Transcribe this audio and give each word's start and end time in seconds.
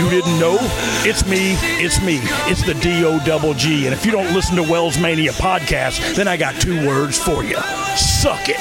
You 0.00 0.08
didn't 0.08 0.38
know? 0.38 0.56
It's 1.04 1.26
me. 1.26 1.56
It's 1.78 2.00
me. 2.00 2.20
It's 2.50 2.62
the 2.64 2.72
D 2.72 3.04
O 3.04 3.22
double 3.22 3.52
G. 3.52 3.84
And 3.84 3.92
if 3.92 4.06
you 4.06 4.10
don't 4.10 4.32
listen 4.32 4.56
to 4.56 4.62
Wells 4.62 4.98
Mania 4.98 5.32
podcast, 5.32 6.14
then 6.14 6.26
I 6.26 6.38
got 6.38 6.58
two 6.58 6.86
words 6.86 7.18
for 7.18 7.44
you. 7.44 7.56
Suck 7.98 8.48
it. 8.48 8.56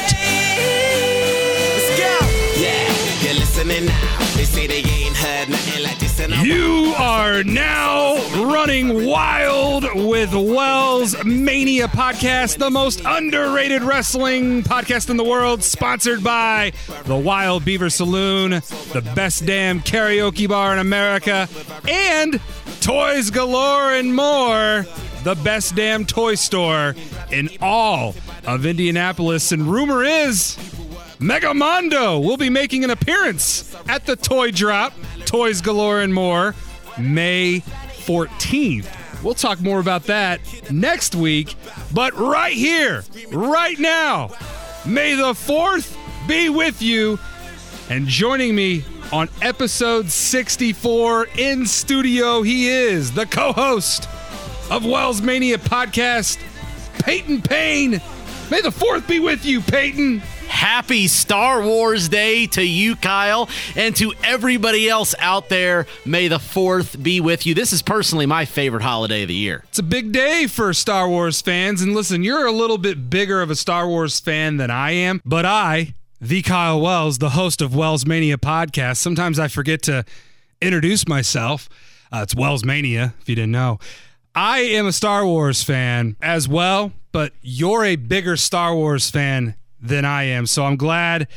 Let's 1.78 1.98
go. 1.98 2.20
Yeah, 2.62 2.94
you're 3.24 3.40
listening 3.40 3.86
now. 3.86 4.29
You 6.42 6.94
are 6.98 7.44
now 7.44 8.16
running 8.46 9.06
wild 9.06 9.84
with 9.94 10.34
Wells 10.34 11.22
Mania 11.26 11.88
Podcast, 11.90 12.58
the 12.58 12.70
most 12.70 13.02
underrated 13.06 13.84
wrestling 13.84 14.64
podcast 14.64 15.10
in 15.10 15.18
the 15.18 15.24
world, 15.24 15.62
sponsored 15.64 16.24
by 16.24 16.72
the 17.06 17.18
Wild 17.18 17.66
Beaver 17.66 17.90
Saloon, 17.90 18.52
the 18.52 19.12
best 19.14 19.46
damn 19.46 19.82
karaoke 19.82 20.48
bar 20.48 20.72
in 20.72 20.80
America, 20.80 21.50
and 21.90 22.40
Toys 22.80 23.32
Galore 23.32 23.94
and 23.94 24.16
more, 24.16 24.86
the 25.24 25.36
best 25.44 25.76
damn 25.76 26.06
toy 26.06 26.36
store 26.36 26.96
in 27.32 27.50
all 27.62 28.16
of 28.46 28.66
Indianapolis. 28.66 29.52
And 29.52 29.64
rumor 29.64 30.04
is 30.04 30.58
Megamondo 31.20 32.24
will 32.24 32.38
be 32.38 32.50
making 32.50 32.84
an 32.86 32.90
appearance 32.92 33.76
at 33.90 34.06
the 34.06 34.16
Toy 34.16 34.52
Drop, 34.52 34.94
Toys 35.26 35.62
Galore 35.62 36.02
and 36.02 36.14
More, 36.14 36.56
May 36.98 37.60
14th. 38.06 38.96
We'll 39.22 39.34
talk 39.34 39.60
more 39.60 39.82
about 39.82 40.04
that 40.04 40.40
next 40.72 41.16
week, 41.16 41.56
but 41.94 42.14
right 42.14 42.54
here, 42.54 43.04
right 43.32 43.78
now, 43.78 44.30
May 44.86 45.14
the 45.14 45.34
4th 45.34 45.98
be 46.26 46.48
with 46.48 46.82
you. 46.82 47.20
And 47.90 48.08
joining 48.08 48.56
me 48.56 48.86
on 49.12 49.28
episode 49.42 50.10
64 50.10 51.28
in 51.38 51.66
studio, 51.66 52.44
he 52.44 52.70
is 52.70 53.12
the 53.12 53.26
co 53.26 53.52
host 53.52 54.08
of 54.72 54.86
Wells 54.86 55.22
Mania 55.22 55.58
podcast, 55.58 56.40
Peyton 57.00 57.42
Payne. 57.42 58.02
May 58.50 58.62
the 58.62 58.70
4th 58.70 59.06
be 59.06 59.20
with 59.20 59.44
you, 59.44 59.60
Peyton. 59.60 60.22
Happy 60.50 61.08
Star 61.08 61.62
Wars 61.62 62.10
Day 62.10 62.48
to 62.48 62.64
you, 62.64 62.96
Kyle, 62.96 63.48
and 63.76 63.96
to 63.98 64.14
everybody 64.24 64.90
else 64.90 65.16
out 65.20 65.48
there. 65.48 65.86
May 66.06 66.28
the 66.28 66.38
4th 66.40 67.02
be 67.02 67.22
with 67.22 67.46
you. 67.46 67.54
This 67.54 67.72
is 67.72 67.82
personally 67.82 68.26
my 68.26 68.46
favorite 68.46 68.82
holiday 68.82 69.22
of 69.22 69.28
the 69.28 69.36
year. 69.36 69.64
It's 69.70 69.80
a 69.80 69.84
big 69.84 70.12
day 70.12 70.48
for 70.48 70.74
Star 70.74 71.08
Wars 71.08 71.40
fans. 71.42 71.82
And 71.82 71.94
listen, 71.94 72.24
you're 72.24 72.46
a 72.46 72.52
little 72.52 72.78
bit 72.78 73.10
bigger 73.10 73.42
of 73.42 73.50
a 73.50 73.56
Star 73.56 73.88
Wars 73.88 74.20
fan 74.20 74.58
than 74.58 74.72
I 74.72 74.92
am, 74.92 75.22
but 75.24 75.46
I, 75.46 75.94
the 76.20 76.42
Kyle 76.42 76.82
Wells, 76.82 77.20
the 77.20 77.30
host 77.30 77.62
of 77.62 77.76
Wells 77.76 78.06
Mania 78.06 78.38
podcast, 78.38 78.98
sometimes 78.98 79.40
I 79.40 79.48
forget 79.48 79.82
to 79.84 80.04
introduce 80.62 81.08
myself. 81.08 81.70
Uh, 82.12 82.22
it's 82.24 82.36
Wells 82.36 82.66
Mania, 82.66 83.14
if 83.22 83.30
you 83.30 83.36
didn't 83.36 83.52
know. 83.52 83.80
I 84.36 84.60
am 84.60 84.88
a 84.88 84.92
Star 84.92 85.26
Wars 85.26 85.64
fan 85.64 86.16
as 86.22 86.48
well, 86.48 86.92
but 87.12 87.34
you're 87.42 87.86
a 87.86 87.96
bigger 87.96 88.36
Star 88.36 88.76
Wars 88.76 89.10
fan 89.10 89.56
than 89.82 90.06
I 90.06 90.24
am. 90.24 90.46
So 90.46 90.66
I'm 90.66 90.76
glad 90.76 91.28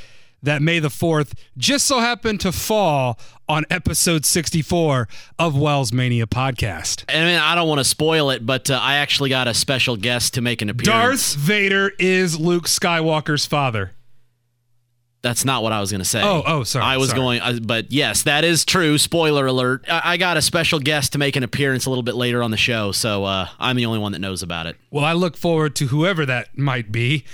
that 0.42 0.60
May 0.60 0.78
the 0.80 0.88
4th 0.88 1.34
just 1.56 1.86
so 1.86 2.00
happened 2.00 2.40
to 2.40 2.52
fall 2.52 3.18
on 3.48 3.64
episode 3.70 4.24
64 4.24 5.08
of 5.38 5.56
Wells 5.56 5.92
Mania 5.92 6.26
podcast. 6.26 7.04
And 7.08 7.24
I, 7.24 7.30
mean, 7.30 7.40
I 7.40 7.54
don't 7.54 7.68
want 7.68 7.78
to 7.78 7.84
spoil 7.84 8.30
it, 8.30 8.44
but 8.44 8.70
uh, 8.70 8.78
I 8.80 8.96
actually 8.96 9.30
got 9.30 9.46
a 9.46 9.54
special 9.54 9.96
guest 9.96 10.34
to 10.34 10.40
make 10.40 10.62
an 10.62 10.70
appearance. 10.70 11.34
Darth. 11.34 11.42
Vader 11.42 11.92
is 11.98 12.38
Luke 12.38 12.64
Skywalker's 12.64 13.46
father. 13.46 13.92
That's 15.22 15.44
not 15.44 15.62
what 15.62 15.72
I 15.72 15.80
was 15.80 15.92
going 15.92 16.00
to 16.00 16.08
say. 16.08 16.20
Oh, 16.20 16.42
oh, 16.44 16.64
sorry, 16.64 16.84
I 16.84 16.96
was 16.96 17.10
sorry. 17.10 17.20
going, 17.20 17.40
uh, 17.40 17.58
but 17.62 17.92
yes, 17.92 18.24
that 18.24 18.42
is 18.42 18.64
true. 18.64 18.98
Spoiler 18.98 19.46
alert. 19.46 19.84
I, 19.88 20.02
I 20.04 20.16
got 20.16 20.36
a 20.36 20.42
special 20.42 20.80
guest 20.80 21.12
to 21.12 21.18
make 21.18 21.36
an 21.36 21.44
appearance 21.44 21.86
a 21.86 21.90
little 21.90 22.02
bit 22.02 22.16
later 22.16 22.42
on 22.42 22.50
the 22.50 22.56
show, 22.56 22.90
so 22.90 23.22
uh, 23.22 23.46
I'm 23.60 23.76
the 23.76 23.86
only 23.86 24.00
one 24.00 24.10
that 24.12 24.18
knows 24.18 24.42
about 24.42 24.66
it. 24.66 24.76
Well, 24.90 25.04
I 25.04 25.12
look 25.12 25.36
forward 25.36 25.76
to 25.76 25.86
whoever 25.86 26.26
that 26.26 26.58
might 26.58 26.90
be. 26.90 27.24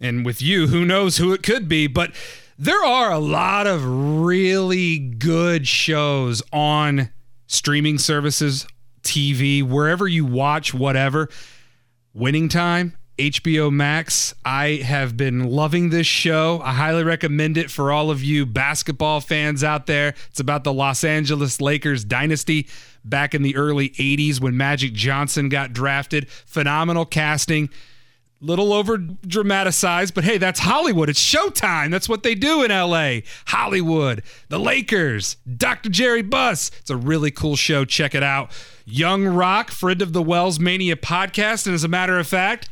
And 0.00 0.24
with 0.24 0.40
you, 0.40 0.68
who 0.68 0.84
knows 0.84 1.16
who 1.16 1.32
it 1.32 1.42
could 1.42 1.68
be. 1.68 1.86
But 1.86 2.12
there 2.58 2.84
are 2.84 3.12
a 3.12 3.18
lot 3.18 3.66
of 3.66 3.84
really 3.84 4.98
good 4.98 5.66
shows 5.66 6.42
on 6.52 7.10
streaming 7.46 7.98
services, 7.98 8.66
TV, 9.02 9.62
wherever 9.62 10.06
you 10.06 10.24
watch, 10.24 10.72
whatever. 10.72 11.28
Winning 12.14 12.48
Time, 12.48 12.96
HBO 13.18 13.72
Max. 13.72 14.34
I 14.44 14.80
have 14.84 15.16
been 15.16 15.50
loving 15.50 15.90
this 15.90 16.06
show. 16.06 16.60
I 16.62 16.72
highly 16.72 17.04
recommend 17.04 17.56
it 17.56 17.70
for 17.70 17.90
all 17.90 18.10
of 18.10 18.22
you 18.22 18.46
basketball 18.46 19.20
fans 19.20 19.64
out 19.64 19.86
there. 19.86 20.14
It's 20.30 20.40
about 20.40 20.64
the 20.64 20.72
Los 20.72 21.04
Angeles 21.04 21.60
Lakers 21.60 22.04
dynasty 22.04 22.68
back 23.04 23.34
in 23.34 23.42
the 23.42 23.56
early 23.56 23.90
80s 23.90 24.40
when 24.40 24.56
Magic 24.56 24.92
Johnson 24.92 25.48
got 25.48 25.72
drafted. 25.72 26.28
Phenomenal 26.30 27.06
casting. 27.06 27.70
Little 28.40 28.72
over 28.72 28.98
dramatized, 28.98 30.14
but 30.14 30.22
hey, 30.22 30.38
that's 30.38 30.60
Hollywood. 30.60 31.08
It's 31.08 31.20
showtime. 31.22 31.90
That's 31.90 32.08
what 32.08 32.22
they 32.22 32.36
do 32.36 32.62
in 32.62 32.70
LA. 32.70 33.20
Hollywood, 33.46 34.22
the 34.48 34.60
Lakers, 34.60 35.36
Dr. 35.56 35.88
Jerry 35.88 36.22
Buss. 36.22 36.70
It's 36.78 36.90
a 36.90 36.96
really 36.96 37.32
cool 37.32 37.56
show. 37.56 37.84
Check 37.84 38.14
it 38.14 38.22
out. 38.22 38.52
Young 38.84 39.26
Rock, 39.26 39.72
friend 39.72 40.00
of 40.00 40.12
the 40.12 40.22
Wells 40.22 40.60
Mania 40.60 40.94
podcast. 40.94 41.66
And 41.66 41.74
as 41.74 41.82
a 41.82 41.88
matter 41.88 42.16
of 42.16 42.28
fact, 42.28 42.68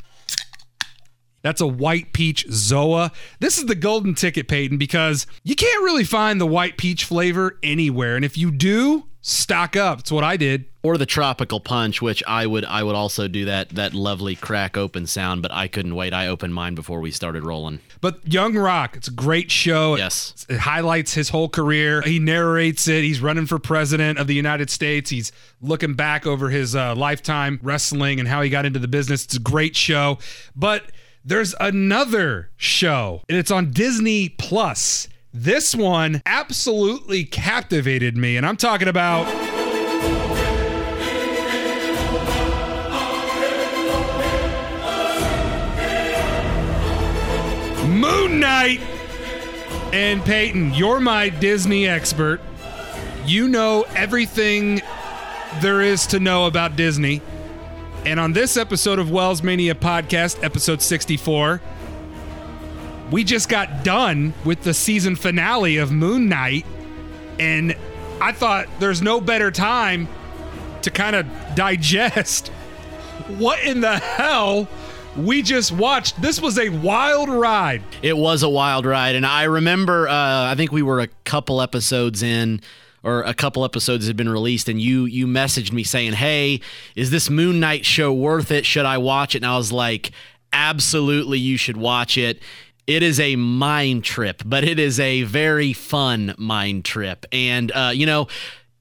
that's 1.47 1.61
a 1.61 1.67
white 1.67 2.11
peach 2.11 2.45
Zoa. 2.49 3.13
This 3.39 3.57
is 3.57 3.67
the 3.67 3.75
golden 3.75 4.15
ticket, 4.15 4.49
Peyton, 4.49 4.77
because 4.77 5.25
you 5.43 5.55
can't 5.55 5.83
really 5.83 6.03
find 6.03 6.41
the 6.41 6.45
white 6.45 6.77
peach 6.77 7.05
flavor 7.05 7.57
anywhere. 7.63 8.17
And 8.17 8.25
if 8.25 8.37
you 8.37 8.51
do, 8.51 9.05
stock 9.21 9.75
up. 9.75 9.99
It's 9.99 10.11
what 10.11 10.23
I 10.23 10.37
did. 10.37 10.65
Or 10.83 10.97
the 10.97 11.05
tropical 11.05 11.59
punch, 11.59 12.01
which 12.01 12.23
I 12.25 12.47
would 12.47 12.63
I 12.63 12.81
would 12.81 12.95
also 12.95 13.27
do 13.27 13.45
that 13.45 13.69
that 13.69 13.93
lovely 13.93 14.35
crack 14.35 14.77
open 14.77 15.05
sound, 15.05 15.41
but 15.41 15.51
I 15.51 15.67
couldn't 15.67 15.95
wait. 15.95 16.13
I 16.13 16.27
opened 16.27 16.53
mine 16.53 16.75
before 16.75 17.01
we 17.01 17.11
started 17.11 17.43
rolling. 17.45 17.79
But 17.99 18.25
Young 18.25 18.55
Rock, 18.55 18.95
it's 18.95 19.09
a 19.09 19.11
great 19.11 19.51
show. 19.51 19.97
Yes. 19.97 20.45
It 20.47 20.59
highlights 20.59 21.13
his 21.13 21.29
whole 21.29 21.49
career. 21.49 22.01
He 22.01 22.19
narrates 22.19 22.87
it. 22.87 23.03
He's 23.03 23.21
running 23.21 23.47
for 23.47 23.59
president 23.59 24.17
of 24.17 24.27
the 24.27 24.35
United 24.35 24.69
States. 24.69 25.09
He's 25.09 25.31
looking 25.61 25.93
back 25.93 26.25
over 26.25 26.49
his 26.49 26.75
uh, 26.75 26.95
lifetime 26.95 27.59
wrestling 27.61 28.19
and 28.19 28.27
how 28.27 28.41
he 28.41 28.49
got 28.49 28.65
into 28.65 28.79
the 28.79 28.87
business. 28.87 29.25
It's 29.25 29.35
a 29.35 29.41
great 29.41 29.75
show. 29.75 30.19
But 30.55 30.91
there's 31.27 31.53
another 31.59 32.49
show, 32.55 33.21
and 33.27 33.37
it's 33.37 33.51
on 33.51 33.71
Disney 33.71 34.29
Plus. 34.29 35.09
This 35.33 35.75
one 35.75 36.21
absolutely 36.25 37.25
captivated 37.25 38.15
me, 38.15 38.37
and 38.37 38.45
I'm 38.45 38.55
talking 38.55 38.87
about. 38.87 39.25
Moon 47.87 48.39
Knight. 48.39 48.79
And 49.93 50.23
Peyton, 50.23 50.73
you're 50.73 50.99
my 50.99 51.29
Disney 51.29 51.87
expert. 51.87 52.39
You 53.25 53.47
know 53.47 53.85
everything 53.95 54.81
there 55.61 55.81
is 55.81 56.07
to 56.07 56.19
know 56.19 56.45
about 56.45 56.75
Disney. 56.75 57.21
And 58.07 58.21
on 58.21 58.31
this 58.31 58.55
episode 58.55 58.99
of 58.99 59.11
Wells 59.11 59.43
Mania 59.43 59.75
Podcast, 59.75 60.41
episode 60.41 60.81
64, 60.81 61.59
we 63.11 63.25
just 63.25 63.49
got 63.49 63.83
done 63.83 64.33
with 64.45 64.61
the 64.63 64.73
season 64.73 65.17
finale 65.17 65.75
of 65.75 65.91
Moon 65.91 66.29
Knight. 66.29 66.65
And 67.37 67.75
I 68.21 68.31
thought 68.31 68.67
there's 68.79 69.01
no 69.01 69.19
better 69.19 69.51
time 69.51 70.07
to 70.83 70.89
kind 70.89 71.17
of 71.17 71.27
digest 71.53 72.47
what 73.37 73.61
in 73.65 73.81
the 73.81 73.97
hell 73.97 74.69
we 75.17 75.41
just 75.41 75.73
watched. 75.73 76.21
This 76.21 76.39
was 76.39 76.57
a 76.57 76.69
wild 76.69 77.27
ride. 77.27 77.83
It 78.01 78.15
was 78.15 78.41
a 78.41 78.49
wild 78.49 78.85
ride, 78.85 79.15
and 79.15 79.25
I 79.25 79.43
remember. 79.43 80.07
Uh, 80.07 80.13
I 80.13 80.55
think 80.55 80.71
we 80.71 80.81
were 80.81 81.01
a 81.01 81.07
couple 81.25 81.61
episodes 81.61 82.23
in, 82.23 82.61
or 83.07 83.21
a 83.21 83.33
couple 83.33 83.63
episodes 83.63 84.05
had 84.05 84.17
been 84.17 84.27
released, 84.27 84.67
and 84.67 84.81
you 84.81 85.05
you 85.05 85.27
messaged 85.27 85.71
me 85.71 85.83
saying, 85.83 86.13
"Hey, 86.13 86.59
is 86.93 87.09
this 87.09 87.29
Moon 87.29 87.59
Knight 87.59 87.85
show 87.85 88.11
worth 88.11 88.51
it? 88.51 88.65
Should 88.65 88.85
I 88.85 88.97
watch 88.97 89.33
it?" 89.33 89.39
And 89.39 89.45
I 89.45 89.55
was 89.55 89.71
like, 89.71 90.11
"Absolutely, 90.51 91.39
you 91.39 91.55
should 91.55 91.77
watch 91.77 92.17
it." 92.17 92.41
It 92.85 93.03
is 93.03 93.19
a 93.19 93.37
mind 93.37 94.03
trip, 94.03 94.43
but 94.45 94.65
it 94.65 94.77
is 94.77 94.99
a 94.99 95.23
very 95.23 95.71
fun 95.71 96.35
mind 96.37 96.83
trip, 96.83 97.25
and 97.31 97.71
uh, 97.71 97.91
you 97.93 98.05
know. 98.05 98.27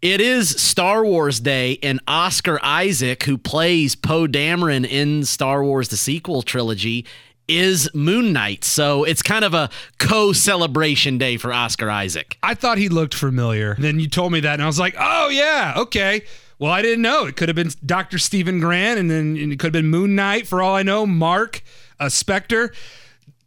It 0.03 0.21
is 0.21 0.51
Star 0.51 1.05
Wars 1.05 1.41
Day, 1.41 1.79
and 1.83 2.01
Oscar 2.07 2.61
Isaac, 2.63 3.23
who 3.23 3.39
plays 3.39 3.97
Poe 3.97 4.29
Dameron 4.29 4.87
in 4.87 5.25
Star 5.25 5.65
Wars 5.65 5.89
the 5.89 5.97
sequel 5.97 6.43
trilogy, 6.43 7.07
is 7.49 7.89
Moon 7.95 8.33
Knight. 8.33 8.65
So 8.65 9.05
it's 9.05 9.23
kind 9.23 9.45
of 9.45 9.55
a 9.55 9.71
co 9.99 10.33
celebration 10.33 11.19
day 11.19 11.37
for 11.37 11.53
Oscar 11.53 11.91
Isaac. 11.91 12.39
I 12.43 12.55
thought 12.55 12.79
he 12.79 12.89
looked 12.89 13.15
familiar. 13.15 13.77
Then 13.79 14.01
you 14.01 14.09
told 14.09 14.33
me 14.33 14.41
that, 14.41 14.55
and 14.55 14.63
I 14.63 14.67
was 14.67 14.79
like, 14.79 14.95
oh, 14.99 15.29
yeah, 15.29 15.75
okay. 15.77 16.23
Well, 16.59 16.73
I 16.73 16.81
didn't 16.83 17.03
know. 17.03 17.27
It 17.27 17.37
could 17.37 17.49
have 17.49 17.57
been 17.57 17.71
Dr. 17.85 18.19
Steven 18.19 18.61
Grant, 18.61 18.99
and 18.99 19.11
then 19.11 19.37
it 19.37 19.59
could 19.59 19.75
have 19.75 19.83
been 19.83 19.91
Moon 19.91 20.15
Knight, 20.15 20.47
for 20.47 20.63
all 20.63 20.75
I 20.75 20.83
know, 20.83 21.05
Mark, 21.07 21.63
uh, 22.01 22.07
Spector. 22.07 22.75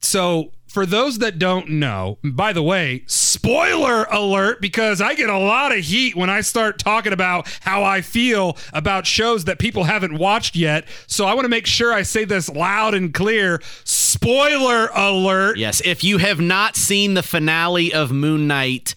So 0.01 0.51
for 0.69 0.85
those 0.85 1.17
that 1.17 1.39
don't 1.39 1.67
know, 1.67 2.19
by 2.23 2.53
the 2.53 2.61
way, 2.61 3.03
spoiler 3.07 4.03
alert, 4.05 4.61
because 4.61 5.01
I 5.01 5.15
get 5.15 5.29
a 5.29 5.37
lot 5.37 5.71
of 5.71 5.79
heat 5.79 6.15
when 6.15 6.29
I 6.29 6.41
start 6.41 6.77
talking 6.77 7.11
about 7.11 7.47
how 7.61 7.83
I 7.83 8.01
feel 8.01 8.55
about 8.71 9.07
shows 9.07 9.45
that 9.45 9.57
people 9.57 9.85
haven't 9.85 10.17
watched 10.17 10.55
yet. 10.55 10.87
So 11.07 11.25
I 11.25 11.33
want 11.33 11.45
to 11.45 11.49
make 11.49 11.65
sure 11.65 11.91
I 11.91 12.03
say 12.03 12.23
this 12.23 12.49
loud 12.49 12.93
and 12.93 13.13
clear. 13.13 13.61
Spoiler 13.83 14.89
alert. 14.93 15.57
Yes, 15.57 15.81
if 15.83 16.03
you 16.03 16.19
have 16.19 16.39
not 16.39 16.75
seen 16.75 17.15
the 17.15 17.23
finale 17.23 17.91
of 17.91 18.11
Moon 18.11 18.47
Knight, 18.47 18.93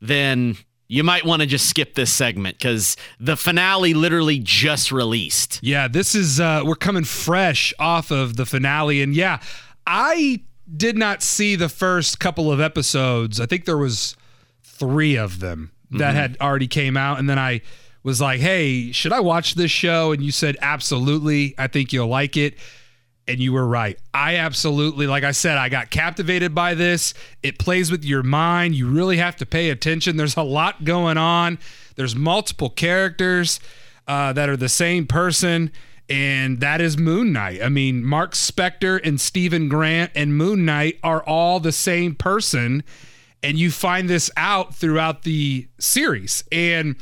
then 0.00 0.56
you 0.88 1.04
might 1.04 1.24
want 1.24 1.40
to 1.40 1.46
just 1.46 1.68
skip 1.68 1.94
this 1.94 2.10
segment 2.10 2.58
because 2.58 2.96
the 3.20 3.36
finale 3.36 3.92
literally 3.94 4.40
just 4.42 4.90
released. 4.90 5.60
Yeah, 5.62 5.86
this 5.86 6.14
is, 6.14 6.40
uh, 6.40 6.62
we're 6.64 6.74
coming 6.76 7.04
fresh 7.04 7.74
off 7.78 8.10
of 8.10 8.36
the 8.36 8.46
finale. 8.46 9.02
And 9.02 9.14
yeah, 9.14 9.40
I 9.86 10.40
did 10.76 10.96
not 10.96 11.22
see 11.22 11.56
the 11.56 11.68
first 11.68 12.20
couple 12.20 12.50
of 12.50 12.60
episodes. 12.60 13.40
I 13.40 13.46
think 13.46 13.64
there 13.64 13.78
was 13.78 14.16
three 14.62 15.16
of 15.16 15.40
them 15.40 15.72
that 15.90 16.14
had 16.14 16.36
already 16.40 16.68
came 16.68 16.96
out, 16.96 17.18
and 17.18 17.28
then 17.28 17.38
I 17.38 17.62
was 18.02 18.20
like, 18.20 18.40
"Hey, 18.40 18.92
should 18.92 19.12
I 19.12 19.20
watch 19.20 19.54
this 19.54 19.70
show?" 19.70 20.12
And 20.12 20.22
you 20.22 20.32
said, 20.32 20.56
"Absolutely. 20.60 21.54
I 21.58 21.66
think 21.66 21.92
you'll 21.92 22.08
like 22.08 22.36
it." 22.36 22.56
And 23.28 23.38
you 23.38 23.52
were 23.52 23.66
right. 23.66 23.98
I 24.12 24.36
absolutely, 24.36 25.06
like 25.06 25.22
I 25.22 25.30
said, 25.30 25.56
I 25.56 25.68
got 25.68 25.90
captivated 25.90 26.54
by 26.54 26.74
this. 26.74 27.14
It 27.42 27.58
plays 27.58 27.90
with 27.90 28.04
your 28.04 28.22
mind. 28.24 28.74
You 28.74 28.88
really 28.88 29.18
have 29.18 29.36
to 29.36 29.46
pay 29.46 29.70
attention. 29.70 30.16
There's 30.16 30.36
a 30.36 30.42
lot 30.42 30.84
going 30.84 31.16
on. 31.16 31.58
There's 31.94 32.16
multiple 32.16 32.70
characters 32.70 33.60
uh, 34.08 34.32
that 34.32 34.48
are 34.48 34.56
the 34.56 34.68
same 34.68 35.06
person 35.06 35.70
and 36.10 36.58
that 36.58 36.80
is 36.80 36.98
Moon 36.98 37.32
Knight. 37.32 37.62
I 37.62 37.68
mean, 37.68 38.04
Mark 38.04 38.32
Spector 38.34 39.00
and 39.02 39.20
Steven 39.20 39.68
Grant 39.68 40.10
and 40.16 40.36
Moon 40.36 40.64
Knight 40.64 40.98
are 41.04 41.22
all 41.22 41.60
the 41.60 41.72
same 41.72 42.16
person, 42.16 42.82
and 43.44 43.56
you 43.56 43.70
find 43.70 44.10
this 44.10 44.28
out 44.36 44.74
throughout 44.74 45.22
the 45.22 45.68
series. 45.78 46.42
And 46.50 46.96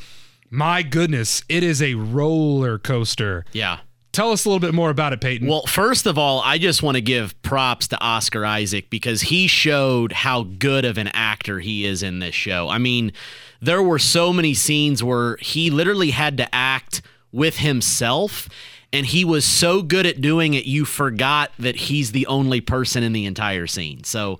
my 0.51 0.83
goodness, 0.83 1.43
it 1.49 1.65
is 1.65 1.81
a 1.81 1.95
roller 1.95 2.79
coaster. 2.79 3.47
Yeah. 3.53 3.79
Tell 4.13 4.33
us 4.33 4.45
a 4.45 4.49
little 4.49 4.61
bit 4.61 4.75
more 4.75 4.91
about 4.91 5.13
it, 5.13 5.21
Peyton. 5.21 5.49
Well, 5.49 5.67
first 5.67 6.07
of 6.07 6.19
all, 6.19 6.41
I 6.45 6.59
just 6.59 6.83
want 6.83 6.97
to 6.97 7.01
give 7.01 7.41
props 7.43 7.89
to 7.89 8.01
Oscar 8.01 8.45
Isaac 8.45 8.91
because 8.91 9.23
he 9.23 9.47
showed 9.47 10.13
how 10.13 10.43
good 10.43 10.85
of 10.85 10.99
an 10.99 11.09
actor 11.09 11.61
he 11.61 11.87
is 11.87 12.03
in 12.03 12.19
this 12.19 12.35
show. 12.35 12.69
I 12.69 12.79
mean, 12.79 13.13
there 13.61 13.83
were 13.83 13.99
so 13.99 14.33
many 14.33 14.55
scenes 14.55 15.05
where 15.05 15.37
he 15.37 15.71
literally 15.71 16.11
had 16.11 16.37
to 16.39 16.55
act 16.55 17.01
with 17.33 17.59
himself 17.59 18.49
and 18.93 19.07
he 19.07 19.25
was 19.25 19.45
so 19.45 19.83
good 19.83 20.07
at 20.07 20.21
doing 20.21 20.55
it 20.55 20.65
you 20.65 20.85
forgot 20.85 21.53
that 21.59 21.77
he's 21.77 22.13
the 22.13 22.27
only 22.27 22.61
person 22.61 23.03
in 23.03 23.13
the 23.13 23.27
entire 23.27 23.67
scene. 23.67 24.05
So 24.05 24.39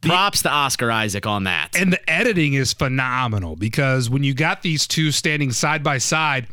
props 0.00 0.42
to 0.42 0.50
Oscar 0.50 0.90
Isaac 0.90 1.26
on 1.26 1.44
that. 1.44 1.76
and 1.76 1.92
the 1.92 2.10
editing 2.10 2.54
is 2.54 2.72
phenomenal 2.72 3.56
because 3.56 4.08
when 4.08 4.22
you 4.24 4.32
got 4.34 4.62
these 4.62 4.86
two 4.86 5.10
standing 5.10 5.52
side 5.52 5.82
by 5.82 5.98
side, 5.98 6.46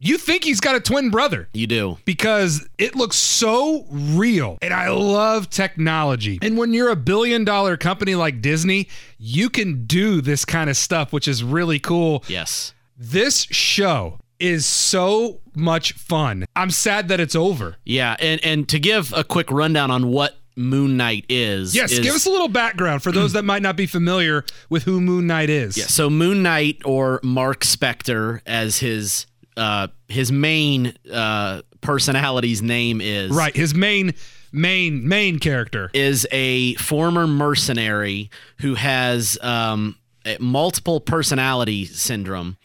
you 0.00 0.18
think 0.18 0.44
he's 0.44 0.60
got 0.60 0.74
a 0.74 0.80
twin 0.80 1.08
brother. 1.08 1.48
you 1.54 1.66
do. 1.66 1.96
because 2.04 2.68
it 2.76 2.94
looks 2.94 3.16
so 3.16 3.86
real 3.90 4.58
and 4.60 4.74
I 4.74 4.88
love 4.90 5.48
technology. 5.48 6.38
And 6.42 6.58
when 6.58 6.74
you're 6.74 6.90
a 6.90 6.96
billion 6.96 7.44
dollar 7.44 7.78
company 7.78 8.14
like 8.14 8.42
Disney, 8.42 8.88
you 9.16 9.48
can 9.48 9.86
do 9.86 10.20
this 10.20 10.44
kind 10.44 10.68
of 10.68 10.76
stuff, 10.76 11.12
which 11.12 11.26
is 11.26 11.42
really 11.42 11.78
cool. 11.78 12.22
Yes. 12.28 12.74
This 12.98 13.46
show 13.50 14.18
is 14.44 14.66
so 14.66 15.40
much 15.56 15.92
fun. 15.94 16.44
I'm 16.54 16.70
sad 16.70 17.08
that 17.08 17.20
it's 17.20 17.34
over. 17.34 17.76
Yeah, 17.84 18.16
and 18.20 18.44
and 18.44 18.68
to 18.68 18.78
give 18.78 19.12
a 19.14 19.24
quick 19.24 19.50
rundown 19.50 19.90
on 19.90 20.08
what 20.08 20.36
Moon 20.56 20.96
Knight 20.96 21.24
is. 21.28 21.74
Yes, 21.74 21.92
is- 21.92 22.00
give 22.00 22.14
us 22.14 22.26
a 22.26 22.30
little 22.30 22.48
background 22.48 23.02
for 23.02 23.10
those 23.12 23.32
that 23.34 23.44
might 23.44 23.62
not 23.62 23.76
be 23.76 23.86
familiar 23.86 24.44
with 24.70 24.84
who 24.84 25.00
Moon 25.00 25.26
Knight 25.26 25.50
is. 25.50 25.76
Yeah, 25.76 25.86
so 25.86 26.08
Moon 26.10 26.42
Knight 26.42 26.82
or 26.84 27.20
Mark 27.22 27.60
Spector 27.64 28.40
as 28.46 28.78
his 28.78 29.26
uh 29.56 29.88
his 30.08 30.30
main 30.32 30.94
uh 31.12 31.62
personality's 31.80 32.60
name 32.62 33.00
is 33.00 33.30
Right, 33.30 33.54
his 33.54 33.74
main 33.74 34.14
main 34.52 35.06
main 35.08 35.38
character. 35.38 35.90
is 35.94 36.26
a 36.32 36.74
former 36.74 37.26
mercenary 37.26 38.30
who 38.60 38.74
has 38.74 39.38
um 39.42 39.96
multiple 40.40 41.00
personality 41.00 41.84
syndrome 41.84 42.56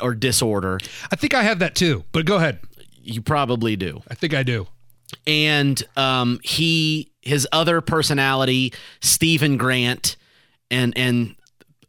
or 0.00 0.14
disorder. 0.14 0.78
I 1.10 1.16
think 1.16 1.34
I 1.34 1.42
have 1.42 1.58
that 1.60 1.74
too, 1.74 2.04
but 2.12 2.26
go 2.26 2.36
ahead. 2.36 2.60
You 3.02 3.22
probably 3.22 3.76
do. 3.76 4.02
I 4.10 4.14
think 4.14 4.34
I 4.34 4.42
do. 4.42 4.66
and 5.26 5.82
um, 5.96 6.40
he 6.42 7.10
his 7.22 7.46
other 7.52 7.80
personality, 7.80 8.72
Steven 9.00 9.56
Grant, 9.56 10.16
and 10.70 10.96
and 10.96 11.34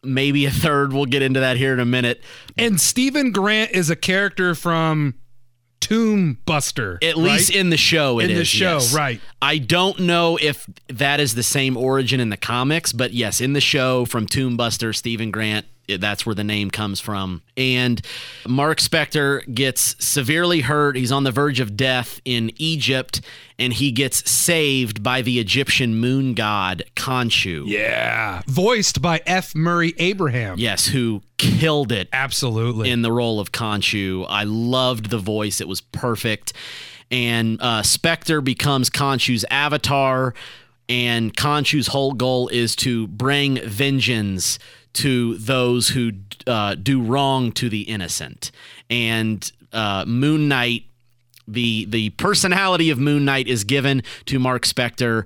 maybe 0.04 0.46
a 0.46 0.52
third. 0.52 0.94
We'll 0.94 1.06
get 1.06 1.22
into 1.22 1.42
that 1.42 1.58
here 1.58 1.74
in 1.74 1.80
a 1.80 1.86
minute. 1.86 2.24
And 2.58 2.80
Steven 2.80 3.32
Grant 3.32 3.72
is 3.72 3.90
a 3.90 3.96
character 3.98 4.56
from 4.56 5.16
Tomb 5.82 6.38
Buster. 6.46 7.00
At 7.02 7.18
least 7.18 7.50
in 7.54 7.70
the 7.70 7.78
show, 7.78 8.20
it 8.20 8.30
In 8.32 8.38
the 8.38 8.46
show, 8.46 8.76
yes. 8.76 8.94
right. 8.94 9.20
I 9.42 9.58
don't 9.58 10.00
know 10.00 10.38
if 10.42 10.66
that 10.88 11.20
is 11.20 11.36
the 11.36 11.44
same 11.44 11.76
origin 11.76 12.20
in 12.22 12.30
the 12.30 12.38
comics, 12.38 12.94
but 12.94 13.12
yes, 13.14 13.42
in 13.42 13.54
the 13.54 13.62
show 13.62 14.06
from 14.06 14.26
Tomb 14.26 14.56
Buster, 14.56 14.94
Steven 14.94 15.32
Grant. 15.32 15.66
That's 15.98 16.26
where 16.26 16.36
the 16.36 16.44
name 16.44 16.72
comes 16.72 17.00
from. 17.00 17.42
And 17.58 18.02
Mark 18.48 18.80
Spector 18.80 19.42
gets 19.54 19.96
severely 20.04 20.62
hurt. 20.62 20.96
He's 20.96 21.12
on 21.12 21.24
the 21.24 21.32
verge 21.32 21.60
of 21.60 21.76
death 21.76 22.22
in 22.26 22.52
Egypt, 22.58 23.22
and 23.58 23.74
he 23.74 23.92
gets 23.92 24.30
saved 24.30 25.04
by 25.04 25.22
the 25.22 25.40
Egyptian 25.40 25.96
moon 25.96 26.34
god 26.34 26.84
Khonshu. 26.96 27.64
Yeah. 27.68 28.42
Voiced 28.48 29.02
by 29.02 29.22
F. 29.26 29.56
Murray 29.56 29.94
Abraham. 29.98 30.58
Yes, 30.58 30.88
who 30.88 31.22
killed 31.38 31.92
it 31.92 32.10
Absolutely. 32.14 32.90
in 32.90 33.02
the 33.02 33.12
role 33.12 33.40
of 33.40 33.52
Khonshu. 33.52 34.26
I 34.30 34.44
loved 34.44 35.10
the 35.10 35.18
voice; 35.18 35.62
it 35.62 35.68
was 35.68 35.82
perfect. 35.82 36.54
And 37.12 37.60
uh, 37.62 37.82
Spector 37.82 38.44
becomes 38.44 38.90
Khonshu's 38.90 39.44
avatar, 39.50 40.36
and 40.88 41.36
Khonshu's 41.36 41.88
whole 41.88 42.14
goal 42.14 42.48
is 42.50 42.76
to 42.78 43.08
bring 43.08 43.60
vengeance 43.62 44.60
to 44.94 45.38
those 45.38 45.90
who 45.90 46.12
uh, 46.48 46.76
do 46.76 47.02
wrong 47.02 47.52
to 47.54 47.70
the 47.70 47.82
innocent. 47.82 48.52
And 48.90 49.50
uh, 49.72 50.06
Moon 50.08 50.48
Knight, 50.48 50.84
the 51.48 51.86
the 51.86 52.10
personality 52.12 52.90
of 52.90 53.00
Moon 53.00 53.26
Knight 53.26 53.48
is 53.48 53.64
given 53.64 54.04
to 54.26 54.40
Mark 54.40 54.64
Spector. 54.66 55.26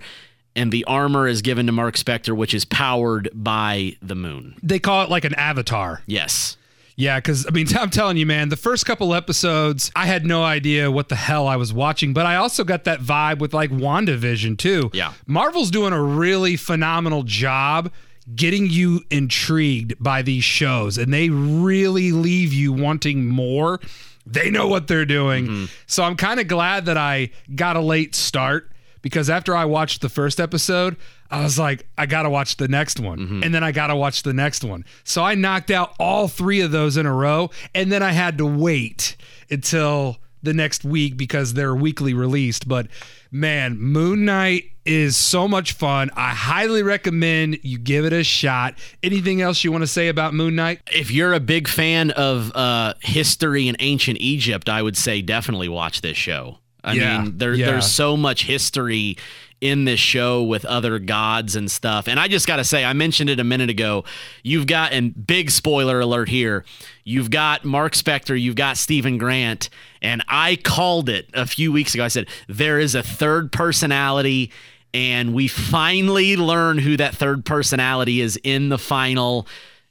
And 0.55 0.71
the 0.71 0.85
armor 0.85 1.27
is 1.27 1.41
given 1.41 1.65
to 1.65 1.71
Mark 1.71 1.95
Spector, 1.95 2.37
which 2.37 2.53
is 2.53 2.63
powered 2.63 3.27
by 3.33 3.97
the 4.03 4.13
moon. 4.13 4.55
they 4.61 4.77
call 4.77 5.01
it 5.01 5.09
like 5.09 5.25
an 5.25 5.33
avatar. 5.33 6.03
Yes. 6.05 6.57
Yeah, 6.95 7.17
because 7.17 7.47
I 7.47 7.49
mean, 7.49 7.65
I'm 7.75 7.89
telling 7.89 8.17
you, 8.17 8.27
man, 8.27 8.49
the 8.49 8.55
first 8.55 8.85
couple 8.85 9.15
episodes, 9.15 9.91
I 9.95 10.05
had 10.05 10.25
no 10.25 10.43
idea 10.43 10.91
what 10.91 11.09
the 11.09 11.15
hell 11.15 11.47
I 11.47 11.55
was 11.55 11.73
watching, 11.73 12.13
but 12.13 12.27
I 12.27 12.35
also 12.35 12.63
got 12.63 12.83
that 12.83 12.99
vibe 12.99 13.39
with 13.39 13.53
like 13.53 13.71
WandaVision 13.71 14.57
too. 14.59 14.91
Yeah. 14.93 15.13
Marvel's 15.25 15.71
doing 15.71 15.91
a 15.93 16.01
really 16.01 16.55
phenomenal 16.55 17.23
job 17.23 17.91
getting 18.35 18.69
you 18.69 19.01
intrigued 19.09 20.01
by 20.01 20.21
these 20.21 20.43
shows, 20.43 20.97
and 20.97 21.13
they 21.13 21.29
really 21.29 22.11
leave 22.11 22.53
you 22.53 22.73
wanting 22.73 23.27
more. 23.27 23.79
They 24.25 24.49
know 24.49 24.67
what 24.67 24.87
they're 24.87 25.05
doing. 25.05 25.45
Mm-hmm. 25.45 25.65
So 25.87 26.03
I'm 26.03 26.15
kind 26.15 26.39
of 26.39 26.47
glad 26.47 26.85
that 26.85 26.97
I 26.97 27.31
got 27.53 27.75
a 27.75 27.81
late 27.81 28.15
start 28.15 28.71
because 29.01 29.29
after 29.29 29.55
I 29.55 29.65
watched 29.65 30.01
the 30.01 30.09
first 30.09 30.39
episode, 30.39 30.95
I 31.29 31.43
was 31.43 31.59
like, 31.59 31.85
I 31.97 32.05
got 32.05 32.23
to 32.23 32.29
watch 32.29 32.57
the 32.57 32.67
next 32.67 32.99
one. 32.99 33.19
Mm-hmm. 33.19 33.43
And 33.43 33.53
then 33.53 33.63
I 33.63 33.71
got 33.71 33.87
to 33.87 33.95
watch 33.95 34.23
the 34.23 34.33
next 34.33 34.63
one. 34.63 34.85
So 35.03 35.23
I 35.23 35.35
knocked 35.35 35.71
out 35.71 35.93
all 35.99 36.27
three 36.27 36.61
of 36.61 36.71
those 36.71 36.95
in 36.95 37.05
a 37.05 37.13
row. 37.13 37.49
And 37.75 37.91
then 37.91 38.01
I 38.01 38.11
had 38.11 38.37
to 38.37 38.45
wait 38.45 39.17
until 39.49 40.17
the 40.41 40.53
next 40.53 40.85
week 40.85 41.17
because 41.17 41.53
they're 41.53 41.75
weekly 41.75 42.13
released. 42.13 42.67
But 42.67 42.87
man, 43.33 43.77
Moon 43.79 44.23
Knight 44.25 44.65
is 44.85 45.15
so 45.17 45.47
much 45.47 45.73
fun. 45.73 46.09
I 46.15 46.29
highly 46.29 46.83
recommend 46.83 47.59
you 47.63 47.77
give 47.77 48.05
it 48.05 48.13
a 48.13 48.23
shot. 48.23 48.75
Anything 49.01 49.41
else 49.41 49.63
you 49.63 49.71
want 49.71 49.81
to 49.81 49.87
say 49.87 50.07
about 50.09 50.33
Moon 50.33 50.55
Knight? 50.55 50.81
if 50.91 51.09
you're 51.11 51.33
a 51.33 51.39
big 51.39 51.67
fan 51.67 52.11
of 52.11 52.55
uh, 52.55 52.93
history 53.01 53.67
in 53.67 53.75
ancient 53.79 54.19
Egypt, 54.19 54.69
I 54.69 54.81
would 54.81 54.95
say 54.97 55.21
definitely 55.21 55.69
watch 55.69 56.01
this 56.01 56.17
show. 56.17 56.59
I 56.83 56.93
Yeah, 56.93 57.21
mean, 57.23 57.37
there, 57.37 57.53
yeah. 57.53 57.65
there's 57.67 57.89
so 57.89 58.15
much 58.17 58.43
history 58.45 59.17
in 59.63 59.85
this 59.85 59.99
show 59.99 60.43
with 60.43 60.65
other 60.65 60.99
gods 60.99 61.55
and 61.55 61.71
stuff. 61.71 62.09
And 62.09 62.19
I 62.19 62.27
just 62.27 62.45
got 62.45 62.57
to 62.57 62.65
say, 62.65 62.83
I 62.83 62.91
mentioned 62.91 63.29
it 63.29 63.39
a 63.39 63.45
minute 63.45 63.69
ago. 63.69 64.03
You've 64.43 64.67
got, 64.67 64.91
and 64.91 65.25
big 65.25 65.49
spoiler 65.49 66.01
alert 66.01 66.27
here, 66.27 66.65
you've 67.05 67.31
got 67.31 67.63
Mark 67.63 67.93
Spector, 67.93 68.39
you've 68.39 68.57
got 68.57 68.75
Steven 68.75 69.17
Grant, 69.17 69.69
and 70.01 70.21
I 70.27 70.57
called 70.57 71.07
it 71.07 71.29
a 71.33 71.47
few 71.47 71.71
weeks 71.71 71.93
ago. 71.93 72.03
I 72.03 72.09
said, 72.09 72.27
there 72.49 72.77
is 72.77 72.93
a 72.93 73.01
third 73.01 73.53
personality. 73.53 74.51
And 74.93 75.33
we 75.33 75.47
finally 75.47 76.35
learn 76.35 76.77
who 76.77 76.97
that 76.97 77.15
third 77.15 77.45
personality 77.45 78.21
is 78.21 78.37
in 78.43 78.69
the 78.69 78.77
final. 78.77 79.47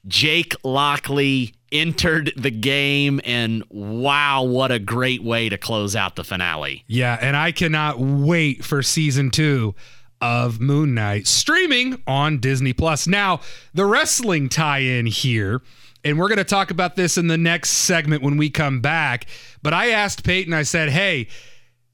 Jake 0.06 0.54
Lockley 0.62 1.54
entered 1.72 2.32
the 2.36 2.50
game, 2.50 3.20
and 3.24 3.64
wow, 3.70 4.44
what 4.44 4.70
a 4.70 4.78
great 4.78 5.24
way 5.24 5.48
to 5.48 5.58
close 5.58 5.96
out 5.96 6.16
the 6.16 6.24
finale. 6.24 6.84
Yeah, 6.86 7.18
and 7.20 7.36
I 7.36 7.50
cannot 7.50 7.98
wait 7.98 8.64
for 8.64 8.82
season 8.82 9.30
two 9.30 9.74
of 10.20 10.60
Moon 10.60 10.94
Knight 10.94 11.26
streaming 11.26 12.00
on 12.06 12.38
Disney 12.38 12.72
Plus. 12.72 13.08
Now, 13.08 13.40
the 13.74 13.84
wrestling 13.84 14.48
tie 14.48 14.78
in 14.78 15.06
here, 15.06 15.62
and 16.04 16.18
we're 16.18 16.28
going 16.28 16.38
to 16.38 16.44
talk 16.44 16.70
about 16.70 16.94
this 16.94 17.18
in 17.18 17.26
the 17.26 17.38
next 17.38 17.70
segment 17.70 18.22
when 18.22 18.36
we 18.36 18.50
come 18.50 18.80
back. 18.80 19.26
But 19.62 19.74
I 19.74 19.90
asked 19.90 20.22
Peyton, 20.24 20.52
I 20.52 20.62
said, 20.62 20.90
hey, 20.90 21.26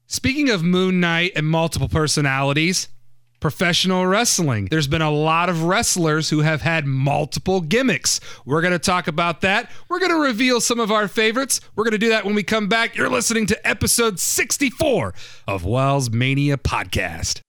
speaking 0.05 0.49
of 0.49 0.63
Moon 0.63 0.99
Knight 0.99 1.31
and 1.35 1.47
multiple 1.47 1.89
personalities, 1.89 2.89
professional 3.39 4.05
wrestling. 4.05 4.67
There's 4.69 4.87
been 4.87 5.01
a 5.01 5.11
lot 5.11 5.49
of 5.49 5.63
wrestlers 5.63 6.29
who 6.29 6.41
have 6.41 6.61
had 6.61 6.85
multiple 6.85 7.61
gimmicks. 7.61 8.19
We're 8.45 8.61
going 8.61 8.73
to 8.73 8.79
talk 8.79 9.07
about 9.07 9.41
that. 9.41 9.71
We're 9.87 9.99
going 9.99 10.11
to 10.11 10.21
reveal 10.21 10.61
some 10.61 10.79
of 10.79 10.91
our 10.91 11.07
favorites. 11.07 11.61
We're 11.75 11.85
going 11.85 11.91
to 11.91 11.97
do 11.97 12.09
that 12.09 12.25
when 12.25 12.35
we 12.35 12.43
come 12.43 12.67
back. 12.67 12.95
You're 12.95 13.09
listening 13.09 13.45
to 13.47 13.67
episode 13.67 14.19
64 14.19 15.13
of 15.47 15.65
Wells 15.65 16.09
Mania 16.09 16.57
Podcast. 16.57 17.41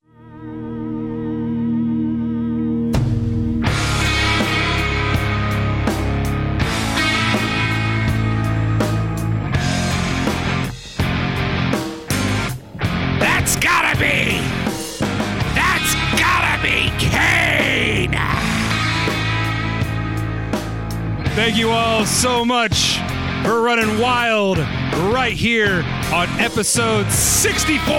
Thank 21.40 21.56
you 21.56 21.70
all 21.70 22.04
so 22.04 22.44
much 22.44 22.98
for 23.42 23.62
running 23.62 23.98
wild 23.98 24.58
right 24.58 25.32
here 25.32 25.82
on 26.12 26.28
episode 26.38 27.10
64 27.10 27.96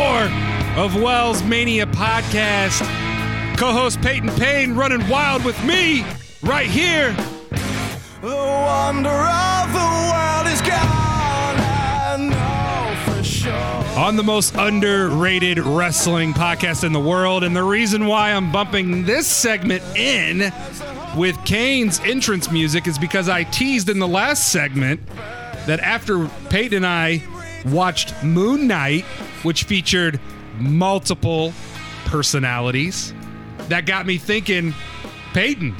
of 0.77 0.93
Wells 1.01 1.41
Mania 1.41 1.87
Podcast. 1.87 2.81
Co 3.57 3.71
host 3.71 3.99
Peyton 4.01 4.29
Payne 4.35 4.75
running 4.75 5.09
wild 5.09 5.43
with 5.43 5.61
me 5.65 6.05
right 6.43 6.67
here. 6.67 7.13
The 8.21 8.27
wonder 8.27 9.09
of 9.09 9.73
the 9.73 9.89
world 10.11 10.47
is 10.53 10.61
gone, 10.61 11.57
I 11.57 12.17
know 12.19 13.11
for 13.11 13.23
sure. 13.23 13.53
on 13.97 14.17
the 14.17 14.23
most 14.23 14.53
underrated 14.53 15.57
wrestling 15.57 16.35
podcast 16.35 16.83
in 16.83 16.93
the 16.93 16.99
world. 16.99 17.43
And 17.43 17.55
the 17.55 17.63
reason 17.63 18.05
why 18.05 18.33
I'm 18.33 18.51
bumping 18.51 19.05
this 19.05 19.25
segment 19.25 19.81
in 19.97 20.53
with 21.15 21.37
Kane's 21.45 21.99
entrance 22.01 22.51
music 22.51 22.87
is 22.87 22.97
because 22.97 23.27
I 23.27 23.43
teased 23.43 23.89
in 23.89 23.99
the 23.99 24.07
last 24.07 24.51
segment 24.51 25.05
that 25.65 25.79
after 25.79 26.27
Peyton 26.49 26.77
and 26.77 26.85
I 26.85 27.23
watched 27.65 28.23
Moon 28.23 28.67
Knight, 28.67 29.03
which 29.43 29.63
featured 29.63 30.19
multiple 30.57 31.53
personalities, 32.05 33.13
that 33.67 33.85
got 33.85 34.05
me 34.05 34.17
thinking, 34.17 34.73
Peyton, 35.33 35.75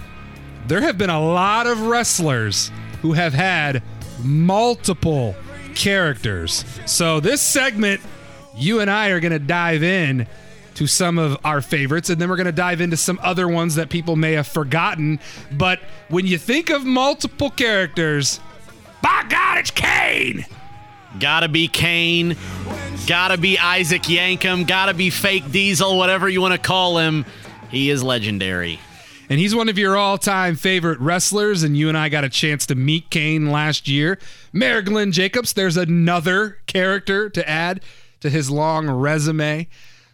there 0.67 0.81
have 0.81 0.97
been 0.97 1.09
a 1.09 1.21
lot 1.21 1.67
of 1.67 1.81
wrestlers 1.81 2.71
who 3.01 3.13
have 3.13 3.33
had 3.33 3.81
multiple 4.23 5.35
characters. 5.75 6.63
So 6.85 7.19
this 7.19 7.41
segment, 7.41 8.01
you 8.55 8.79
and 8.79 8.91
I 8.91 9.09
are 9.09 9.19
going 9.19 9.31
to 9.31 9.39
dive 9.39 9.83
in 9.83 10.27
to 10.75 10.87
some 10.87 11.17
of 11.17 11.37
our 11.43 11.61
favorites 11.61 12.09
and 12.09 12.19
then 12.19 12.29
we're 12.29 12.37
going 12.37 12.45
to 12.45 12.51
dive 12.51 12.81
into 12.81 12.97
some 12.97 13.19
other 13.21 13.47
ones 13.47 13.75
that 13.75 13.89
people 13.89 14.15
may 14.15 14.33
have 14.33 14.47
forgotten. 14.47 15.19
But 15.51 15.79
when 16.09 16.25
you 16.25 16.37
think 16.37 16.69
of 16.69 16.85
multiple 16.85 17.49
characters, 17.49 18.39
by 19.01 19.25
God, 19.29 19.57
it's 19.57 19.71
Kane. 19.71 20.45
Gotta 21.19 21.49
be 21.49 21.67
Kane. 21.67 22.37
Gotta 23.05 23.37
be 23.37 23.57
Isaac 23.57 24.03
Yankem. 24.03 24.65
Gotta 24.65 24.93
be 24.93 25.09
Fake 25.09 25.51
Diesel, 25.51 25.97
whatever 25.97 26.29
you 26.29 26.39
want 26.39 26.53
to 26.53 26.59
call 26.59 26.97
him. 26.97 27.25
He 27.69 27.89
is 27.89 28.03
legendary. 28.03 28.79
And 29.29 29.39
he's 29.39 29.55
one 29.55 29.69
of 29.69 29.77
your 29.77 29.97
all 29.97 30.17
time 30.17 30.55
favorite 30.55 30.99
wrestlers. 30.99 31.63
And 31.63 31.75
you 31.75 31.89
and 31.89 31.97
I 31.97 32.09
got 32.09 32.23
a 32.23 32.29
chance 32.29 32.65
to 32.67 32.75
meet 32.75 33.09
Kane 33.09 33.51
last 33.51 33.87
year. 33.87 34.19
Mayor 34.53 34.81
Glenn 34.81 35.11
Jacobs, 35.11 35.53
there's 35.53 35.77
another 35.77 36.57
character 36.67 37.29
to 37.29 37.49
add 37.49 37.81
to 38.21 38.29
his 38.29 38.49
long 38.49 38.89
resume. 38.89 39.67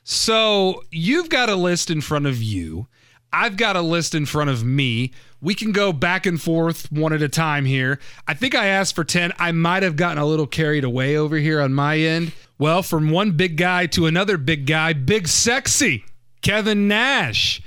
So 0.09 0.85
you've 0.89 1.27
got 1.27 1.49
a 1.49 1.55
list 1.55 1.91
in 1.91 1.99
front 1.99 2.27
of 2.27 2.41
you. 2.41 2.87
I've 3.33 3.57
got 3.57 3.75
a 3.75 3.81
list 3.81 4.15
in 4.15 4.25
front 4.25 4.49
of 4.49 4.63
me. 4.63 5.11
We 5.41 5.53
can 5.53 5.73
go 5.73 5.91
back 5.91 6.25
and 6.25 6.41
forth 6.41 6.89
one 6.89 7.11
at 7.11 7.21
a 7.21 7.27
time 7.27 7.65
here. 7.65 7.99
I 8.25 8.33
think 8.33 8.55
I 8.55 8.67
asked 8.67 8.95
for 8.95 9.03
10. 9.03 9.33
I 9.37 9.51
might 9.51 9.83
have 9.83 9.97
gotten 9.97 10.17
a 10.17 10.25
little 10.25 10.47
carried 10.47 10.85
away 10.85 11.17
over 11.17 11.35
here 11.35 11.59
on 11.59 11.73
my 11.73 11.97
end. 11.97 12.31
Well, 12.57 12.83
from 12.83 13.09
one 13.09 13.31
big 13.33 13.57
guy 13.57 13.85
to 13.87 14.05
another 14.05 14.37
big 14.37 14.65
guy, 14.65 14.93
big 14.93 15.27
sexy, 15.27 16.05
Kevin 16.41 16.87
Nash. 16.87 17.61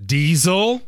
Diesel, 0.00 0.82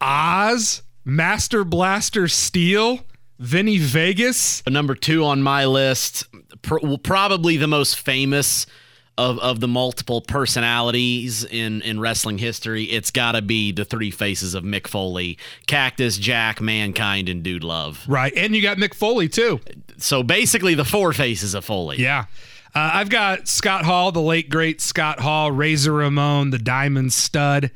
Oz, 0.00 0.82
Master 1.04 1.64
Blaster 1.64 2.28
Steel, 2.28 3.00
Vinny 3.40 3.78
Vegas. 3.78 4.62
Number 4.68 4.94
two 4.94 5.24
on 5.24 5.42
my 5.42 5.66
list, 5.66 6.26
pr- 6.62 6.78
probably 7.02 7.56
the 7.56 7.66
most 7.66 7.98
famous 7.98 8.66
of, 9.18 9.38
of 9.40 9.58
the 9.58 9.68
multiple 9.68 10.22
personalities 10.22 11.44
in, 11.44 11.82
in 11.82 11.98
wrestling 11.98 12.38
history. 12.38 12.84
It's 12.84 13.10
got 13.10 13.32
to 13.32 13.42
be 13.42 13.72
the 13.72 13.84
three 13.84 14.12
faces 14.12 14.54
of 14.54 14.62
Mick 14.62 14.86
Foley 14.86 15.36
Cactus, 15.66 16.16
Jack, 16.16 16.60
Mankind, 16.60 17.28
and 17.28 17.42
Dude 17.42 17.64
Love. 17.64 18.04
Right. 18.08 18.32
And 18.36 18.54
you 18.54 18.62
got 18.62 18.78
Mick 18.78 18.94
Foley, 18.94 19.28
too. 19.28 19.60
So 19.98 20.22
basically, 20.22 20.74
the 20.74 20.84
four 20.84 21.12
faces 21.12 21.54
of 21.54 21.64
Foley. 21.64 21.98
Yeah. 21.98 22.26
Uh, 22.74 22.90
I've 22.94 23.10
got 23.10 23.48
Scott 23.48 23.84
Hall, 23.84 24.12
the 24.12 24.20
late 24.20 24.48
great 24.48 24.80
Scott 24.80 25.18
Hall, 25.18 25.50
Razor 25.50 25.92
Ramon, 25.92 26.50
the 26.50 26.58
Diamond 26.58 27.12
Stud. 27.12 27.72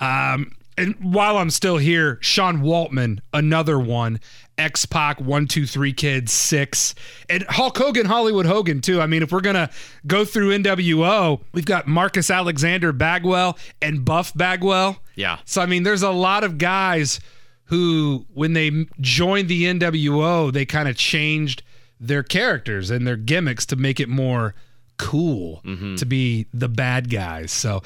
Um, 0.00 0.52
and 0.76 0.94
while 1.00 1.38
I'm 1.38 1.50
still 1.50 1.78
here, 1.78 2.18
Sean 2.20 2.58
Waltman, 2.58 3.20
another 3.32 3.78
one. 3.78 4.20
X 4.56 4.86
Pac, 4.86 5.20
one, 5.20 5.46
two, 5.46 5.66
three 5.66 5.92
kids, 5.92 6.32
Syxx. 6.32 6.94
And 7.28 7.44
Hulk 7.48 7.76
Hogan, 7.76 8.06
Hollywood 8.06 8.46
Hogan, 8.46 8.80
too. 8.80 9.00
I 9.00 9.06
mean, 9.06 9.22
if 9.22 9.32
we're 9.32 9.40
going 9.40 9.56
to 9.56 9.68
go 10.06 10.24
through 10.24 10.56
NWO, 10.58 11.40
we've 11.52 11.64
got 11.64 11.88
Marcus 11.88 12.30
Alexander 12.30 12.92
Bagwell 12.92 13.58
and 13.82 14.04
Buff 14.04 14.32
Bagwell. 14.34 14.98
Yeah. 15.16 15.38
So, 15.44 15.60
I 15.60 15.66
mean, 15.66 15.82
there's 15.82 16.02
a 16.02 16.10
lot 16.10 16.44
of 16.44 16.58
guys 16.58 17.20
who, 17.64 18.26
when 18.32 18.52
they 18.52 18.86
joined 19.00 19.48
the 19.48 19.64
NWO, 19.64 20.52
they 20.52 20.64
kind 20.64 20.88
of 20.88 20.96
changed 20.96 21.62
their 21.98 22.22
characters 22.22 22.90
and 22.90 23.06
their 23.06 23.16
gimmicks 23.16 23.66
to 23.66 23.76
make 23.76 23.98
it 23.98 24.08
more 24.08 24.54
cool 24.96 25.60
mm-hmm. 25.64 25.96
to 25.96 26.06
be 26.06 26.46
the 26.52 26.68
bad 26.68 27.10
guys. 27.10 27.52
So, 27.52 27.82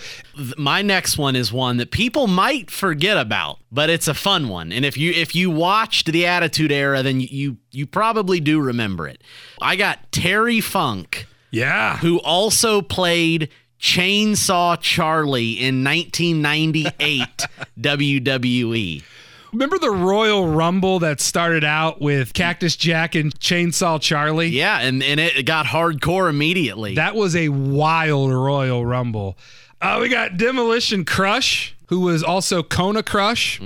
my 0.56 0.82
next 0.82 1.18
one 1.18 1.36
is 1.36 1.52
one 1.52 1.76
that 1.78 1.90
people 1.90 2.26
might 2.26 2.70
forget 2.70 3.16
about, 3.16 3.58
but 3.70 3.90
it's 3.90 4.08
a 4.08 4.14
fun 4.14 4.48
one. 4.48 4.72
And 4.72 4.84
if 4.84 4.96
you 4.96 5.12
if 5.12 5.34
you 5.34 5.50
watched 5.50 6.06
the 6.12 6.26
Attitude 6.26 6.72
Era, 6.72 7.02
then 7.02 7.20
you 7.20 7.58
you 7.70 7.86
probably 7.86 8.40
do 8.40 8.60
remember 8.60 9.08
it. 9.08 9.22
I 9.60 9.76
got 9.76 10.10
Terry 10.12 10.60
Funk, 10.60 11.26
yeah. 11.50 11.98
who 11.98 12.18
also 12.20 12.82
played 12.82 13.50
Chainsaw 13.80 14.78
Charlie 14.80 15.52
in 15.52 15.84
1998 15.84 17.46
WWE. 17.80 19.02
Remember 19.52 19.78
the 19.78 19.90
Royal 19.90 20.46
Rumble 20.46 20.98
that 20.98 21.20
started 21.20 21.64
out 21.64 22.00
with 22.00 22.34
Cactus 22.34 22.76
Jack 22.76 23.14
and 23.14 23.34
Chainsaw 23.40 24.00
Charlie? 24.00 24.48
Yeah, 24.48 24.80
and 24.80 25.02
and 25.02 25.18
it 25.18 25.46
got 25.46 25.66
hardcore 25.66 26.28
immediately. 26.28 26.94
That 26.96 27.14
was 27.14 27.34
a 27.34 27.48
wild 27.48 28.30
Royal 28.32 28.84
Rumble. 28.84 29.38
Uh, 29.80 29.98
we 30.02 30.08
got 30.08 30.36
Demolition 30.36 31.04
Crush, 31.04 31.74
who 31.86 32.00
was 32.00 32.22
also 32.22 32.62
Kona 32.62 33.02
Crush. 33.02 33.60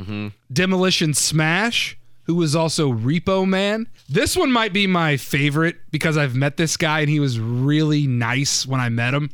Demolition 0.53 1.15
Smash, 1.15 1.97
who 2.25 2.35
was 2.37 2.55
also 2.55 2.93
Repo 2.93 3.47
Man. 3.49 3.89
This 4.09 4.37
one 4.37 4.53
might 4.53 4.73
be 4.73 4.87
my 4.87 5.17
favorite 5.17 5.77
because 5.91 6.17
I've 6.17 6.35
met 6.37 6.57
this 6.59 6.77
guy 6.77 7.01
and 7.01 7.09
he 7.09 7.19
was 7.19 7.41
really 7.41 8.07
nice 8.07 8.67
when 8.67 8.81
I 8.81 8.89
met 8.89 9.15
him. 9.15 9.31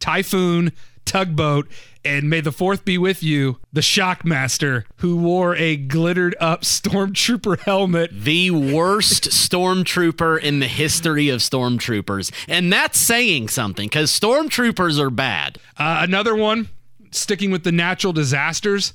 Typhoon, 0.00 0.72
Tugboat, 1.04 1.68
and 2.04 2.28
may 2.28 2.40
the 2.40 2.52
fourth 2.52 2.84
be 2.84 2.98
with 2.98 3.22
you, 3.22 3.58
the 3.72 3.80
Shockmaster, 3.80 4.84
who 4.96 5.16
wore 5.16 5.54
a 5.56 5.76
glittered 5.76 6.34
up 6.40 6.62
stormtrooper 6.62 7.60
helmet. 7.60 8.10
the 8.12 8.50
worst 8.50 9.30
stormtrooper 9.30 10.40
in 10.40 10.60
the 10.60 10.68
history 10.68 11.28
of 11.28 11.40
stormtroopers. 11.40 12.32
And 12.48 12.72
that's 12.72 12.98
saying 12.98 13.48
something 13.48 13.88
because 13.88 14.10
stormtroopers 14.10 14.98
are 14.98 15.10
bad. 15.10 15.58
Uh, 15.78 15.98
another 16.00 16.34
one, 16.34 16.68
sticking 17.10 17.50
with 17.50 17.64
the 17.64 17.72
natural 17.72 18.12
disasters, 18.12 18.92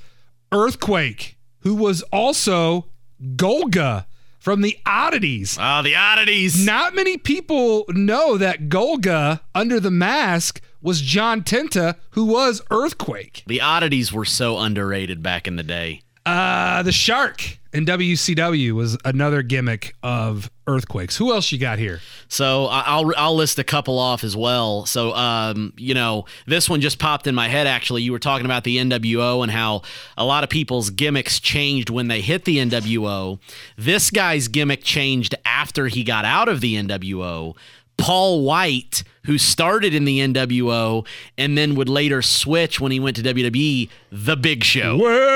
Earthquake, 0.52 1.38
who 1.60 1.76
was 1.76 2.02
also 2.04 2.88
Golga 3.36 4.06
from 4.40 4.62
the 4.62 4.78
Oddities. 4.86 5.58
Oh, 5.60 5.82
the 5.82 5.96
oddities. 5.96 6.66
Not 6.66 6.96
many 6.96 7.18
people 7.18 7.84
know 7.90 8.38
that 8.38 8.70
Golga 8.70 9.42
under 9.54 9.80
the 9.80 9.92
mask 9.92 10.62
was 10.82 11.02
John 11.02 11.42
Tenta, 11.42 11.96
who 12.12 12.26
was 12.26 12.62
Earthquake. 12.72 13.44
The 13.48 13.62
oddities 13.62 14.12
were 14.12 14.26
so 14.26 14.58
underrated 14.58 15.24
back 15.24 15.48
in 15.48 15.56
the 15.56 15.64
day. 15.64 16.02
Uh, 16.26 16.84
the 16.84 16.92
shark 16.92 17.58
in 17.72 17.86
WCW 17.86 18.74
was 18.74 18.98
another 19.06 19.42
gimmick 19.42 19.94
of 20.04 20.52
earthquakes. 20.68 21.16
Who 21.16 21.32
else 21.32 21.52
you 21.52 21.58
got 21.58 21.80
here? 21.80 22.02
So 22.28 22.66
I'll 22.66 23.14
I'll 23.16 23.36
list 23.36 23.60
a 23.60 23.64
couple 23.64 23.98
off 23.98 24.24
as 24.24 24.36
well. 24.36 24.86
So 24.86 25.14
um, 25.14 25.74
you 25.78 25.94
know, 25.94 26.26
this 26.46 26.70
one 26.70 26.82
just 26.82 27.00
popped 27.00 27.28
in 27.28 27.36
my 27.36 27.48
head. 27.48 27.68
Actually, 27.68 28.02
you 28.02 28.12
were 28.12 28.20
talking 28.20 28.46
about 28.46 28.64
the 28.66 28.78
NWO 28.78 29.42
and 29.42 29.52
how 29.52 29.84
a 30.18 30.26
lot 30.26 30.44
of 30.44 30.50
people's 30.50 30.90
gimmicks 30.90 31.40
changed 31.40 31.90
when 31.90 32.10
they 32.10 32.20
hit 32.20 32.46
the 32.46 32.58
NWO. 32.58 33.40
This 33.78 34.10
guy's 34.12 34.48
gimmick 34.48 34.84
changed 34.84 35.36
after 35.46 35.88
he 35.88 36.04
got 36.04 36.26
out 36.26 36.50
of 36.50 36.62
the 36.62 36.76
NWO. 36.76 37.56
Paul 37.98 38.44
White, 38.44 39.04
who 39.26 39.38
started 39.38 39.94
in 39.94 40.06
the 40.06 40.20
NWO 40.20 41.06
and 41.38 41.58
then 41.58 41.76
would 41.76 41.90
later 41.90 42.22
switch 42.22 42.80
when 42.80 42.92
he 42.92 43.00
went 43.00 43.16
to 43.18 43.24
WWE, 43.24 43.90
The 44.12 44.38
Big 44.38 44.64
Show. 44.64 44.98
Well, 44.98 45.28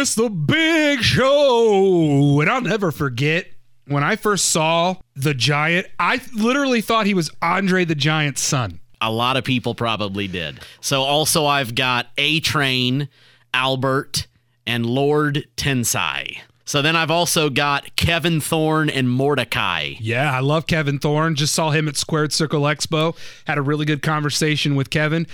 it's 0.00 0.14
the 0.14 0.30
big 0.30 1.00
show. 1.00 2.40
And 2.40 2.50
I'll 2.50 2.60
never 2.60 2.90
forget 2.90 3.46
when 3.86 4.02
I 4.02 4.16
first 4.16 4.46
saw 4.46 4.96
the 5.14 5.34
Giant, 5.34 5.86
I 5.98 6.20
literally 6.34 6.80
thought 6.80 7.06
he 7.06 7.14
was 7.14 7.30
Andre 7.42 7.84
the 7.84 7.94
Giant's 7.94 8.40
son. 8.40 8.80
A 9.00 9.10
lot 9.10 9.36
of 9.36 9.44
people 9.44 9.74
probably 9.74 10.28
did. 10.28 10.60
So 10.80 11.02
also 11.02 11.46
I've 11.46 11.74
got 11.74 12.06
A 12.16 12.40
Train, 12.40 13.08
Albert, 13.52 14.28
and 14.66 14.86
Lord 14.86 15.46
Tensai. 15.56 16.38
So 16.64 16.82
then 16.82 16.96
I've 16.96 17.10
also 17.10 17.50
got 17.50 17.96
Kevin 17.96 18.40
Thorne 18.40 18.88
and 18.88 19.10
Mordecai. 19.10 19.94
Yeah, 19.98 20.32
I 20.32 20.40
love 20.40 20.66
Kevin 20.66 20.98
Thorne. 20.98 21.34
Just 21.34 21.54
saw 21.54 21.70
him 21.70 21.88
at 21.88 21.96
Squared 21.96 22.32
Circle 22.32 22.62
Expo. 22.62 23.16
Had 23.46 23.58
a 23.58 23.62
really 23.62 23.84
good 23.84 24.02
conversation 24.02 24.76
with 24.76 24.90
Kevin. 24.90 25.26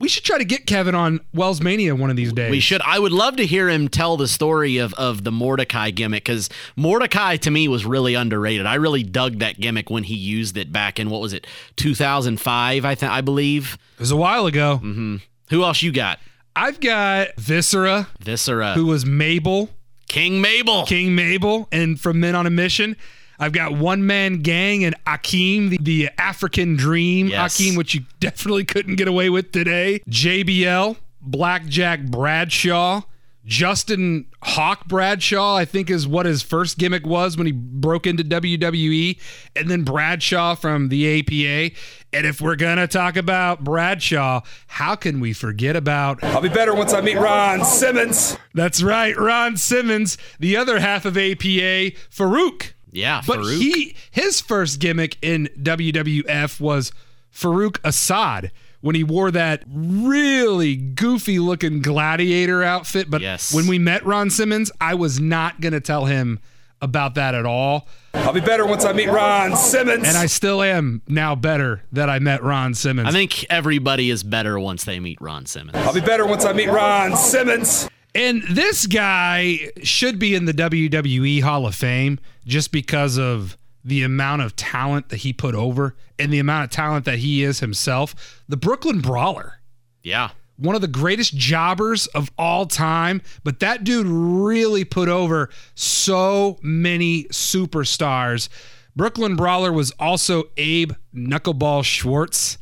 We 0.00 0.08
should 0.08 0.22
try 0.22 0.38
to 0.38 0.44
get 0.44 0.66
Kevin 0.66 0.94
on 0.94 1.20
Wells 1.34 1.60
Mania 1.60 1.96
one 1.96 2.08
of 2.08 2.14
these 2.14 2.32
days. 2.32 2.52
We 2.52 2.60
should. 2.60 2.80
I 2.82 3.00
would 3.00 3.10
love 3.10 3.36
to 3.36 3.46
hear 3.46 3.68
him 3.68 3.88
tell 3.88 4.16
the 4.16 4.28
story 4.28 4.78
of, 4.78 4.94
of 4.94 5.24
the 5.24 5.32
Mordecai 5.32 5.90
gimmick 5.90 6.24
because 6.24 6.48
Mordecai 6.76 7.36
to 7.38 7.50
me 7.50 7.66
was 7.66 7.84
really 7.84 8.14
underrated. 8.14 8.64
I 8.64 8.76
really 8.76 9.02
dug 9.02 9.40
that 9.40 9.58
gimmick 9.58 9.90
when 9.90 10.04
he 10.04 10.14
used 10.14 10.56
it 10.56 10.72
back 10.72 11.00
in 11.00 11.10
what 11.10 11.20
was 11.20 11.32
it, 11.32 11.48
2005? 11.76 12.84
I 12.84 12.94
think 12.94 13.10
I 13.10 13.20
believe. 13.22 13.76
It 13.94 14.00
was 14.00 14.12
a 14.12 14.16
while 14.16 14.46
ago. 14.46 14.76
Mm-hmm. 14.76 15.16
Who 15.50 15.64
else 15.64 15.82
you 15.82 15.90
got? 15.90 16.20
I've 16.54 16.78
got 16.78 17.34
Viscera, 17.36 18.08
Viscera, 18.20 18.74
who 18.74 18.86
was 18.86 19.04
Mabel, 19.04 19.68
King 20.08 20.40
Mabel. 20.40 20.84
King 20.86 21.14
Mabel, 21.14 21.68
and 21.70 22.00
from 22.00 22.20
Men 22.20 22.34
on 22.34 22.46
a 22.46 22.50
Mission. 22.50 22.96
I've 23.38 23.52
got 23.52 23.72
One 23.72 24.04
Man 24.06 24.38
Gang 24.38 24.84
and 24.84 24.96
Akeem, 25.04 25.70
the, 25.70 25.78
the 25.80 26.10
African 26.18 26.74
Dream 26.76 27.28
Yes. 27.28 27.56
Akeem, 27.56 27.76
which 27.76 27.94
you 27.94 28.00
definitely 28.20 28.64
couldn't 28.64 28.96
get 28.96 29.06
away 29.06 29.30
with 29.30 29.52
today. 29.52 30.00
JBL, 30.08 30.96
Blackjack 31.20 32.02
Bradshaw, 32.06 33.02
Justin 33.48 34.26
Hawk 34.42 34.86
Bradshaw, 34.86 35.56
I 35.56 35.64
think 35.64 35.88
is 35.88 36.06
what 36.06 36.26
his 36.26 36.42
first 36.42 36.76
gimmick 36.76 37.06
was 37.06 37.34
when 37.38 37.46
he 37.46 37.52
broke 37.52 38.06
into 38.06 38.22
WWE, 38.22 39.18
and 39.56 39.70
then 39.70 39.84
Bradshaw 39.84 40.54
from 40.54 40.90
the 40.90 41.20
APA. 41.20 41.74
And 42.12 42.26
if 42.26 42.42
we're 42.42 42.56
gonna 42.56 42.86
talk 42.86 43.16
about 43.16 43.64
Bradshaw, 43.64 44.42
how 44.66 44.96
can 44.96 45.18
we 45.18 45.32
forget 45.32 45.76
about 45.76 46.22
I'll 46.22 46.42
be 46.42 46.50
better 46.50 46.74
once 46.74 46.92
I 46.92 47.00
meet 47.00 47.16
Ron 47.16 47.64
Simmons. 47.64 48.36
that's 48.52 48.82
right, 48.82 49.16
Ron 49.16 49.56
Simmons, 49.56 50.18
the 50.38 50.54
other 50.58 50.78
half 50.78 51.06
of 51.06 51.16
APA, 51.16 51.92
Faarooq. 52.10 52.72
Yeah, 52.92 53.22
But 53.26 53.38
Faarooq. 53.38 53.58
he 53.60 53.96
his 54.10 54.42
first 54.42 54.78
gimmick 54.78 55.16
in 55.22 55.48
WWF 55.58 56.60
was 56.60 56.92
Faarooq 57.34 57.78
Assad 57.82 58.52
when 58.80 58.94
he 58.94 59.02
wore 59.04 59.30
that 59.30 59.64
really 59.68 60.76
goofy 60.76 61.38
looking 61.38 61.82
gladiator 61.82 62.62
outfit. 62.62 63.10
But 63.10 63.20
Yes. 63.20 63.52
when 63.52 63.66
we 63.66 63.78
met 63.78 64.04
Ron 64.06 64.30
Simmons, 64.30 64.70
I 64.80 64.94
was 64.94 65.18
not 65.20 65.60
gonna 65.60 65.80
tell 65.80 66.04
him 66.06 66.38
about 66.80 67.16
that 67.16 67.34
at 67.34 67.44
all. 67.44 67.88
I'll 68.14 68.32
be 68.32 68.40
better 68.40 68.64
once 68.64 68.84
I 68.84 68.92
meet 68.92 69.08
Ron 69.08 69.56
Simmons. 69.56 70.06
And 70.06 70.16
I 70.16 70.26
still 70.26 70.62
am 70.62 71.02
now 71.08 71.34
better 71.34 71.82
that 71.90 72.08
I 72.08 72.20
met 72.20 72.40
Ron 72.44 72.72
Simmons. 72.74 73.08
I 73.08 73.10
think 73.10 73.44
everybody 73.50 74.10
is 74.10 74.22
better 74.22 74.60
once 74.60 74.84
they 74.84 75.00
meet 75.00 75.20
Ron 75.20 75.44
Simmons. 75.46 75.76
I'll 75.78 75.92
be 75.92 76.00
better 76.00 76.24
once 76.24 76.44
I 76.44 76.52
meet 76.52 76.68
Ron 76.68 77.16
Simmons. 77.16 77.88
And 78.14 78.42
this 78.48 78.86
guy 78.86 79.70
should 79.82 80.20
be 80.20 80.36
in 80.36 80.44
the 80.44 80.54
WWE 80.54 81.40
Hall 81.42 81.66
of 81.66 81.74
Fame 81.74 82.20
just 82.46 82.70
because 82.70 83.18
of 83.18 83.57
the 83.84 84.02
amount 84.02 84.42
of 84.42 84.56
talent 84.56 85.08
that 85.08 85.18
he 85.18 85.32
put 85.32 85.54
over 85.54 85.94
and 86.18 86.32
the 86.32 86.38
amount 86.38 86.64
of 86.64 86.70
talent 86.70 87.04
that 87.04 87.18
he 87.18 87.42
is 87.42 87.60
himself. 87.60 88.42
The 88.48 88.56
Brooklyn 88.56 89.00
Brawler, 89.00 89.60
Yeah. 90.02 90.30
one 90.56 90.74
of 90.74 90.80
the 90.80 90.88
greatest 90.88 91.36
jobbers 91.36 92.06
of 92.08 92.30
all 92.36 92.66
time, 92.66 93.22
but 93.44 93.60
that 93.60 93.84
dude 93.84 94.06
really 94.06 94.84
put 94.84 95.08
over 95.08 95.48
so 95.74 96.58
many 96.62 97.24
superstars. 97.24 98.48
Brooklyn 98.96 99.36
Brawler 99.36 99.72
was 99.72 99.92
also 99.92 100.44
Abe 100.56 100.92
Knuckleball 101.14 101.84
Schwartz, 101.84 102.58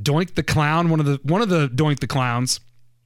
Doink 0.00 0.34
the 0.34 0.42
Clown, 0.42 0.88
one 0.90 0.98
of 1.00 1.06
the 1.06 1.20
one 1.22 1.42
of 1.42 1.48
the 1.48 1.68
Doink 1.68 2.00
the 2.00 2.06
Clowns. 2.06 2.58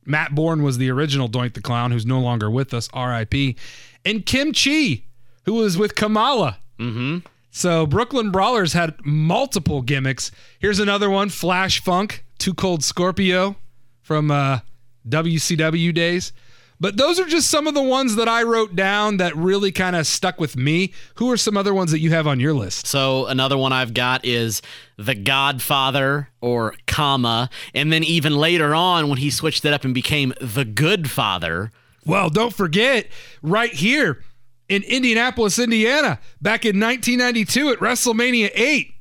Matt 0.07 0.35
Bourne 0.35 0.62
was 0.62 0.78
the 0.78 0.90
original 0.90 1.28
Doink 1.28 1.54
the 1.54 1.61
Clown, 1.62 1.90
who's 1.90 2.07
no 2.07 2.20
longer 2.20 2.50
with 2.50 2.72
us, 2.74 2.88
R.I.P. 2.92 3.57
And 4.04 4.24
Kim 4.26 4.52
Chee, 4.52 5.07
who 5.44 5.54
was 5.54 5.76
with 5.78 5.94
Kamala. 5.94 6.59
Mm-hmm. 6.78 7.18
So 7.56 7.86
Brooklyn 7.86 8.32
Brawlers 8.32 8.72
had 8.72 8.96
multiple 9.06 9.80
gimmicks. 9.80 10.32
Here's 10.58 10.80
another 10.80 11.08
one: 11.08 11.28
Flash 11.28 11.80
Funk, 11.80 12.24
Too 12.36 12.52
Cold 12.52 12.82
Scorpio 12.82 13.54
from 14.02 14.32
uh, 14.32 14.58
WCW 15.08 15.94
days. 15.94 16.32
But 16.80 16.96
those 16.96 17.20
are 17.20 17.26
just 17.26 17.48
some 17.48 17.68
of 17.68 17.74
the 17.74 17.82
ones 17.82 18.16
that 18.16 18.28
I 18.28 18.42
wrote 18.42 18.74
down 18.74 19.18
that 19.18 19.36
really 19.36 19.70
kind 19.70 19.94
of 19.94 20.08
stuck 20.08 20.40
with 20.40 20.56
me. 20.56 20.92
Who 21.14 21.30
are 21.30 21.36
some 21.36 21.56
other 21.56 21.72
ones 21.72 21.92
that 21.92 22.00
you 22.00 22.10
have 22.10 22.26
on 22.26 22.40
your 22.40 22.54
list? 22.54 22.88
So 22.88 23.26
another 23.26 23.56
one 23.56 23.72
I've 23.72 23.94
got 23.94 24.24
is 24.24 24.60
The 24.96 25.14
Godfather 25.14 26.30
or 26.40 26.74
Kama. 26.88 27.50
And 27.72 27.92
then 27.92 28.02
even 28.02 28.34
later 28.34 28.74
on 28.74 29.08
when 29.08 29.18
he 29.18 29.30
switched 29.30 29.64
it 29.64 29.72
up 29.72 29.84
and 29.84 29.94
became 29.94 30.34
The 30.40 30.64
Good 30.64 31.08
Father. 31.08 31.70
Well, 32.04 32.30
don't 32.30 32.52
forget, 32.52 33.06
right 33.42 33.72
here 33.72 34.24
in 34.68 34.83
Indianapolis, 34.85 35.59
Indiana, 35.59 36.18
back 36.40 36.64
in 36.64 36.81
1992 36.81 37.70
at 37.70 37.79
WrestleMania 37.81 38.50
8, 38.55 38.94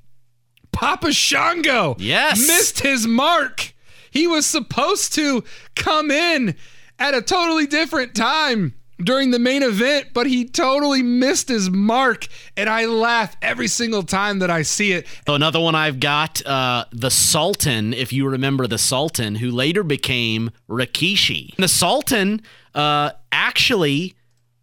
Papa 0.72 1.12
Shango 1.14 1.96
Yes. 2.00 2.40
missed 2.40 2.80
his 2.82 3.08
mark. 3.08 3.74
He 4.12 4.28
was 4.28 4.46
supposed 4.46 5.14
to 5.16 5.44
come 5.76 6.12
in 6.12 6.56
at 7.00 7.14
a 7.16 7.22
totally 7.22 7.66
different 7.66 8.14
time 8.16 8.74
during 9.04 9.32
the 9.32 9.40
main 9.40 9.64
event, 9.64 10.08
but 10.14 10.28
he 10.28 10.46
totally 10.46 11.02
missed 11.02 11.50
his 11.50 11.70
mark. 11.70 12.28
And 12.56 12.70
I 12.70 12.86
laugh 12.86 13.36
every 13.42 13.68
single 13.68 14.04
time 14.04 14.40
that 14.40 14.52
I 14.52 14.62
see 14.62 14.92
it. 14.94 15.08
So 15.28 15.34
another 15.34 15.60
one 15.60 15.76
I've 15.76 16.00
got, 16.00 16.46
uh, 16.46 16.86
the 16.92 17.10
Sultan, 17.10 17.94
if 17.94 18.14
you 18.14 18.28
remember 18.28 18.68
the 18.68 18.78
Sultan, 18.78 19.36
who 19.36 19.50
later 19.52 19.84
became 19.84 20.52
Rikishi. 20.70 21.56
The 21.56 21.68
Sultan 21.68 22.42
uh, 22.76 23.12
actually 23.32 24.16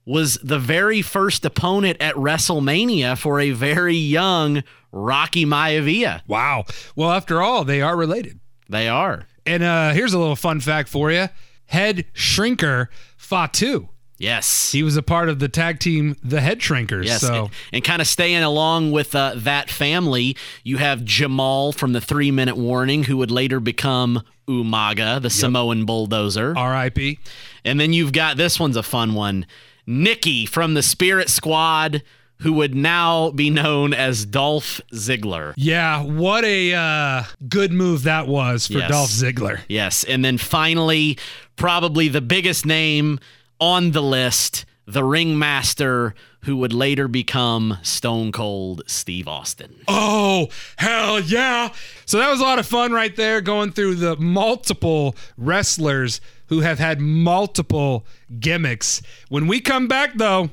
was 0.04 0.38
the 0.42 0.58
very 0.58 1.02
first 1.02 1.44
opponent 1.44 1.98
at 2.00 2.14
WrestleMania 2.14 3.16
for 3.18 3.40
a 3.40 3.50
very 3.50 3.96
young 3.96 4.62
Rocky 4.92 5.44
Maivia. 5.44 6.22
Wow. 6.26 6.64
Well, 6.96 7.10
after 7.10 7.40
all, 7.42 7.64
they 7.64 7.80
are 7.80 7.96
related. 7.96 8.40
They 8.68 8.88
are. 8.88 9.26
And 9.46 9.62
uh, 9.62 9.92
here's 9.92 10.12
a 10.12 10.18
little 10.18 10.36
fun 10.36 10.60
fact 10.60 10.88
for 10.88 11.10
you 11.10 11.28
head 11.66 12.04
shrinker 12.14 12.88
Fatu. 13.16 13.88
Yes. 14.20 14.70
He 14.70 14.82
was 14.82 14.96
a 14.98 15.02
part 15.02 15.30
of 15.30 15.38
the 15.38 15.48
tag 15.48 15.78
team, 15.78 16.14
the 16.22 16.42
Head 16.42 16.58
Shrinkers. 16.58 17.06
Yes, 17.06 17.22
So 17.22 17.44
and, 17.44 17.50
and 17.72 17.84
kind 17.84 18.02
of 18.02 18.06
staying 18.06 18.42
along 18.42 18.92
with 18.92 19.14
uh, 19.14 19.32
that 19.36 19.70
family, 19.70 20.36
you 20.62 20.76
have 20.76 21.06
Jamal 21.06 21.72
from 21.72 21.94
the 21.94 22.02
Three 22.02 22.30
Minute 22.30 22.58
Warning, 22.58 23.04
who 23.04 23.16
would 23.16 23.30
later 23.30 23.60
become 23.60 24.22
Umaga, 24.46 25.22
the 25.22 25.30
Samoan 25.30 25.86
bulldozer. 25.86 26.52
R.I.P. 26.54 27.18
And 27.64 27.80
then 27.80 27.94
you've 27.94 28.12
got 28.12 28.36
this 28.36 28.60
one's 28.60 28.76
a 28.76 28.82
fun 28.82 29.14
one 29.14 29.46
Nikki 29.90 30.46
from 30.46 30.74
the 30.74 30.82
Spirit 30.82 31.28
Squad, 31.28 32.02
who 32.38 32.52
would 32.54 32.74
now 32.74 33.30
be 33.32 33.50
known 33.50 33.92
as 33.92 34.24
Dolph 34.24 34.80
Ziggler. 34.92 35.52
Yeah, 35.56 36.02
what 36.04 36.44
a 36.44 36.72
uh, 36.72 37.24
good 37.48 37.72
move 37.72 38.04
that 38.04 38.26
was 38.28 38.66
for 38.68 38.74
Yes. 38.78 38.90
Dolph 38.90 39.10
Ziggler. 39.10 39.60
Yes. 39.68 40.04
And 40.04 40.24
then 40.24 40.38
finally, 40.38 41.18
probably 41.56 42.08
the 42.08 42.20
biggest 42.22 42.64
name 42.64 43.18
on 43.60 43.90
the 43.90 44.00
list, 44.02 44.64
the 44.86 45.04
ringmaster, 45.04 46.14
who 46.44 46.56
would 46.56 46.72
later 46.72 47.06
become 47.08 47.76
Stone 47.82 48.32
Cold 48.32 48.82
Steve 48.86 49.28
Austin. 49.28 49.74
Oh, 49.88 50.48
hell 50.76 51.20
yeah. 51.20 51.70
So 52.06 52.16
that 52.18 52.30
was 52.30 52.40
a 52.40 52.44
lot 52.44 52.58
of 52.58 52.66
fun 52.66 52.92
right 52.92 53.14
there 53.14 53.42
going 53.42 53.72
through 53.72 53.96
the 53.96 54.16
multiple 54.16 55.14
wrestlers 55.36 56.20
who 56.50 56.60
have 56.60 56.78
had 56.78 57.00
multiple 57.00 58.04
gimmicks. 58.38 59.00
When 59.28 59.46
we 59.46 59.60
come 59.60 59.88
back, 59.88 60.14
though, 60.16 60.50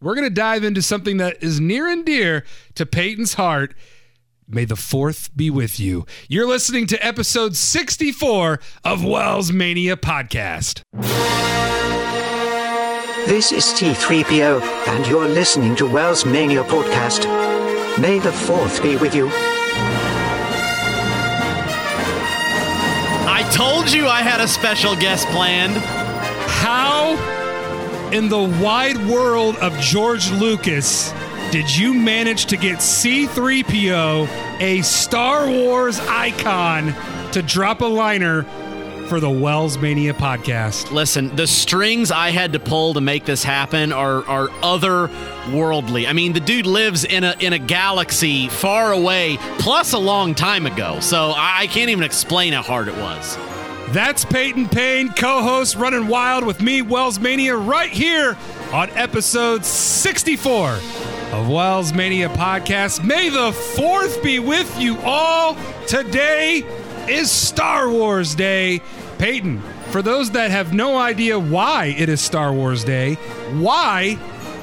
we're 0.00 0.14
going 0.14 0.28
to 0.28 0.34
dive 0.34 0.64
into 0.64 0.82
something 0.82 1.18
that 1.18 1.42
is 1.42 1.60
near 1.60 1.86
and 1.86 2.04
dear 2.04 2.44
to 2.74 2.84
Peyton's 2.84 3.34
heart. 3.34 3.74
May 4.48 4.64
the 4.64 4.76
fourth 4.76 5.30
be 5.36 5.50
with 5.50 5.78
you. 5.78 6.06
You're 6.28 6.48
listening 6.48 6.86
to 6.88 7.06
episode 7.06 7.56
64 7.56 8.58
of 8.84 9.04
Wells 9.04 9.52
Mania 9.52 9.96
Podcast. 9.96 10.80
This 13.26 13.52
is 13.52 13.64
C3PO, 13.64 14.60
and 14.88 15.06
you're 15.06 15.28
listening 15.28 15.76
to 15.76 15.86
Wells 15.86 16.26
Mania 16.26 16.64
Podcast. 16.64 17.24
May 17.98 18.18
the 18.18 18.30
4th 18.30 18.82
be 18.82 18.96
with 18.96 19.14
you. 19.14 19.53
I 23.26 23.42
told 23.50 23.90
you 23.90 24.06
I 24.06 24.20
had 24.20 24.40
a 24.40 24.46
special 24.46 24.94
guest 24.96 25.26
planned. 25.28 25.76
How 25.76 27.16
in 28.12 28.28
the 28.28 28.42
wide 28.62 28.98
world 29.08 29.56
of 29.56 29.72
George 29.80 30.30
Lucas 30.30 31.12
did 31.50 31.74
you 31.74 31.94
manage 31.94 32.46
to 32.46 32.56
get 32.56 32.78
C3PO, 32.78 34.28
a 34.60 34.82
Star 34.82 35.48
Wars 35.48 35.98
icon, 36.00 36.94
to 37.32 37.42
drop 37.42 37.80
a 37.80 37.86
liner 37.86 38.42
for 39.06 39.20
the 39.20 39.30
Wells 39.30 39.78
Mania 39.78 40.14
podcast? 40.14 40.90
Listen, 40.90 41.34
the 41.36 41.46
strings 41.46 42.10
I 42.10 42.30
had 42.30 42.52
to 42.54 42.58
pull 42.58 42.94
to 42.94 43.00
make 43.00 43.24
this 43.24 43.44
happen 43.44 43.92
are 43.92 44.26
are 44.26 44.48
otherworldly. 44.62 46.08
I 46.08 46.12
mean, 46.12 46.32
the 46.32 46.40
dude 46.40 46.66
lives 46.66 47.04
in 47.04 47.24
a 47.24 47.34
in 47.40 47.52
a 47.52 47.58
galaxy 47.58 48.48
far 48.48 48.92
away, 48.92 49.36
plus 49.58 49.92
a 49.92 49.98
long 49.98 50.34
time 50.34 50.66
ago. 50.66 51.00
So 51.00 51.30
I, 51.30 51.60
I 51.60 51.66
can't 51.66 51.90
even 51.90 52.04
explain 52.04 52.52
how 52.52 52.62
hard 52.62 52.88
it 52.88 52.96
was. 52.96 53.36
That's 53.88 54.24
Peyton 54.24 54.68
Payne, 54.68 55.10
co 55.10 55.42
host 55.42 55.76
Running 55.76 56.08
Wild 56.08 56.44
with 56.44 56.60
me, 56.60 56.82
Wells 56.82 57.20
Mania, 57.20 57.56
right 57.56 57.90
here 57.90 58.36
on 58.72 58.90
episode 58.90 59.64
64 59.64 60.70
of 61.32 61.48
Wells 61.48 61.92
Mania 61.92 62.28
Podcast. 62.30 63.04
May 63.04 63.28
the 63.28 63.50
4th 63.50 64.22
be 64.22 64.38
with 64.38 64.80
you 64.80 64.98
all. 65.02 65.56
Today 65.86 66.64
is 67.08 67.30
Star 67.30 67.88
Wars 67.90 68.34
Day. 68.34 68.80
Peyton, 69.18 69.60
for 69.90 70.02
those 70.02 70.30
that 70.32 70.50
have 70.50 70.72
no 70.72 70.98
idea 70.98 71.38
why 71.38 71.94
it 71.96 72.08
is 72.08 72.20
Star 72.20 72.52
Wars 72.52 72.84
Day, 72.84 73.14
why 73.54 74.18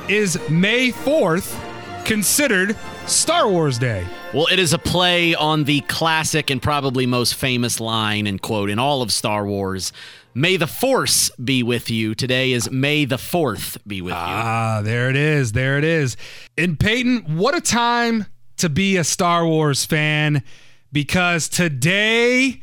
is 0.09 0.37
May 0.49 0.91
4th 0.91 1.57
considered 2.05 2.75
Star 3.07 3.49
Wars 3.49 3.77
Day? 3.77 4.05
Well, 4.33 4.47
it 4.47 4.59
is 4.59 4.73
a 4.73 4.77
play 4.77 5.35
on 5.35 5.63
the 5.65 5.81
classic 5.81 6.49
and 6.49 6.61
probably 6.61 7.05
most 7.05 7.35
famous 7.35 7.79
line 7.79 8.27
and 8.27 8.41
quote 8.41 8.69
in 8.69 8.79
all 8.79 9.01
of 9.01 9.11
Star 9.11 9.45
Wars. 9.45 9.93
May 10.33 10.57
the 10.57 10.67
Force 10.67 11.29
be 11.31 11.63
with 11.63 11.89
you. 11.89 12.15
Today 12.15 12.51
is 12.51 12.71
May 12.71 13.05
the 13.05 13.17
4th 13.17 13.77
be 13.85 14.01
with 14.01 14.13
you. 14.13 14.19
Ah, 14.19 14.81
there 14.83 15.09
it 15.09 15.15
is. 15.15 15.51
There 15.51 15.77
it 15.77 15.83
is. 15.83 16.15
And 16.57 16.79
Peyton, 16.79 17.37
what 17.37 17.55
a 17.55 17.61
time 17.61 18.25
to 18.57 18.69
be 18.69 18.97
a 18.97 19.03
Star 19.03 19.45
Wars 19.45 19.85
fan 19.85 20.43
because 20.91 21.47
today 21.47 22.61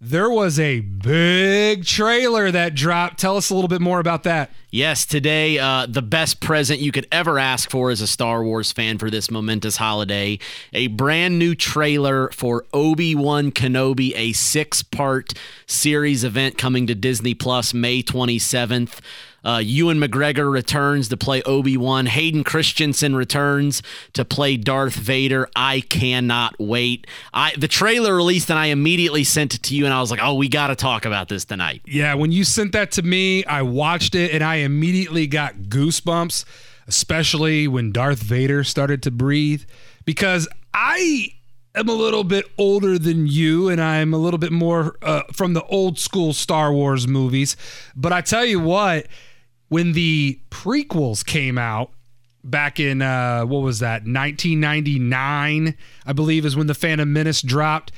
there 0.00 0.30
was 0.30 0.60
a 0.60 0.78
big 0.78 1.84
trailer 1.84 2.52
that 2.52 2.74
dropped. 2.74 3.18
Tell 3.18 3.36
us 3.36 3.50
a 3.50 3.54
little 3.54 3.68
bit 3.68 3.80
more 3.80 3.98
about 3.98 4.22
that. 4.22 4.52
Yes, 4.70 5.04
today, 5.04 5.58
uh, 5.58 5.86
the 5.88 6.02
best 6.02 6.40
present 6.40 6.78
you 6.78 6.92
could 6.92 7.08
ever 7.10 7.38
ask 7.38 7.68
for 7.68 7.90
as 7.90 8.00
a 8.00 8.06
Star 8.06 8.44
Wars 8.44 8.70
fan 8.70 8.98
for 8.98 9.10
this 9.10 9.28
momentous 9.28 9.76
holiday. 9.76 10.38
A 10.72 10.86
brand 10.86 11.38
new 11.38 11.56
trailer 11.56 12.30
for 12.30 12.64
Obi 12.72 13.16
Wan 13.16 13.50
Kenobi, 13.50 14.12
a 14.14 14.32
six 14.34 14.84
part 14.84 15.34
series 15.66 16.22
event 16.22 16.58
coming 16.58 16.86
to 16.86 16.94
Disney 16.94 17.34
Plus 17.34 17.74
May 17.74 18.00
27th. 18.02 19.00
Uh, 19.44 19.60
Ewan 19.62 19.98
McGregor 19.98 20.50
returns 20.50 21.08
to 21.08 21.16
play 21.16 21.42
Obi 21.42 21.76
Wan. 21.76 22.06
Hayden 22.06 22.44
Christensen 22.44 23.14
returns 23.14 23.82
to 24.12 24.24
play 24.24 24.56
Darth 24.56 24.94
Vader. 24.94 25.48
I 25.54 25.80
cannot 25.80 26.54
wait. 26.58 27.06
I 27.32 27.52
the 27.56 27.68
trailer 27.68 28.16
released 28.16 28.50
and 28.50 28.58
I 28.58 28.66
immediately 28.66 29.24
sent 29.24 29.54
it 29.54 29.62
to 29.64 29.74
you, 29.74 29.84
and 29.84 29.94
I 29.94 30.00
was 30.00 30.10
like, 30.10 30.20
"Oh, 30.22 30.34
we 30.34 30.48
got 30.48 30.68
to 30.68 30.76
talk 30.76 31.04
about 31.04 31.28
this 31.28 31.44
tonight." 31.44 31.82
Yeah, 31.86 32.14
when 32.14 32.32
you 32.32 32.44
sent 32.44 32.72
that 32.72 32.90
to 32.92 33.02
me, 33.02 33.44
I 33.44 33.62
watched 33.62 34.14
it 34.14 34.32
and 34.32 34.42
I 34.42 34.56
immediately 34.56 35.26
got 35.26 35.54
goosebumps, 35.54 36.44
especially 36.86 37.68
when 37.68 37.92
Darth 37.92 38.22
Vader 38.22 38.64
started 38.64 39.02
to 39.04 39.10
breathe 39.10 39.62
because 40.04 40.48
I 40.74 41.32
am 41.74 41.88
a 41.88 41.92
little 41.92 42.24
bit 42.24 42.46
older 42.58 42.98
than 42.98 43.26
you 43.26 43.68
and 43.68 43.80
I'm 43.80 44.12
a 44.12 44.18
little 44.18 44.38
bit 44.38 44.52
more 44.52 44.96
uh, 45.02 45.22
from 45.32 45.54
the 45.54 45.62
old 45.64 45.98
school 45.98 46.32
Star 46.32 46.72
Wars 46.72 47.06
movies. 47.06 47.56
But 47.94 48.12
I 48.12 48.20
tell 48.20 48.44
you 48.44 48.58
what, 48.60 49.06
when 49.68 49.92
the 49.92 50.40
prequels 50.50 51.24
came 51.24 51.58
out 51.58 51.90
back 52.44 52.80
in 52.80 53.02
uh, 53.02 53.42
what 53.42 53.60
was 53.60 53.80
that 53.80 54.02
1999 54.06 55.74
i 56.06 56.12
believe 56.12 56.46
is 56.46 56.56
when 56.56 56.66
the 56.66 56.74
phantom 56.74 57.12
menace 57.12 57.42
dropped 57.42 57.92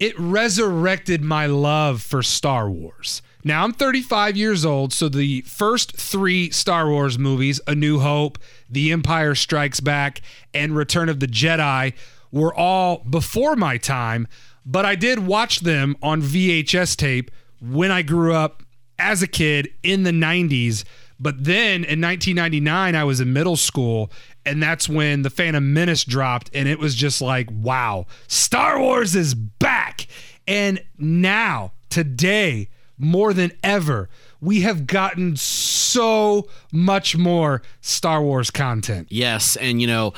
it 0.00 0.18
resurrected 0.18 1.22
my 1.22 1.44
love 1.44 2.00
for 2.00 2.22
star 2.22 2.70
wars. 2.70 3.20
Now 3.44 3.64
i'm 3.64 3.72
35 3.72 4.36
years 4.36 4.64
old 4.64 4.92
so 4.92 5.08
the 5.08 5.42
first 5.42 5.96
three 5.96 6.50
star 6.50 6.88
wars 6.88 7.18
movies 7.18 7.60
a 7.66 7.74
new 7.74 8.00
hope 8.00 8.38
the 8.68 8.92
empire 8.92 9.34
strikes 9.34 9.80
back 9.80 10.20
and 10.52 10.76
return 10.76 11.08
of 11.08 11.20
the 11.20 11.26
jedi 11.26 11.94
were 12.30 12.54
all 12.54 12.98
before 12.98 13.56
my 13.56 13.78
time 13.78 14.28
but 14.66 14.84
i 14.84 14.94
did 14.94 15.20
watch 15.20 15.60
them 15.60 15.96
on 16.02 16.20
vhs 16.20 16.94
tape 16.94 17.30
when 17.62 17.90
i 17.90 18.02
grew 18.02 18.34
up 18.34 18.62
as 18.98 19.22
a 19.22 19.26
kid 19.26 19.70
in 19.82 20.02
the 20.02 20.10
90s 20.10 20.84
but 21.20 21.44
then 21.44 21.84
in 21.84 22.00
1999, 22.00 22.94
I 22.94 23.04
was 23.04 23.20
in 23.20 23.32
middle 23.32 23.56
school, 23.56 24.10
and 24.46 24.62
that's 24.62 24.88
when 24.88 25.22
The 25.22 25.30
Phantom 25.30 25.72
Menace 25.72 26.04
dropped, 26.04 26.50
and 26.54 26.66
it 26.66 26.78
was 26.78 26.94
just 26.94 27.20
like, 27.20 27.48
wow, 27.52 28.06
Star 28.26 28.80
Wars 28.80 29.14
is 29.14 29.34
back. 29.34 30.06
And 30.48 30.82
now, 30.98 31.72
today, 31.90 32.70
more 32.96 33.34
than 33.34 33.52
ever, 33.62 34.08
we 34.40 34.62
have 34.62 34.86
gotten 34.86 35.36
so 35.36 36.48
much 36.72 37.16
more 37.16 37.60
Star 37.82 38.22
Wars 38.22 38.50
content. 38.50 39.08
Yes, 39.10 39.56
and 39.56 39.80
you 39.80 39.86
know, 39.86 40.14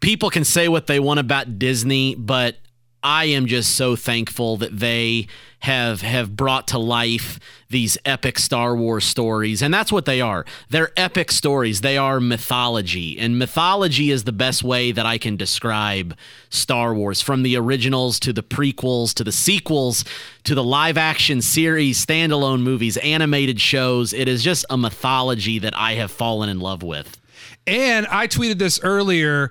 people 0.00 0.30
can 0.30 0.44
say 0.44 0.68
what 0.68 0.86
they 0.86 0.98
want 0.98 1.20
about 1.20 1.58
Disney, 1.58 2.14
but 2.14 2.56
I 3.02 3.26
am 3.26 3.46
just 3.46 3.76
so 3.76 3.94
thankful 3.94 4.56
that 4.56 4.78
they 4.78 5.28
have 5.66 6.00
have 6.00 6.36
brought 6.36 6.68
to 6.68 6.78
life 6.78 7.40
these 7.68 7.98
epic 8.04 8.38
Star 8.38 8.76
Wars 8.76 9.04
stories 9.04 9.62
and 9.62 9.74
that's 9.74 9.90
what 9.90 10.04
they 10.04 10.20
are. 10.20 10.44
They're 10.70 10.92
epic 10.96 11.32
stories. 11.32 11.80
They 11.80 11.98
are 11.98 12.20
mythology. 12.20 13.18
And 13.18 13.36
mythology 13.36 14.12
is 14.12 14.22
the 14.22 14.32
best 14.32 14.62
way 14.62 14.92
that 14.92 15.04
I 15.04 15.18
can 15.18 15.36
describe 15.36 16.16
Star 16.50 16.94
Wars 16.94 17.20
from 17.20 17.42
the 17.42 17.56
originals 17.56 18.20
to 18.20 18.32
the 18.32 18.44
prequels 18.44 19.12
to 19.14 19.24
the 19.24 19.32
sequels 19.32 20.04
to 20.44 20.54
the 20.54 20.62
live 20.62 20.96
action 20.96 21.42
series, 21.42 22.04
standalone 22.04 22.62
movies, 22.62 22.96
animated 22.98 23.60
shows. 23.60 24.12
It 24.12 24.28
is 24.28 24.44
just 24.44 24.64
a 24.70 24.76
mythology 24.76 25.58
that 25.58 25.76
I 25.76 25.94
have 25.94 26.12
fallen 26.12 26.48
in 26.48 26.60
love 26.60 26.84
with. 26.84 27.20
And 27.66 28.06
I 28.06 28.28
tweeted 28.28 28.58
this 28.58 28.78
earlier. 28.84 29.50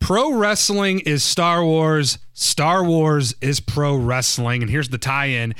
Pro 0.00 0.32
wrestling 0.32 1.00
is 1.00 1.22
Star 1.22 1.64
Wars. 1.64 2.18
Star 2.32 2.84
Wars 2.84 3.34
is 3.40 3.60
pro 3.60 3.94
wrestling. 3.96 4.62
And 4.62 4.70
here's 4.70 4.88
the 4.88 4.98
tie 4.98 5.26
in 5.26 5.54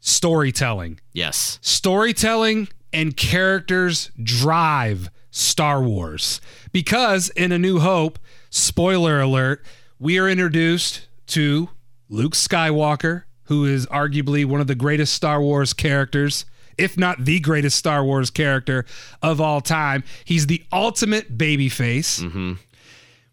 storytelling. 0.00 1.00
Yes. 1.12 1.58
Storytelling 1.62 2.68
and 2.92 3.16
characters 3.16 4.10
drive 4.22 5.10
Star 5.30 5.82
Wars. 5.82 6.40
Because 6.72 7.30
in 7.30 7.52
A 7.52 7.58
New 7.58 7.78
Hope, 7.78 8.18
spoiler 8.50 9.20
alert, 9.20 9.64
we 9.98 10.18
are 10.18 10.28
introduced 10.28 11.06
to 11.28 11.68
Luke 12.08 12.34
Skywalker, 12.34 13.24
who 13.44 13.64
is 13.64 13.86
arguably 13.86 14.44
one 14.44 14.60
of 14.60 14.66
the 14.66 14.74
greatest 14.74 15.12
Star 15.12 15.40
Wars 15.40 15.72
characters, 15.72 16.44
if 16.76 16.96
not 16.96 17.24
the 17.24 17.40
greatest 17.40 17.76
Star 17.76 18.04
Wars 18.04 18.30
character 18.30 18.84
of 19.22 19.40
all 19.40 19.60
time. 19.60 20.04
He's 20.24 20.46
the 20.46 20.62
ultimate 20.72 21.36
babyface. 21.36 22.20
Mm-hmm. 22.22 22.54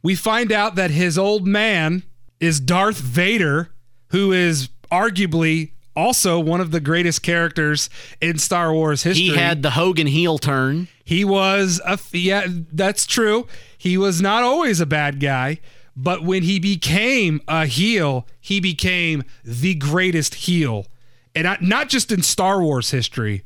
We 0.05 0.13
find 0.13 0.51
out 0.51 0.75
that 0.75 0.91
his 0.91 1.17
old 1.17 1.47
man 1.47 2.03
is 2.39 2.59
Darth 2.59 2.99
Vader, 2.99 3.71
who 4.09 4.31
is 4.31 4.69
arguably 4.91 5.71
also 5.95 6.39
one 6.39 6.61
of 6.61 6.69
the 6.69 6.79
greatest 6.79 7.23
characters 7.23 7.89
in 8.21 8.37
Star 8.37 8.71
Wars 8.71 9.01
history. 9.01 9.29
He 9.29 9.35
had 9.35 9.63
the 9.63 9.71
Hogan 9.71 10.05
heel 10.05 10.37
turn. 10.37 10.89
He 11.03 11.25
was 11.25 11.81
a 11.83 11.97
yeah, 12.11 12.45
that's 12.71 13.07
true. 13.07 13.47
He 13.79 13.97
was 13.97 14.21
not 14.21 14.43
always 14.43 14.79
a 14.79 14.85
bad 14.85 15.19
guy, 15.19 15.59
but 15.95 16.23
when 16.23 16.43
he 16.43 16.59
became 16.59 17.41
a 17.47 17.65
heel, 17.65 18.27
he 18.39 18.59
became 18.59 19.23
the 19.43 19.73
greatest 19.73 20.35
heel, 20.35 20.85
and 21.33 21.45
not, 21.45 21.63
not 21.63 21.89
just 21.89 22.11
in 22.11 22.21
Star 22.21 22.61
Wars 22.61 22.91
history, 22.91 23.43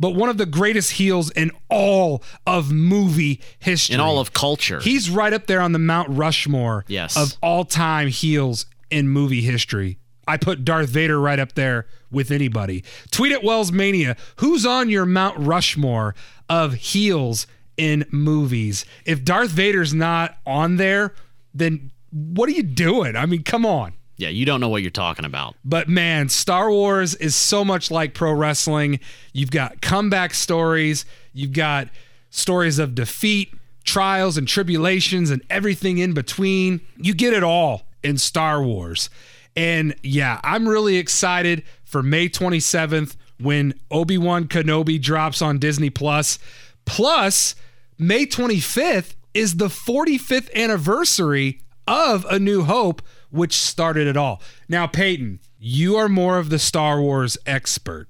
but 0.00 0.14
one 0.14 0.28
of 0.28 0.38
the 0.38 0.46
greatest 0.46 0.92
heels 0.92 1.30
in 1.30 1.50
all 1.68 2.22
of 2.46 2.70
movie 2.72 3.40
history, 3.58 3.94
In 3.94 4.00
all 4.00 4.18
of 4.18 4.32
culture. 4.32 4.80
He's 4.80 5.10
right 5.10 5.32
up 5.32 5.46
there 5.46 5.60
on 5.60 5.72
the 5.72 5.78
Mount 5.78 6.08
Rushmore 6.10 6.84
Yes. 6.88 7.16
of 7.16 7.36
all 7.42 7.64
time 7.64 8.08
heels 8.08 8.66
in 8.90 9.08
movie 9.08 9.42
history. 9.42 9.98
I 10.26 10.36
put 10.36 10.64
Darth 10.64 10.90
Vader 10.90 11.18
right 11.18 11.38
up 11.38 11.54
there 11.54 11.86
with 12.10 12.30
anybody. 12.30 12.84
Tweet 13.10 13.32
at 13.32 13.42
Wells 13.42 13.72
Mania. 13.72 14.16
Who's 14.36 14.66
on 14.66 14.90
your 14.90 15.06
Mount 15.06 15.38
Rushmore 15.38 16.14
of 16.50 16.74
heels 16.74 17.46
in 17.78 18.04
movies? 18.10 18.84
If 19.06 19.24
Darth 19.24 19.50
Vader's 19.50 19.94
not 19.94 20.36
on 20.46 20.76
there, 20.76 21.14
then 21.54 21.90
what 22.10 22.48
are 22.48 22.52
you 22.52 22.62
doing? 22.62 23.16
I 23.16 23.24
mean, 23.26 23.42
come 23.42 23.64
on. 23.64 23.94
Yeah, 24.18 24.28
you 24.28 24.44
don't 24.44 24.60
know 24.60 24.68
what 24.68 24.82
you're 24.82 24.90
talking 24.90 25.24
about. 25.24 25.54
But 25.64 25.88
man, 25.88 26.28
Star 26.28 26.70
Wars 26.70 27.14
is 27.14 27.34
so 27.34 27.64
much 27.64 27.90
like 27.90 28.14
pro 28.14 28.32
wrestling. 28.32 28.98
You've 29.32 29.52
got 29.52 29.80
comeback 29.80 30.34
stories, 30.34 31.06
you've 31.32 31.52
got 31.52 31.88
stories 32.28 32.78
of 32.78 32.94
defeat, 32.94 33.54
trials 33.84 34.36
and 34.36 34.46
tribulations, 34.46 35.30
and 35.30 35.42
everything 35.48 35.98
in 35.98 36.14
between. 36.14 36.80
You 36.96 37.14
get 37.14 37.32
it 37.32 37.44
all 37.44 37.82
in 38.02 38.18
Star 38.18 38.62
Wars. 38.62 39.08
And 39.56 39.94
yeah, 40.02 40.40
I'm 40.42 40.68
really 40.68 40.96
excited 40.96 41.62
for 41.84 42.02
May 42.02 42.28
27th 42.28 43.16
when 43.40 43.74
Obi-Wan 43.90 44.46
Kenobi 44.48 45.00
drops 45.00 45.40
on 45.40 45.58
Disney 45.58 45.90
Plus. 45.90 46.38
Plus, 46.84 47.54
May 47.98 48.26
25th 48.26 49.14
is 49.32 49.56
the 49.56 49.68
45th 49.68 50.52
anniversary 50.54 51.60
of 51.86 52.24
A 52.26 52.38
New 52.38 52.64
Hope, 52.64 53.02
which 53.30 53.54
started 53.54 54.06
it 54.06 54.16
all. 54.16 54.42
Now, 54.68 54.86
Peyton, 54.86 55.40
you 55.58 55.96
are 55.96 56.08
more 56.08 56.38
of 56.38 56.50
the 56.50 56.58
Star 56.58 57.00
Wars 57.00 57.36
expert. 57.46 58.08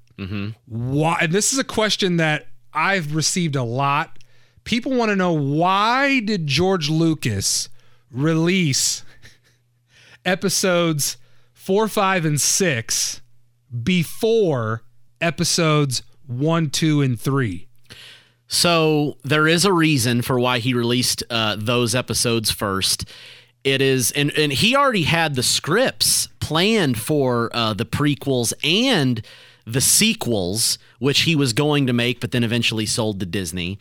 Why? 0.65 1.17
And 1.21 1.31
this 1.33 1.53
is 1.53 1.59
a 1.59 1.63
question 1.63 2.17
that 2.17 2.47
I've 2.73 3.15
received 3.15 3.55
a 3.55 3.63
lot. 3.63 4.19
People 4.65 4.93
want 4.93 5.09
to 5.09 5.15
know 5.15 5.31
why 5.33 6.19
did 6.19 6.45
George 6.45 6.89
Lucas 6.89 7.69
release 8.11 9.03
episodes 10.25 11.17
four, 11.53 11.87
five, 11.87 12.25
and 12.25 12.39
six 12.39 13.21
before 13.83 14.83
episodes 15.21 16.03
one, 16.27 16.69
two, 16.69 17.01
and 17.01 17.19
three? 17.19 17.67
So 18.47 19.17
there 19.23 19.47
is 19.47 19.63
a 19.63 19.71
reason 19.71 20.21
for 20.21 20.39
why 20.39 20.59
he 20.59 20.73
released 20.73 21.23
uh, 21.29 21.55
those 21.57 21.93
episodes 21.93 22.49
first. 22.49 23.05
It 23.63 23.81
is, 23.81 24.11
and 24.11 24.31
and 24.37 24.51
he 24.51 24.75
already 24.75 25.03
had 25.03 25.35
the 25.35 25.43
scripts 25.43 26.27
planned 26.39 26.97
for 26.97 27.49
uh, 27.53 27.73
the 27.73 27.85
prequels 27.85 28.53
and 28.63 29.21
the 29.65 29.81
sequels, 29.81 30.79
which 30.97 31.21
he 31.21 31.35
was 31.35 31.53
going 31.53 31.85
to 31.87 31.93
make, 31.93 32.19
but 32.19 32.31
then 32.31 32.43
eventually 32.43 32.85
sold 32.85 33.19
to 33.19 33.25
Disney. 33.25 33.77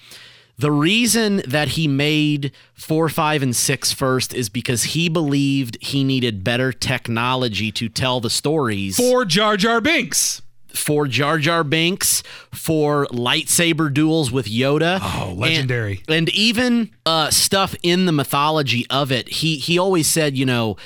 The 0.58 0.72
reason 0.72 1.42
that 1.46 1.68
he 1.68 1.86
made 1.86 2.50
four, 2.74 3.08
five, 3.08 3.44
and 3.44 3.54
six 3.54 3.92
first 3.92 4.34
is 4.34 4.48
because 4.48 4.82
he 4.82 5.08
believed 5.08 5.78
he 5.80 6.02
needed 6.02 6.42
better 6.42 6.72
technology 6.72 7.70
to 7.72 7.88
tell 7.88 8.18
the 8.18 8.28
stories 8.30 8.96
For 8.96 9.24
Jar 9.24 9.56
Jar 9.56 9.80
Binks. 9.80 10.42
For 10.68 11.06
Jar 11.06 11.38
Jar 11.38 11.64
Binks, 11.64 12.22
for 12.52 13.06
lightsaber 13.06 13.92
duels 13.92 14.30
with 14.30 14.46
Yoda. 14.46 14.98
Oh, 15.02 15.32
legendary. 15.34 16.02
And, 16.08 16.16
and 16.16 16.28
even 16.30 16.90
uh, 17.06 17.30
stuff 17.30 17.74
in 17.82 18.06
the 18.06 18.12
mythology 18.12 18.86
of 18.90 19.10
it. 19.12 19.28
He 19.28 19.56
he 19.56 19.78
always 19.78 20.06
said, 20.06 20.36
you 20.36 20.46
know, 20.46 20.76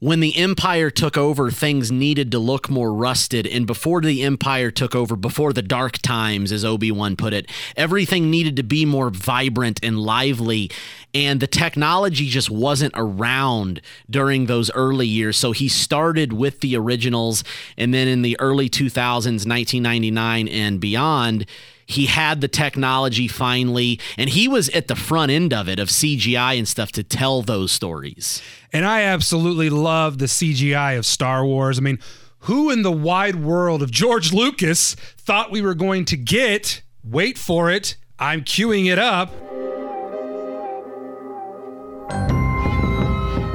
when 0.00 0.20
the 0.20 0.36
Empire 0.36 0.90
took 0.90 1.18
over, 1.18 1.50
things 1.50 1.92
needed 1.92 2.32
to 2.32 2.38
look 2.38 2.70
more 2.70 2.92
rusted. 2.92 3.46
And 3.46 3.66
before 3.66 4.00
the 4.00 4.22
Empire 4.22 4.70
took 4.70 4.94
over, 4.94 5.14
before 5.14 5.52
the 5.52 5.62
dark 5.62 5.98
times, 5.98 6.52
as 6.52 6.64
Obi 6.64 6.90
Wan 6.90 7.16
put 7.16 7.34
it, 7.34 7.46
everything 7.76 8.30
needed 8.30 8.56
to 8.56 8.62
be 8.62 8.86
more 8.86 9.10
vibrant 9.10 9.78
and 9.82 10.00
lively. 10.00 10.70
And 11.12 11.38
the 11.38 11.46
technology 11.46 12.28
just 12.28 12.50
wasn't 12.50 12.94
around 12.96 13.82
during 14.08 14.46
those 14.46 14.70
early 14.72 15.06
years. 15.06 15.36
So 15.36 15.52
he 15.52 15.68
started 15.68 16.32
with 16.32 16.60
the 16.60 16.76
originals. 16.76 17.44
And 17.76 17.92
then 17.92 18.08
in 18.08 18.22
the 18.22 18.40
early 18.40 18.70
2000s, 18.70 19.46
1999 19.46 20.48
and 20.48 20.80
beyond, 20.80 21.44
he 21.90 22.06
had 22.06 22.40
the 22.40 22.48
technology 22.48 23.26
finally, 23.26 23.98
and 24.16 24.30
he 24.30 24.46
was 24.46 24.68
at 24.70 24.88
the 24.88 24.96
front 24.96 25.32
end 25.32 25.52
of 25.52 25.68
it, 25.68 25.78
of 25.78 25.88
CGI 25.88 26.56
and 26.56 26.68
stuff, 26.68 26.92
to 26.92 27.02
tell 27.02 27.42
those 27.42 27.72
stories. 27.72 28.40
And 28.72 28.84
I 28.86 29.02
absolutely 29.02 29.70
love 29.70 30.18
the 30.18 30.26
CGI 30.26 30.96
of 30.96 31.04
Star 31.04 31.44
Wars. 31.44 31.78
I 31.78 31.82
mean, 31.82 31.98
who 32.44 32.70
in 32.70 32.82
the 32.82 32.92
wide 32.92 33.36
world 33.36 33.82
of 33.82 33.90
George 33.90 34.32
Lucas 34.32 34.94
thought 34.94 35.50
we 35.50 35.60
were 35.60 35.74
going 35.74 36.04
to 36.06 36.16
get, 36.16 36.82
wait 37.02 37.36
for 37.36 37.70
it, 37.70 37.96
I'm 38.18 38.42
queuing 38.42 38.86
it 38.90 38.98
up, 38.98 39.32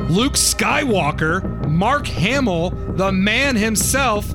Luke 0.10 0.34
Skywalker, 0.34 1.68
Mark 1.68 2.08
Hamill, 2.08 2.70
the 2.70 3.12
man 3.12 3.56
himself, 3.56 4.30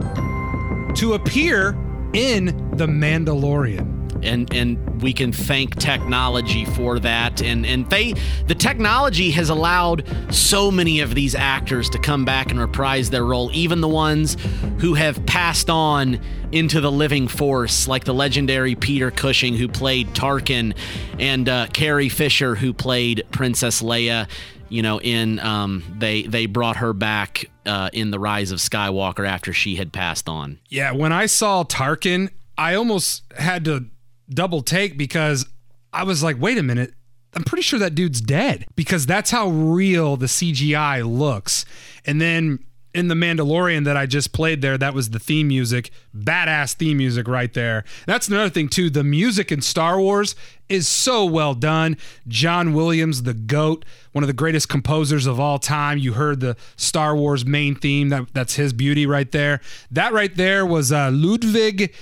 to 0.94 1.14
appear 1.14 1.76
in 2.12 2.46
The 2.76 2.86
Mandalorian. 2.86 3.98
and 4.22 4.52
and 4.52 5.02
we 5.02 5.12
can 5.12 5.32
thank 5.32 5.76
technology 5.76 6.66
for 6.66 6.98
that 6.98 7.40
and 7.40 7.64
and 7.64 7.88
they 7.88 8.12
the 8.48 8.54
technology 8.54 9.30
has 9.30 9.48
allowed 9.48 10.04
so 10.30 10.70
many 10.70 11.00
of 11.00 11.14
these 11.14 11.34
actors 11.34 11.88
to 11.88 11.98
come 11.98 12.24
back 12.24 12.50
and 12.50 12.60
reprise 12.60 13.08
their 13.08 13.24
role 13.24 13.50
even 13.54 13.80
the 13.80 13.88
ones 13.88 14.36
who 14.78 14.92
have 14.92 15.24
passed 15.24 15.70
on 15.70 16.20
into 16.52 16.82
the 16.82 16.92
living 16.92 17.28
force 17.28 17.88
like 17.88 18.04
the 18.04 18.12
legendary 18.12 18.74
Peter 18.74 19.10
Cushing 19.10 19.54
who 19.54 19.68
played 19.68 20.08
Tarkin 20.08 20.76
and 21.18 21.48
uh, 21.48 21.68
Carrie 21.72 22.10
Fisher 22.10 22.54
who 22.54 22.74
played 22.74 23.24
Princess 23.30 23.80
Leia 23.80 24.28
you 24.70 24.82
know 24.82 25.00
in 25.00 25.38
um, 25.40 25.84
they 25.98 26.22
they 26.22 26.46
brought 26.46 26.76
her 26.76 26.92
back 26.92 27.44
uh, 27.66 27.90
in 27.92 28.10
the 28.10 28.18
rise 28.18 28.50
of 28.50 28.58
Skywalker 28.58 29.28
after 29.28 29.52
she 29.52 29.76
had 29.76 29.92
passed 29.92 30.28
on 30.28 30.58
Yeah, 30.68 30.92
when 30.92 31.12
I 31.12 31.26
saw 31.26 31.64
Tarkin, 31.64 32.30
I 32.56 32.74
almost 32.74 33.22
had 33.36 33.64
to 33.66 33.86
double 34.28 34.62
take 34.62 34.96
because 34.96 35.46
I 35.92 36.04
was 36.04 36.22
like, 36.22 36.40
wait 36.40 36.56
a 36.56 36.62
minute. 36.62 36.94
I'm 37.32 37.44
pretty 37.44 37.62
sure 37.62 37.78
that 37.78 37.94
dude's 37.94 38.20
dead 38.20 38.66
because 38.74 39.06
that's 39.06 39.30
how 39.30 39.48
real 39.48 40.16
the 40.16 40.26
CGI 40.26 41.04
looks. 41.08 41.64
And 42.04 42.20
then 42.20 42.58
in 42.94 43.08
The 43.08 43.14
Mandalorian 43.14 43.84
that 43.84 43.96
I 43.96 44.06
just 44.06 44.32
played 44.32 44.62
there, 44.62 44.76
that 44.78 44.94
was 44.94 45.10
the 45.10 45.18
theme 45.18 45.48
music. 45.48 45.90
Badass 46.16 46.74
theme 46.74 46.98
music 46.98 47.28
right 47.28 47.52
there. 47.54 47.84
That's 48.06 48.28
another 48.28 48.50
thing, 48.50 48.68
too. 48.68 48.90
The 48.90 49.04
music 49.04 49.52
in 49.52 49.60
Star 49.60 50.00
Wars 50.00 50.34
is 50.68 50.86
so 50.88 51.24
well 51.24 51.54
done. 51.54 51.96
John 52.28 52.72
Williams, 52.74 53.22
the 53.24 53.34
GOAT, 53.34 53.84
one 54.12 54.24
of 54.24 54.28
the 54.28 54.32
greatest 54.34 54.68
composers 54.68 55.26
of 55.26 55.38
all 55.38 55.58
time. 55.58 55.98
You 55.98 56.14
heard 56.14 56.40
the 56.40 56.56
Star 56.76 57.14
Wars 57.16 57.44
main 57.46 57.74
theme. 57.74 58.08
That, 58.08 58.32
that's 58.34 58.54
his 58.54 58.72
beauty 58.72 59.06
right 59.06 59.30
there. 59.30 59.60
That 59.90 60.12
right 60.12 60.34
there 60.34 60.64
was 60.66 60.90
uh, 60.92 61.10
Ludwig 61.12 61.92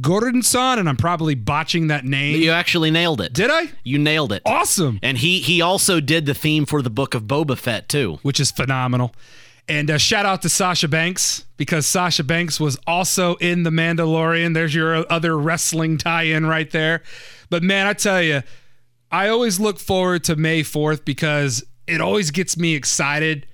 Göransson, 0.00 0.78
and 0.78 0.88
I'm 0.88 0.96
probably 0.96 1.34
botching 1.34 1.86
that 1.88 2.04
name. 2.04 2.40
you 2.40 2.50
actually 2.50 2.90
nailed 2.90 3.20
it 3.20 3.32
Did 3.32 3.50
I? 3.50 3.70
you 3.84 3.98
nailed 3.98 4.32
it 4.32 4.42
Awesome. 4.44 4.98
And 5.02 5.18
he 5.18 5.38
he 5.40 5.60
also 5.62 6.00
did 6.00 6.26
the 6.26 6.34
theme 6.34 6.66
for 6.66 6.82
the 6.82 6.90
book 6.90 7.14
of 7.14 7.24
Boba 7.24 7.56
Fett 7.56 7.88
too. 7.88 8.18
which 8.22 8.40
is 8.40 8.50
phenomenal. 8.50 9.14
And 9.68 9.90
uh, 9.90 9.98
shout 9.98 10.26
out 10.26 10.42
to 10.42 10.48
Sasha 10.48 10.86
Banks 10.86 11.44
because 11.56 11.86
Sasha 11.86 12.22
Banks 12.22 12.60
was 12.60 12.78
also 12.86 13.34
in 13.36 13.64
The 13.64 13.70
Mandalorian. 13.70 14.54
There's 14.54 14.74
your 14.74 15.04
other 15.10 15.36
wrestling 15.36 15.98
tie 15.98 16.24
in 16.24 16.46
right 16.46 16.70
there. 16.70 17.02
But 17.50 17.62
man, 17.62 17.86
I 17.86 17.92
tell 17.92 18.22
you, 18.22 18.42
I 19.10 19.28
always 19.28 19.58
look 19.58 19.78
forward 19.78 20.24
to 20.24 20.36
May 20.36 20.62
4th 20.62 21.04
because 21.04 21.64
it 21.86 22.00
always 22.00 22.30
gets 22.30 22.56
me 22.56 22.74
excited 22.74 23.46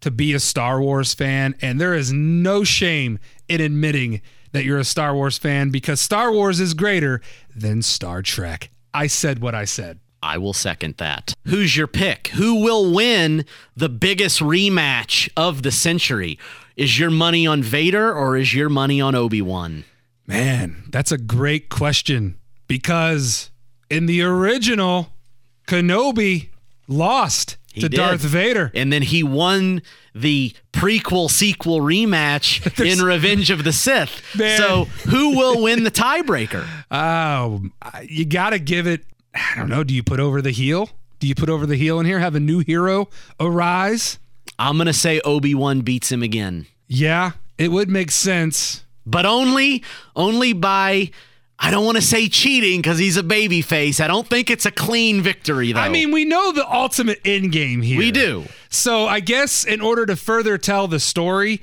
to 0.00 0.10
be 0.10 0.34
a 0.34 0.40
Star 0.40 0.82
Wars 0.82 1.14
fan. 1.14 1.54
And 1.62 1.80
there 1.80 1.94
is 1.94 2.12
no 2.12 2.62
shame 2.62 3.18
in 3.48 3.62
admitting 3.62 4.20
that 4.52 4.64
you're 4.64 4.78
a 4.78 4.84
Star 4.84 5.14
Wars 5.14 5.38
fan 5.38 5.70
because 5.70 6.00
Star 6.00 6.30
Wars 6.30 6.60
is 6.60 6.74
greater 6.74 7.22
than 7.54 7.80
Star 7.80 8.20
Trek. 8.20 8.70
I 8.92 9.06
said 9.06 9.40
what 9.40 9.54
I 9.54 9.64
said. 9.64 9.98
I 10.24 10.38
will 10.38 10.54
second 10.54 10.96
that. 10.96 11.34
Who's 11.46 11.76
your 11.76 11.86
pick? 11.86 12.28
Who 12.28 12.62
will 12.62 12.90
win 12.90 13.44
the 13.76 13.90
biggest 13.90 14.40
rematch 14.40 15.28
of 15.36 15.62
the 15.62 15.70
century? 15.70 16.38
Is 16.76 16.98
your 16.98 17.10
money 17.10 17.46
on 17.46 17.62
Vader 17.62 18.10
or 18.12 18.34
is 18.36 18.54
your 18.54 18.70
money 18.70 19.00
on 19.02 19.14
Obi-Wan? 19.14 19.84
Man, 20.26 20.84
that's 20.88 21.12
a 21.12 21.18
great 21.18 21.68
question 21.68 22.38
because 22.68 23.50
in 23.90 24.06
the 24.06 24.22
original, 24.22 25.10
Kenobi 25.68 26.48
lost 26.88 27.58
He 27.74 27.82
to 27.82 27.88
did. 27.90 27.98
Darth 27.98 28.22
Vader. 28.22 28.72
And 28.74 28.90
then 28.90 29.02
he 29.02 29.22
won 29.22 29.82
the 30.14 30.54
prequel 30.72 31.30
sequel 31.30 31.80
rematch 31.80 32.80
in 32.92 33.04
Revenge 33.04 33.50
of 33.50 33.62
the 33.62 33.72
Sith. 33.72 34.22
Man. 34.36 34.58
So, 34.58 34.84
who 35.10 35.36
will 35.36 35.62
win 35.62 35.84
the 35.84 35.90
tiebreaker? 35.90 36.66
Oh, 36.90 37.62
you 38.04 38.24
got 38.24 38.50
to 38.50 38.60
give 38.60 38.86
it. 38.86 39.04
I 39.34 39.54
don't 39.56 39.68
know. 39.68 39.84
Do 39.84 39.94
you 39.94 40.02
put 40.02 40.20
over 40.20 40.40
the 40.40 40.50
heel? 40.50 40.90
Do 41.18 41.26
you 41.26 41.34
put 41.34 41.48
over 41.48 41.66
the 41.66 41.76
heel 41.76 41.98
in 42.00 42.06
here? 42.06 42.18
Have 42.20 42.34
a 42.34 42.40
new 42.40 42.60
hero 42.60 43.08
arise? 43.40 44.18
I'm 44.58 44.76
going 44.76 44.86
to 44.86 44.92
say 44.92 45.20
Obi-Wan 45.20 45.80
beats 45.80 46.12
him 46.12 46.22
again. 46.22 46.66
Yeah, 46.86 47.32
it 47.58 47.72
would 47.72 47.88
make 47.88 48.10
sense. 48.10 48.84
but 49.06 49.26
only 49.26 49.82
only 50.14 50.52
by 50.52 51.10
I 51.58 51.70
don't 51.70 51.84
want 51.84 51.96
to 51.96 52.02
say 52.02 52.28
cheating 52.28 52.80
because 52.80 52.98
he's 52.98 53.16
a 53.16 53.22
baby 53.22 53.62
face. 53.62 54.00
I 54.00 54.06
don't 54.06 54.26
think 54.28 54.50
it's 54.50 54.66
a 54.66 54.70
clean 54.70 55.22
victory 55.22 55.72
though. 55.72 55.80
I 55.80 55.88
mean, 55.88 56.10
we 56.10 56.24
know 56.24 56.52
the 56.52 56.68
ultimate 56.70 57.20
end 57.24 57.52
game 57.52 57.80
here. 57.82 57.98
we 57.98 58.10
do. 58.10 58.44
So 58.70 59.06
I 59.06 59.20
guess 59.20 59.64
in 59.64 59.80
order 59.80 60.04
to 60.06 60.16
further 60.16 60.58
tell 60.58 60.88
the 60.88 61.00
story, 61.00 61.60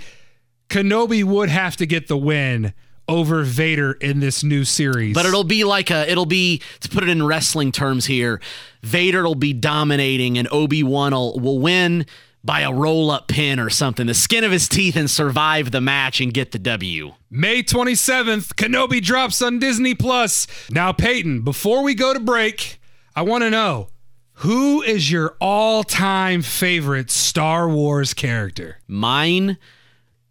Kenobi 0.69 1.23
would 1.23 1.49
have 1.49 1.75
to 1.77 1.85
get 1.85 2.07
the 2.07 2.17
win 2.17 2.73
over 3.11 3.43
Vader 3.43 3.91
in 3.91 4.21
this 4.21 4.41
new 4.41 4.63
series. 4.63 5.13
But 5.13 5.25
it'll 5.25 5.43
be 5.43 5.65
like 5.65 5.91
a 5.91 6.09
it'll 6.09 6.25
be 6.25 6.61
to 6.79 6.89
put 6.89 7.03
it 7.03 7.09
in 7.09 7.21
wrestling 7.21 7.73
terms 7.73 8.05
here. 8.05 8.39
Vader 8.81 9.23
will 9.23 9.35
be 9.35 9.51
dominating 9.51 10.37
and 10.37 10.47
Obi-Wan 10.49 11.11
will, 11.11 11.37
will 11.37 11.59
win 11.59 12.05
by 12.43 12.61
a 12.61 12.73
roll-up 12.73 13.27
pin 13.27 13.59
or 13.59 13.69
something. 13.69 14.07
The 14.07 14.13
skin 14.13 14.43
of 14.43 14.51
his 14.51 14.67
teeth 14.67 14.95
and 14.95 15.09
survive 15.09 15.71
the 15.71 15.81
match 15.81 16.21
and 16.21 16.33
get 16.33 16.53
the 16.53 16.59
W. 16.59 17.13
May 17.29 17.61
27th, 17.61 18.55
Kenobi 18.55 19.01
drops 19.01 19.41
on 19.41 19.59
Disney 19.59 19.93
Plus. 19.93 20.47
Now, 20.71 20.91
Peyton, 20.91 21.41
before 21.41 21.83
we 21.83 21.93
go 21.93 22.13
to 22.13 22.19
break, 22.19 22.79
I 23.15 23.21
want 23.21 23.43
to 23.43 23.51
know 23.51 23.89
who 24.35 24.81
is 24.81 25.11
your 25.11 25.35
all-time 25.39 26.41
favorite 26.41 27.11
Star 27.11 27.69
Wars 27.69 28.15
character? 28.15 28.79
Mine 28.87 29.57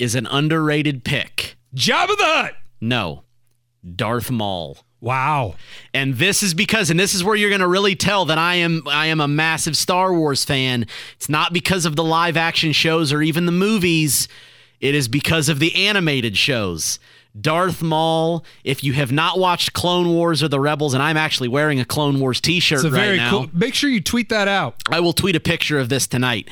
is 0.00 0.16
an 0.16 0.26
underrated 0.26 1.04
pick. 1.04 1.56
Jabba 1.74 2.16
the 2.16 2.24
Hutt. 2.24 2.54
No, 2.80 3.24
Darth 3.96 4.30
Maul. 4.30 4.78
Wow. 5.00 5.54
And 5.94 6.16
this 6.16 6.42
is 6.42 6.52
because, 6.52 6.90
and 6.90 7.00
this 7.00 7.14
is 7.14 7.24
where 7.24 7.34
you're 7.34 7.48
going 7.48 7.62
to 7.62 7.68
really 7.68 7.96
tell 7.96 8.26
that 8.26 8.36
I 8.36 8.56
am 8.56 8.82
I 8.86 9.06
am 9.06 9.20
a 9.20 9.28
massive 9.28 9.76
Star 9.76 10.12
Wars 10.12 10.44
fan. 10.44 10.86
It's 11.16 11.28
not 11.28 11.52
because 11.52 11.86
of 11.86 11.96
the 11.96 12.04
live 12.04 12.36
action 12.36 12.72
shows 12.72 13.12
or 13.12 13.22
even 13.22 13.46
the 13.46 13.52
movies. 13.52 14.28
It 14.78 14.94
is 14.94 15.08
because 15.08 15.48
of 15.48 15.58
the 15.58 15.86
animated 15.86 16.36
shows. 16.36 16.98
Darth 17.38 17.80
Maul. 17.80 18.44
If 18.64 18.82
you 18.82 18.92
have 18.94 19.12
not 19.12 19.38
watched 19.38 19.72
Clone 19.72 20.08
Wars 20.08 20.42
or 20.42 20.48
the 20.48 20.60
Rebels, 20.60 20.94
and 20.94 21.02
I'm 21.02 21.16
actually 21.16 21.48
wearing 21.48 21.80
a 21.80 21.84
Clone 21.84 22.18
Wars 22.18 22.40
T-shirt 22.40 22.82
right 22.84 23.16
now, 23.16 23.30
cool. 23.30 23.50
Make 23.52 23.74
sure 23.74 23.88
you 23.88 24.00
tweet 24.00 24.28
that 24.30 24.48
out. 24.48 24.82
I 24.90 25.00
will 25.00 25.12
tweet 25.12 25.36
a 25.36 25.40
picture 25.40 25.78
of 25.78 25.88
this 25.88 26.06
tonight. 26.06 26.50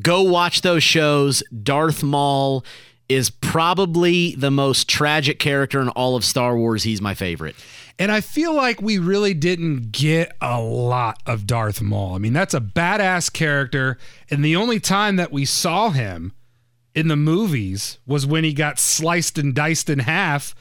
Go 0.00 0.22
watch 0.22 0.60
those 0.62 0.82
shows. 0.82 1.42
Darth 1.62 2.02
Maul 2.02 2.64
is 3.10 3.28
probably 3.28 4.36
the 4.36 4.52
most 4.52 4.88
tragic 4.88 5.40
character 5.40 5.82
in 5.82 5.88
all 5.90 6.14
of 6.14 6.24
Star 6.24 6.56
Wars. 6.56 6.84
He's 6.84 7.02
my 7.02 7.12
favorite. 7.12 7.56
And 7.98 8.12
I 8.12 8.20
feel 8.20 8.54
like 8.54 8.80
we 8.80 8.98
really 8.98 9.34
didn't 9.34 9.90
get 9.90 10.36
a 10.40 10.60
lot 10.60 11.20
of 11.26 11.44
Darth 11.44 11.82
Maul. 11.82 12.14
I 12.14 12.18
mean, 12.18 12.32
that's 12.32 12.54
a 12.54 12.60
badass 12.60 13.32
character. 13.32 13.98
And 14.30 14.44
the 14.44 14.54
only 14.54 14.78
time 14.78 15.16
that 15.16 15.32
we 15.32 15.44
saw 15.44 15.90
him 15.90 16.32
in 16.94 17.08
the 17.08 17.16
movies 17.16 17.98
was 18.06 18.26
when 18.26 18.44
he 18.44 18.52
got 18.52 18.78
sliced 18.78 19.38
and 19.38 19.56
diced 19.56 19.90
in 19.90 19.98
half. 19.98 20.54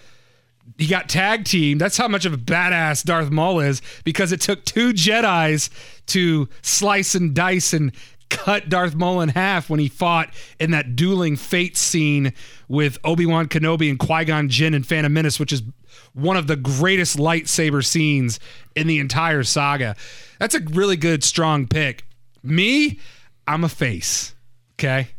He 0.77 0.87
got 0.87 1.07
tag 1.07 1.45
teamed. 1.45 1.79
That's 1.79 1.97
how 1.97 2.07
much 2.07 2.25
of 2.25 2.33
a 2.33 2.37
badass 2.37 3.03
Darth 3.03 3.29
Maul 3.29 3.59
is 3.59 3.81
because 4.03 4.31
it 4.31 4.41
took 4.41 4.65
two 4.65 4.91
Jedi's 4.91 5.69
to 6.07 6.49
slice 6.63 7.13
and 7.13 7.35
dice 7.35 7.73
and 7.73 7.91
cut 8.29 8.69
Darth 8.69 8.95
Maul 8.95 9.21
in 9.21 9.29
half 9.29 9.69
when 9.69 9.79
he 9.79 9.87
fought 9.87 10.33
in 10.59 10.71
that 10.71 10.95
dueling 10.95 11.35
fate 11.35 11.77
scene 11.77 12.33
with 12.67 12.97
Obi-Wan 13.03 13.47
Kenobi 13.47 13.89
and 13.89 13.99
Qui-Gon 13.99 14.49
Jinn 14.49 14.73
and 14.73 14.85
Phantom 14.85 15.11
Menace, 15.11 15.39
which 15.39 15.51
is 15.51 15.63
one 16.13 16.37
of 16.37 16.47
the 16.47 16.55
greatest 16.55 17.17
lightsaber 17.17 17.83
scenes 17.83 18.39
in 18.75 18.87
the 18.87 18.99
entire 18.99 19.43
saga. 19.43 19.95
That's 20.39 20.55
a 20.55 20.59
really 20.59 20.97
good, 20.97 21.23
strong 21.23 21.67
pick. 21.67 22.05
Me, 22.43 22.99
I'm 23.47 23.63
a 23.63 23.69
face. 23.69 24.33
Okay. 24.73 25.09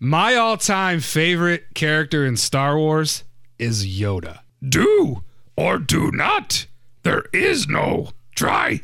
My 0.00 0.34
all 0.34 0.56
time 0.56 1.00
favorite 1.00 1.74
character 1.74 2.26
in 2.26 2.36
Star 2.36 2.76
Wars 2.76 3.24
is 3.58 3.86
Yoda. 3.86 4.40
Do 4.66 5.22
or 5.56 5.78
do 5.78 6.10
not. 6.10 6.66
There 7.02 7.24
is 7.32 7.68
no 7.68 8.10
try. 8.34 8.82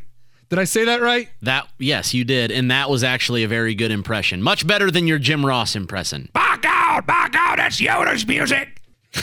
Did 0.48 0.58
I 0.58 0.64
say 0.64 0.84
that 0.84 1.02
right? 1.02 1.28
That 1.42 1.68
yes, 1.78 2.14
you 2.14 2.24
did, 2.24 2.50
and 2.50 2.70
that 2.70 2.88
was 2.88 3.04
actually 3.04 3.44
a 3.44 3.48
very 3.48 3.74
good 3.74 3.90
impression. 3.90 4.42
Much 4.42 4.66
better 4.66 4.90
than 4.90 5.06
your 5.06 5.18
Jim 5.18 5.44
Ross 5.44 5.76
impression. 5.76 6.30
Back 6.32 6.64
out, 6.66 7.06
back 7.06 7.34
out. 7.34 7.58
That's 7.58 7.80
Yoda's 7.80 8.26
music. 8.26 8.80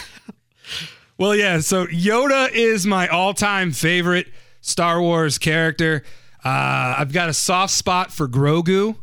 Well, 1.18 1.36
yeah. 1.36 1.60
So 1.62 1.86
Yoda 1.88 2.52
is 2.52 2.86
my 2.86 3.08
all-time 3.08 3.72
favorite 3.72 4.28
Star 4.62 5.02
Wars 5.02 5.38
character. 5.38 6.04
Uh, 6.44 6.96
I've 6.98 7.14
got 7.14 7.30
a 7.30 7.34
soft 7.34 7.74
spot 7.74 8.12
for 8.12 8.28
Grogu, 8.28 8.98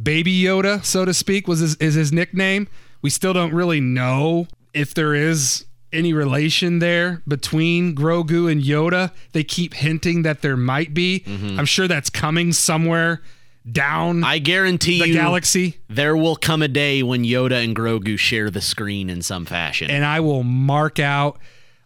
Baby 0.00 0.42
Yoda, 0.42 0.84
so 0.84 1.04
to 1.04 1.14
speak, 1.14 1.48
was 1.48 1.60
his, 1.60 1.74
is 1.76 1.94
his 1.94 2.12
nickname. 2.12 2.68
We 3.00 3.10
still 3.10 3.32
don't 3.32 3.54
really 3.54 3.80
know 3.80 4.46
if 4.74 4.92
there 4.92 5.14
is 5.14 5.64
any 5.92 6.12
relation 6.12 6.78
there 6.78 7.22
between 7.26 7.94
Grogu 7.94 8.50
and 8.50 8.62
Yoda. 8.62 9.12
They 9.32 9.44
keep 9.44 9.74
hinting 9.74 10.22
that 10.22 10.42
there 10.42 10.56
might 10.56 10.92
be. 10.94 11.20
Mm-hmm. 11.26 11.58
I'm 11.58 11.64
sure 11.66 11.88
that's 11.88 12.10
coming 12.10 12.52
somewhere 12.52 13.22
down 13.70 14.24
I 14.24 14.38
guarantee 14.38 14.98
the 15.00 15.08
you, 15.08 15.14
galaxy. 15.14 15.78
there 15.88 16.16
will 16.16 16.36
come 16.36 16.62
a 16.62 16.68
day 16.68 17.02
when 17.02 17.22
Yoda 17.24 17.62
and 17.62 17.76
Grogu 17.76 18.18
share 18.18 18.48
the 18.50 18.62
screen 18.62 19.10
in 19.10 19.20
some 19.20 19.44
fashion. 19.44 19.90
and 19.90 20.04
I 20.06 20.20
will 20.20 20.42
mark 20.42 20.98
out 20.98 21.38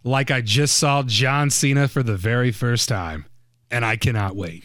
like 0.05 0.31
I 0.31 0.39
just 0.41 0.77
saw 0.77 1.03
John 1.03 1.49
Cena 1.49 1.87
for 1.89 2.01
the 2.03 2.15
very 2.15 2.51
first 2.51 2.87
time. 2.87 3.25
And 3.71 3.83
I 3.83 3.95
cannot 3.97 4.35
wait. 4.35 4.63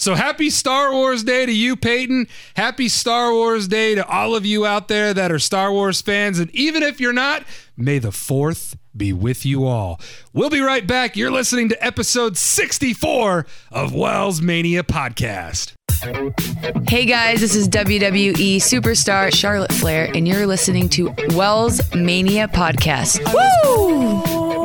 So 0.00 0.14
happy 0.14 0.48
Star 0.48 0.94
Wars 0.94 1.22
Day 1.24 1.44
to 1.44 1.52
you, 1.52 1.76
Peyton. 1.76 2.26
Happy 2.56 2.88
Star 2.88 3.34
Wars 3.34 3.68
Day 3.68 3.94
to 3.94 4.06
all 4.08 4.34
of 4.34 4.46
you 4.46 4.64
out 4.64 4.88
there 4.88 5.12
that 5.12 5.30
are 5.30 5.38
Star 5.38 5.70
Wars 5.70 6.00
fans. 6.00 6.38
And 6.38 6.50
even 6.54 6.82
if 6.82 7.02
you're 7.02 7.12
not, 7.12 7.44
may 7.76 7.98
the 7.98 8.08
4th 8.08 8.76
be 8.96 9.12
with 9.12 9.44
you 9.44 9.66
all. 9.66 10.00
We'll 10.32 10.48
be 10.48 10.60
right 10.60 10.86
back. 10.86 11.18
You're 11.18 11.30
listening 11.30 11.68
to 11.68 11.84
episode 11.84 12.38
64 12.38 13.44
of 13.72 13.92
Wells 13.94 14.40
Mania 14.40 14.84
Podcast. 14.84 15.74
Hey 16.88 17.04
guys, 17.04 17.42
this 17.42 17.54
is 17.54 17.68
WWE 17.68 18.56
superstar 18.56 19.30
Charlotte 19.34 19.72
Flair, 19.74 20.10
and 20.14 20.26
you're 20.26 20.46
listening 20.46 20.88
to 20.88 21.14
Wells 21.34 21.78
Mania 21.94 22.48
Podcast. 22.48 23.20
Woo! 23.34 24.59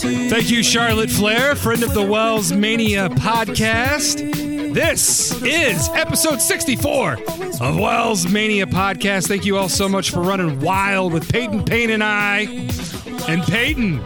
Thank 0.00 0.48
you, 0.50 0.62
Charlotte 0.62 1.10
Flair, 1.10 1.56
friend 1.56 1.82
of 1.82 1.92
the 1.92 2.04
Wells 2.04 2.52
Mania 2.52 3.08
podcast. 3.08 4.32
This 4.72 5.32
is 5.42 5.88
episode 5.88 6.40
64 6.40 7.14
of 7.60 7.76
Wells 7.76 8.28
Mania 8.28 8.66
podcast. 8.66 9.26
Thank 9.26 9.44
you 9.44 9.56
all 9.56 9.68
so 9.68 9.88
much 9.88 10.10
for 10.12 10.20
running 10.20 10.60
wild 10.60 11.12
with 11.12 11.28
Peyton 11.28 11.64
Payne 11.64 11.90
and 11.90 12.04
I. 12.04 12.42
And 13.26 13.42
Peyton, 13.42 14.00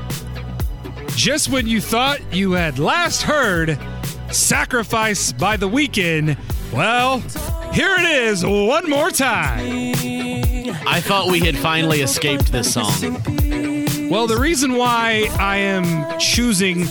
just 1.08 1.50
when 1.50 1.66
you 1.66 1.78
thought 1.78 2.20
you 2.32 2.52
had 2.52 2.78
last 2.78 3.20
heard 3.22 3.78
Sacrifice 4.30 5.32
by 5.32 5.58
the 5.58 5.68
Weeknd, 5.68 6.38
well, 6.72 7.18
here 7.74 7.94
it 7.98 8.10
is 8.28 8.46
one 8.46 8.88
more 8.88 9.10
time. 9.10 9.92
I 10.86 11.02
thought 11.02 11.30
we 11.30 11.40
had 11.40 11.56
finally 11.58 12.00
escaped 12.00 12.50
this 12.50 12.72
song. 12.72 13.71
Well, 14.12 14.26
the 14.26 14.36
reason 14.36 14.76
why 14.76 15.30
I 15.40 15.56
am 15.56 16.18
choosing 16.18 16.86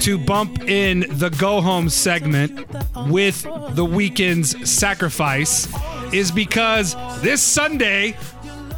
to 0.00 0.18
bump 0.18 0.68
in 0.68 1.06
the 1.08 1.30
go 1.30 1.60
home 1.60 1.88
segment 1.88 2.58
with 3.06 3.44
the 3.44 3.86
Weeknd's 3.86 4.68
sacrifice 4.68 5.72
is 6.12 6.32
because 6.32 6.96
this 7.22 7.40
Sunday 7.40 8.16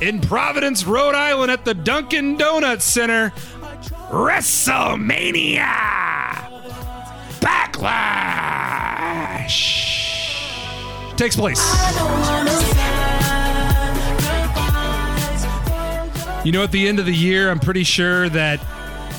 in 0.02 0.20
Providence, 0.20 0.84
Rhode 0.84 1.14
Island 1.14 1.50
at 1.50 1.64
the 1.64 1.72
Dunkin' 1.72 2.36
Donuts 2.36 2.84
Center, 2.84 3.30
WrestleMania 4.10 5.64
Backlash 7.40 8.76
takes 11.16 11.36
place. 11.36 12.97
You 16.44 16.52
know, 16.52 16.62
at 16.62 16.70
the 16.70 16.86
end 16.86 17.00
of 17.00 17.06
the 17.06 17.14
year, 17.14 17.50
I'm 17.50 17.58
pretty 17.58 17.82
sure 17.82 18.28
that 18.28 18.60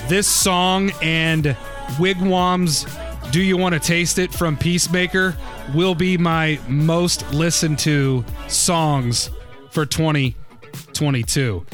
this 0.07 0.25
song 0.25 0.91
and 1.01 1.55
Wig 1.99 2.19
Wam's 2.21 2.85
Do 3.31 3.41
You 3.41 3.57
Want 3.57 3.73
to 3.73 3.79
Taste 3.79 4.17
It 4.19 4.33
from 4.33 4.55
Peacemaker 4.55 5.35
will 5.75 5.93
be 5.95 6.17
my 6.17 6.59
most 6.69 7.29
listened 7.33 7.77
to 7.79 8.23
songs 8.47 9.29
for 9.69 9.85
2022. 9.85 11.65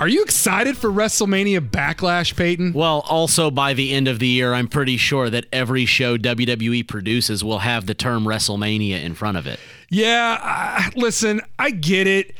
Are 0.00 0.08
you 0.08 0.22
excited 0.22 0.76
for 0.76 0.90
WrestleMania 0.90 1.60
Backlash, 1.60 2.36
Peyton? 2.36 2.74
Well, 2.74 3.04
also 3.08 3.50
by 3.50 3.72
the 3.72 3.92
end 3.92 4.06
of 4.06 4.18
the 4.18 4.28
year, 4.28 4.52
I'm 4.52 4.68
pretty 4.68 4.98
sure 4.98 5.30
that 5.30 5.46
every 5.50 5.86
show 5.86 6.18
WWE 6.18 6.86
produces 6.86 7.42
will 7.42 7.60
have 7.60 7.86
the 7.86 7.94
term 7.94 8.24
WrestleMania 8.24 9.02
in 9.02 9.14
front 9.14 9.38
of 9.38 9.46
it. 9.46 9.58
Yeah, 9.88 10.38
uh, 10.42 10.90
listen, 10.94 11.40
I 11.58 11.70
get 11.70 12.06
it. 12.06 12.34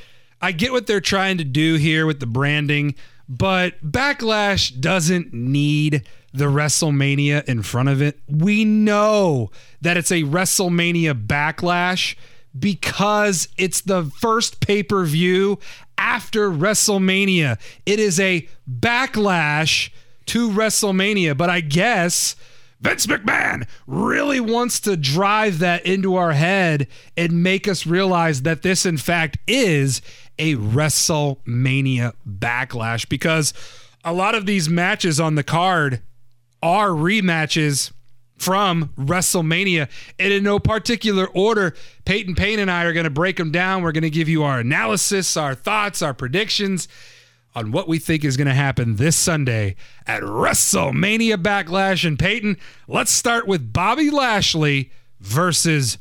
I 0.44 0.52
get 0.52 0.72
what 0.72 0.87
they're 0.87 1.00
trying 1.00 1.38
to 1.38 1.44
do 1.44 1.76
here 1.76 2.04
with 2.04 2.20
the 2.20 2.26
branding, 2.26 2.96
but 3.26 3.83
Backlash 3.83 4.78
doesn't 4.78 5.33
need 5.33 6.07
the 6.35 6.44
WrestleMania 6.44 7.44
in 7.44 7.62
front 7.62 7.88
of 7.88 8.02
it. 8.02 8.20
We 8.28 8.66
know 8.66 9.51
that 9.80 9.97
it's 9.97 10.11
a 10.11 10.24
WrestleMania 10.24 11.26
Backlash 11.26 12.16
because 12.59 13.49
it's 13.57 13.80
the 13.80 14.05
first 14.05 14.61
pay 14.61 14.82
per 14.82 15.07
view 15.07 15.59
after 15.97 16.51
WrestleMania. 16.51 17.59
It 17.86 17.99
is 17.99 18.20
a 18.20 18.47
backlash 18.70 19.88
to 20.26 20.51
WrestleMania, 20.51 21.38
but 21.38 21.49
I 21.49 21.61
guess. 21.61 22.36
Vince 22.80 23.07
McMahon 23.07 23.66
really 23.86 24.40
wants 24.40 24.78
to 24.80 24.95
drive 24.95 25.59
that 25.61 25.86
into 25.86 26.16
our 26.16 26.32
head 26.32 26.86
and 27.16 27.42
make 27.42 27.66
us 27.66 27.86
realize 27.86 28.42
that 28.42 28.61
this, 28.61 28.84
in 28.84 28.99
fact, 28.99 29.38
is 29.47 30.03
a 30.39 30.57
WrestleMania 30.57 32.12
backlash 32.28 33.09
because 33.09 33.53
a 34.05 34.12
lot 34.12 34.35
of 34.35 34.47
these 34.47 34.68
matches 34.68 35.18
on 35.18 35.35
the 35.35 35.43
card 35.43 36.03
are 36.62 36.89
rematches 36.89 37.93
from 38.37 38.91
WrestleMania. 38.99 39.89
And 40.18 40.32
in 40.32 40.43
no 40.45 40.59
particular 40.59 41.26
order, 41.28 41.74
Peyton 42.05 42.35
Payne 42.35 42.59
and 42.59 42.70
I 42.70 42.85
are 42.85 42.93
going 42.93 43.05
to 43.05 43.11
break 43.11 43.37
them 43.37 43.51
down. 43.51 43.82
We're 43.82 43.93
going 43.93 44.03
to 44.03 44.11
give 44.11 44.28
you 44.28 44.43
our 44.43 44.61
analysis, 44.61 45.37
our 45.37 45.55
thoughts, 45.55 46.03
our 46.03 46.14
predictions 46.14 46.89
on 47.55 47.70
what 47.70 47.87
we 47.87 47.99
think 47.99 48.24
is 48.24 48.37
going 48.37 48.49
to 48.49 48.55
happen 48.55 48.97
this 48.97 49.16
Sunday 49.16 49.76
at 50.07 50.22
WrestleMania 50.22 51.37
Backlash. 51.37 52.05
And 52.07 52.18
Peyton, 52.18 52.57
let's 52.89 53.12
start 53.12 53.47
with 53.47 53.72
Bobby 53.72 54.11
Lashley 54.11 54.91
versus 55.20 55.99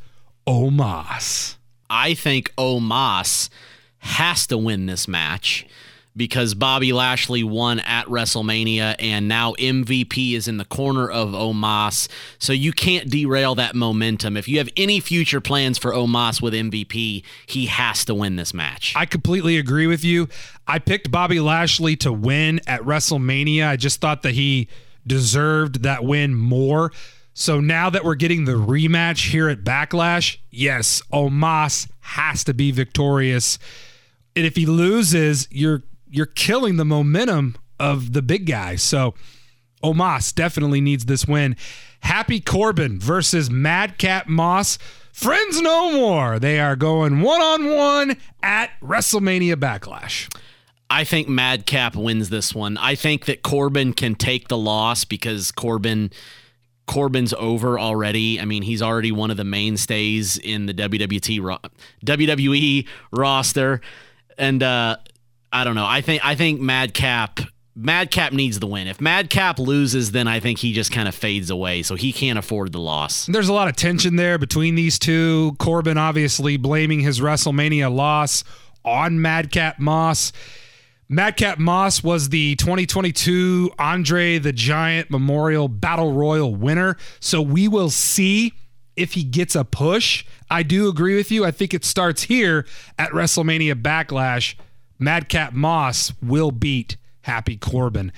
Omos. 0.47 1.55
I 1.89 2.15
think 2.15 2.53
Omos 2.57 3.49
has 4.03 4.45
to 4.47 4.57
win 4.57 4.85
this 4.85 5.07
match 5.07 5.65
because 6.15 6.53
Bobby 6.53 6.91
Lashley 6.93 7.43
won 7.43 7.79
at 7.79 8.05
WrestleMania 8.07 8.95
and 8.99 9.27
now 9.27 9.53
MVP 9.53 10.33
is 10.33 10.47
in 10.47 10.57
the 10.57 10.65
corner 10.65 11.09
of 11.09 11.29
Omos. 11.29 12.09
So 12.37 12.53
you 12.53 12.71
can't 12.73 13.09
derail 13.09 13.55
that 13.55 13.75
momentum. 13.75 14.35
If 14.35 14.47
you 14.47 14.57
have 14.59 14.69
any 14.77 14.99
future 14.99 15.41
plans 15.41 15.77
for 15.77 15.91
Omos 15.91 16.41
with 16.41 16.53
MVP, 16.53 17.23
he 17.45 17.65
has 17.67 18.03
to 18.05 18.13
win 18.13 18.35
this 18.35 18.53
match. 18.53 18.93
I 18.95 19.05
completely 19.05 19.57
agree 19.57 19.87
with 19.87 20.03
you. 20.03 20.27
I 20.67 20.79
picked 20.79 21.09
Bobby 21.09 21.39
Lashley 21.39 21.95
to 21.97 22.11
win 22.11 22.59
at 22.67 22.81
WrestleMania. 22.81 23.67
I 23.67 23.77
just 23.77 24.01
thought 24.01 24.21
that 24.23 24.33
he 24.33 24.67
deserved 25.07 25.83
that 25.83 26.03
win 26.03 26.35
more. 26.35 26.91
So 27.33 27.59
now 27.59 27.89
that 27.89 28.03
we're 28.03 28.15
getting 28.15 28.45
the 28.45 28.51
rematch 28.51 29.31
here 29.31 29.49
at 29.49 29.63
Backlash, 29.63 30.37
yes, 30.51 31.01
Omos 31.11 31.89
has 32.01 32.43
to 32.43 32.53
be 32.53 32.69
victorious. 32.71 33.57
And 34.35 34.45
if 34.45 34.55
he 34.55 34.65
loses, 34.65 35.47
you're 35.51 35.83
you're 36.09 36.25
killing 36.25 36.77
the 36.77 36.85
momentum 36.85 37.55
of 37.79 38.13
the 38.13 38.21
big 38.21 38.45
guy. 38.45 38.75
So 38.75 39.15
Omos 39.83 40.33
definitely 40.33 40.81
needs 40.81 41.05
this 41.05 41.27
win. 41.27 41.55
Happy 42.01 42.39
Corbin 42.39 42.99
versus 42.99 43.49
Madcap 43.49 44.27
Moss. 44.27 44.77
Friends 45.11 45.61
no 45.61 45.91
more. 45.91 46.39
They 46.39 46.59
are 46.59 46.75
going 46.75 47.21
one 47.21 47.41
on 47.41 47.69
one 47.69 48.17
at 48.41 48.71
WrestleMania 48.81 49.55
Backlash. 49.55 50.33
I 50.89 51.03
think 51.03 51.27
Madcap 51.27 51.95
wins 51.95 52.29
this 52.29 52.53
one. 52.53 52.77
I 52.77 52.95
think 52.95 53.25
that 53.25 53.41
Corbin 53.41 53.93
can 53.93 54.15
take 54.15 54.47
the 54.47 54.57
loss 54.57 55.05
because 55.05 55.51
Corbin 55.51 56.11
Corbin's 56.85 57.33
over 57.33 57.79
already. 57.79 58.39
I 58.39 58.45
mean, 58.45 58.61
he's 58.63 58.81
already 58.81 59.11
one 59.11 59.31
of 59.31 59.37
the 59.37 59.43
mainstays 59.43 60.37
in 60.37 60.65
the 60.65 60.73
WWT 60.73 61.59
WWE 62.05 62.87
roster, 63.11 63.81
and 64.37 64.61
uh, 64.61 64.97
I 65.51 65.63
don't 65.63 65.75
know. 65.75 65.85
I 65.85 66.01
think 66.01 66.25
I 66.25 66.35
think 66.35 66.59
Madcap 66.59 67.39
Madcap 67.75 68.33
needs 68.33 68.59
the 68.59 68.67
win. 68.67 68.87
If 68.87 69.01
Madcap 69.01 69.57
loses, 69.57 70.11
then 70.11 70.27
I 70.27 70.39
think 70.39 70.59
he 70.59 70.73
just 70.73 70.91
kind 70.91 71.07
of 71.07 71.15
fades 71.15 71.49
away. 71.49 71.81
So 71.81 71.95
he 71.95 72.13
can't 72.13 72.37
afford 72.37 72.71
the 72.71 72.79
loss. 72.79 73.25
There's 73.25 73.49
a 73.49 73.53
lot 73.53 73.67
of 73.67 73.75
tension 73.75 74.15
there 74.15 74.37
between 74.37 74.75
these 74.75 74.99
two. 74.99 75.55
Corbin 75.59 75.97
obviously 75.97 76.57
blaming 76.57 76.99
his 76.99 77.19
WrestleMania 77.19 77.93
loss 77.93 78.43
on 78.85 79.21
Madcap 79.21 79.79
Moss. 79.79 80.31
Madcap 81.09 81.59
Moss 81.59 82.03
was 82.03 82.29
the 82.29 82.55
2022 82.55 83.71
Andre 83.77 84.39
the 84.39 84.53
Giant 84.53 85.09
Memorial 85.09 85.67
Battle 85.67 86.13
Royal 86.13 86.53
winner. 86.53 86.97
So 87.19 87.41
we 87.41 87.67
will 87.67 87.89
see 87.89 88.53
if 88.95 89.13
he 89.13 89.23
gets 89.23 89.55
a 89.55 89.63
push. 89.63 90.25
I 90.49 90.63
do 90.63 90.87
agree 90.87 91.15
with 91.15 91.31
you. 91.31 91.45
I 91.45 91.51
think 91.51 91.73
it 91.73 91.85
starts 91.85 92.23
here 92.23 92.65
at 92.97 93.11
WrestleMania 93.11 93.81
Backlash. 93.81 94.55
Madcap 94.99 95.53
Moss 95.53 96.13
will 96.21 96.51
beat 96.51 96.97
Happy 97.21 97.57
Corbin. 97.57 98.11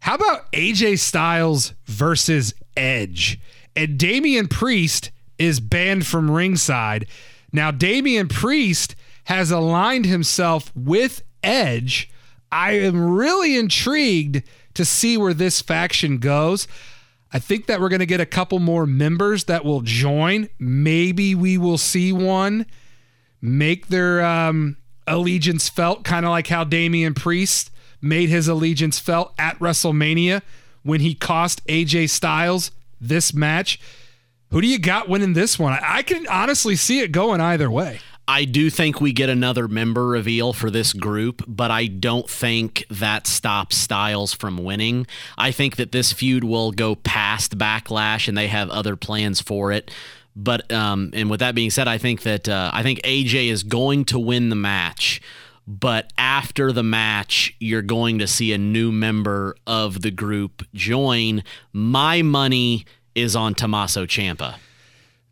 How 0.00 0.14
about 0.14 0.50
AJ 0.52 1.00
Styles 1.00 1.74
versus 1.84 2.54
Edge? 2.76 3.38
And 3.76 3.98
Damian 3.98 4.48
Priest 4.48 5.10
is 5.38 5.60
banned 5.60 6.06
from 6.06 6.30
ringside. 6.30 7.06
Now, 7.52 7.70
Damian 7.70 8.28
Priest 8.28 8.94
has 9.24 9.50
aligned 9.50 10.06
himself 10.06 10.72
with 10.74 11.22
Edge. 11.42 12.10
I 12.52 12.72
am 12.72 13.14
really 13.14 13.56
intrigued 13.56 14.42
to 14.74 14.84
see 14.84 15.16
where 15.16 15.34
this 15.34 15.60
faction 15.60 16.18
goes. 16.18 16.66
I 17.32 17.38
think 17.38 17.66
that 17.66 17.80
we're 17.80 17.88
going 17.88 18.00
to 18.00 18.06
get 18.06 18.20
a 18.20 18.26
couple 18.26 18.58
more 18.58 18.86
members 18.86 19.44
that 19.44 19.64
will 19.64 19.82
join. 19.82 20.48
Maybe 20.58 21.34
we 21.34 21.58
will 21.58 21.78
see 21.78 22.12
one 22.12 22.66
make 23.40 23.86
their 23.88 24.24
um, 24.24 24.76
allegiance 25.06 25.68
felt, 25.68 26.04
kind 26.04 26.26
of 26.26 26.30
like 26.30 26.48
how 26.48 26.64
Damian 26.64 27.14
Priest 27.14 27.70
made 28.02 28.28
his 28.28 28.48
allegiance 28.48 28.98
felt 28.98 29.34
at 29.38 29.58
WrestleMania 29.58 30.42
when 30.82 31.00
he 31.00 31.14
cost 31.14 31.64
AJ 31.66 32.10
Styles 32.10 32.70
this 33.00 33.32
match. 33.32 33.78
Who 34.50 34.60
do 34.60 34.66
you 34.66 34.78
got 34.78 35.08
winning 35.08 35.34
this 35.34 35.58
one? 35.58 35.78
I 35.80 36.02
can 36.02 36.26
honestly 36.28 36.74
see 36.74 37.00
it 37.00 37.12
going 37.12 37.40
either 37.40 37.70
way. 37.70 38.00
I 38.30 38.44
do 38.44 38.70
think 38.70 39.00
we 39.00 39.12
get 39.12 39.28
another 39.28 39.66
member 39.66 40.06
reveal 40.06 40.52
for 40.52 40.70
this 40.70 40.92
group, 40.92 41.42
but 41.48 41.72
I 41.72 41.88
don't 41.88 42.30
think 42.30 42.84
that 42.88 43.26
stops 43.26 43.76
Styles 43.76 44.32
from 44.32 44.56
winning. 44.56 45.08
I 45.36 45.50
think 45.50 45.74
that 45.76 45.90
this 45.90 46.12
feud 46.12 46.44
will 46.44 46.70
go 46.70 46.94
past 46.94 47.58
Backlash 47.58 48.28
and 48.28 48.38
they 48.38 48.46
have 48.46 48.70
other 48.70 48.94
plans 48.94 49.40
for 49.40 49.72
it. 49.72 49.90
But 50.36 50.70
um, 50.70 51.10
and 51.12 51.28
with 51.28 51.40
that 51.40 51.56
being 51.56 51.70
said, 51.70 51.88
I 51.88 51.98
think 51.98 52.22
that 52.22 52.48
uh, 52.48 52.70
I 52.72 52.84
think 52.84 53.02
AJ 53.02 53.50
is 53.50 53.64
going 53.64 54.04
to 54.06 54.18
win 54.20 54.48
the 54.48 54.54
match. 54.54 55.20
But 55.66 56.12
after 56.16 56.70
the 56.70 56.84
match, 56.84 57.52
you're 57.58 57.82
going 57.82 58.20
to 58.20 58.28
see 58.28 58.52
a 58.52 58.58
new 58.58 58.92
member 58.92 59.56
of 59.66 60.02
the 60.02 60.12
group 60.12 60.62
join. 60.72 61.42
My 61.72 62.22
money 62.22 62.86
is 63.16 63.34
on 63.34 63.56
Tommaso 63.56 64.06
Ciampa. 64.06 64.54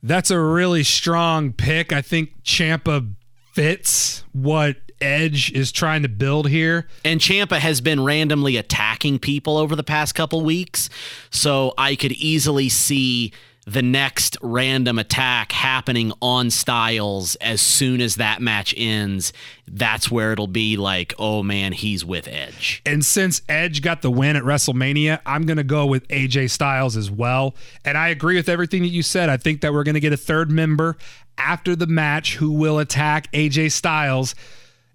That's 0.02 0.30
a 0.30 0.38
really 0.38 0.84
strong 0.84 1.52
pick. 1.52 1.92
I 1.92 2.02
think 2.02 2.42
Ciampa 2.44 3.14
fits 3.52 4.24
what 4.32 4.76
Edge 5.00 5.52
is 5.52 5.72
trying 5.72 6.02
to 6.02 6.08
build 6.08 6.48
here. 6.48 6.88
And 7.04 7.20
Ciampa 7.20 7.58
has 7.58 7.80
been 7.80 8.02
randomly 8.02 8.56
attacking 8.56 9.18
people 9.18 9.56
over 9.56 9.76
the 9.76 9.84
past 9.84 10.14
couple 10.14 10.44
weeks. 10.44 10.88
So 11.30 11.74
I 11.78 11.94
could 11.96 12.12
easily 12.12 12.68
see 12.68 13.32
the 13.68 13.82
next 13.82 14.38
random 14.40 14.98
attack 14.98 15.52
happening 15.52 16.10
on 16.22 16.50
Styles 16.50 17.34
as 17.36 17.60
soon 17.60 18.00
as 18.00 18.16
that 18.16 18.40
match 18.40 18.72
ends. 18.78 19.30
That's 19.66 20.10
where 20.10 20.32
it'll 20.32 20.46
be 20.46 20.78
like, 20.78 21.12
oh 21.18 21.42
man, 21.42 21.72
he's 21.72 22.02
with 22.02 22.28
Edge. 22.28 22.80
And 22.86 23.04
since 23.04 23.42
Edge 23.46 23.82
got 23.82 24.00
the 24.00 24.10
win 24.10 24.36
at 24.36 24.42
WrestleMania, 24.42 25.20
I'm 25.26 25.44
going 25.44 25.58
to 25.58 25.64
go 25.64 25.84
with 25.84 26.08
AJ 26.08 26.48
Styles 26.48 26.96
as 26.96 27.10
well. 27.10 27.54
And 27.84 27.98
I 27.98 28.08
agree 28.08 28.36
with 28.36 28.48
everything 28.48 28.80
that 28.82 28.88
you 28.88 29.02
said. 29.02 29.28
I 29.28 29.36
think 29.36 29.60
that 29.60 29.74
we're 29.74 29.84
going 29.84 29.96
to 29.96 30.00
get 30.00 30.14
a 30.14 30.18
third 30.18 30.50
member 30.50 30.96
after 31.36 31.76
the 31.76 31.86
match 31.86 32.36
who 32.36 32.52
will 32.52 32.78
attack 32.78 33.30
AJ 33.32 33.72
Styles, 33.72 34.34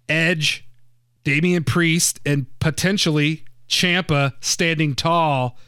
Edge, 0.10 0.68
Damian 1.24 1.64
Priest, 1.64 2.20
and 2.26 2.48
potentially 2.58 3.46
Ciampa 3.70 4.34
standing 4.42 4.96
tall 4.96 5.60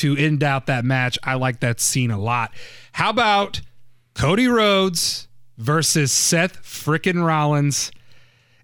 to 0.00 0.16
end 0.16 0.42
out 0.42 0.66
that 0.66 0.84
match. 0.84 1.18
I 1.22 1.34
like 1.34 1.60
that 1.60 1.80
scene 1.80 2.10
a 2.10 2.18
lot. 2.18 2.52
How 2.92 3.10
about 3.10 3.60
Cody 4.14 4.46
Rhodes 4.48 5.28
versus 5.58 6.12
Seth 6.12 6.62
frickin' 6.62 7.24
Rollins? 7.24 7.90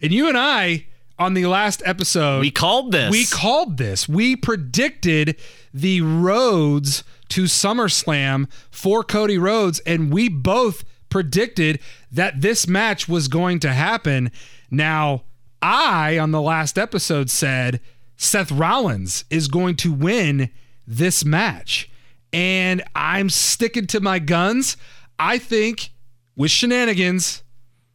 And 0.02 0.12
you 0.12 0.28
and 0.28 0.36
I 0.36 0.86
on 1.18 1.34
the 1.34 1.46
last 1.46 1.82
episode, 1.86 2.40
We 2.40 2.50
called 2.50 2.92
this. 2.92 3.10
we 3.10 3.24
called 3.26 3.78
this. 3.78 4.08
We 4.08 4.36
predicted 4.36 5.36
the 5.72 6.02
roads 6.02 7.04
to 7.30 7.44
SummerSlam 7.44 8.50
for 8.70 9.02
Cody 9.02 9.38
Rhodes, 9.38 9.78
and 9.80 10.12
we 10.12 10.28
both 10.28 10.84
predicted 11.08 11.80
that 12.12 12.40
this 12.42 12.68
match 12.68 13.08
was 13.08 13.28
going 13.28 13.60
to 13.60 13.72
happen. 13.72 14.30
Now, 14.70 15.24
I 15.62 16.18
on 16.18 16.32
the 16.32 16.42
last 16.42 16.76
episode 16.76 17.30
said 17.30 17.80
Seth 18.16 18.52
Rollins 18.52 19.24
is 19.30 19.48
going 19.48 19.76
to 19.76 19.92
win 19.92 20.50
this 20.86 21.24
match. 21.24 21.90
And 22.32 22.82
I'm 22.94 23.30
sticking 23.30 23.86
to 23.88 24.00
my 24.00 24.18
guns. 24.18 24.76
I 25.18 25.38
think 25.38 25.90
with 26.36 26.50
shenanigans, 26.50 27.42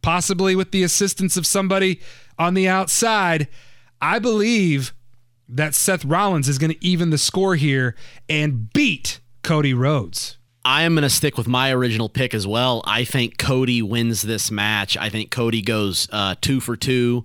possibly 0.02 0.56
with 0.56 0.72
the 0.72 0.82
assistance 0.82 1.36
of 1.36 1.46
somebody 1.46 2.00
on 2.38 2.54
the 2.54 2.68
outside, 2.68 3.48
I 4.00 4.18
believe 4.18 4.92
that 5.48 5.74
Seth 5.74 6.04
Rollins 6.04 6.48
is 6.48 6.58
going 6.58 6.72
to 6.72 6.84
even 6.84 7.10
the 7.10 7.18
score 7.18 7.56
here 7.56 7.94
and 8.28 8.72
beat 8.72 9.20
Cody 9.42 9.74
Rhodes. 9.74 10.38
I 10.64 10.82
am 10.84 10.94
going 10.94 11.02
to 11.02 11.10
stick 11.10 11.36
with 11.36 11.48
my 11.48 11.72
original 11.72 12.08
pick 12.08 12.34
as 12.34 12.46
well. 12.46 12.82
I 12.86 13.04
think 13.04 13.36
Cody 13.36 13.82
wins 13.82 14.22
this 14.22 14.50
match. 14.50 14.96
I 14.96 15.08
think 15.08 15.30
Cody 15.30 15.60
goes 15.60 16.08
uh, 16.12 16.36
two 16.40 16.60
for 16.60 16.76
two 16.76 17.24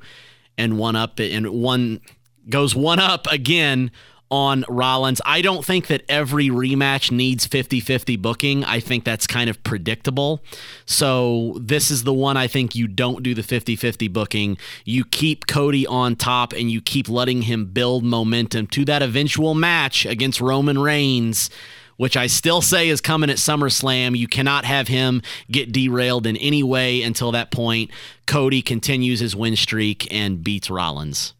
and 0.58 0.78
one 0.78 0.96
up 0.96 1.20
and 1.20 1.50
one 1.50 2.02
goes 2.50 2.76
one 2.76 3.00
up 3.00 3.28
again 3.28 3.92
on 4.30 4.66
Rollins. 4.68 5.22
I 5.26 5.42
don't 5.42 5.64
think 5.64 5.88
that 5.88 6.04
every 6.10 6.48
rematch 6.50 7.12
needs 7.12 7.46
50 7.46 7.80
50 7.80 8.16
booking. 8.18 8.64
I 8.64 8.80
think 8.80 9.04
that's 9.04 9.28
kind 9.28 9.50
of 9.50 9.62
predictable. 9.64 10.44
So, 10.86 11.58
this 11.60 11.92
is 11.92 12.04
the 12.04 12.14
one 12.14 12.38
I 12.38 12.48
think 12.48 12.76
you 12.76 12.88
don't 12.88 13.24
do 13.24 13.34
the 13.34 13.44
50 13.44 13.76
50 13.76 14.08
booking. 14.08 14.58
You 14.86 15.06
keep 15.06 15.48
Cody 15.48 15.86
on 15.88 16.16
top 16.16 16.54
and 16.54 16.70
you 16.70 16.82
keep 16.82 17.10
letting 17.10 17.44
him 17.44 17.66
build 17.66 18.04
momentum 18.04 18.68
to 18.68 18.86
that 18.86 19.02
eventual 19.02 19.56
match 19.56 20.06
against 20.06 20.42
Roman 20.42 20.80
Reigns 20.80 21.50
which 21.98 22.16
I 22.16 22.28
still 22.28 22.62
say 22.62 22.90
is 22.90 23.02
coming 23.02 23.30
at 23.30 23.38
SummerSlam. 23.38 24.16
You 24.16 24.28
cannot 24.28 24.66
have 24.66 24.88
him 24.88 25.22
get 25.52 25.72
derailed 25.72 26.26
in 26.26 26.38
any 26.38 26.64
way 26.64 27.02
until 27.02 27.32
that 27.34 27.52
point. 27.52 27.92
Cody 28.26 28.62
continues 28.62 29.20
his 29.20 29.36
win 29.36 29.56
streak 29.56 30.12
and 30.14 30.44
beats 30.44 30.70
Rollins. 30.70 31.34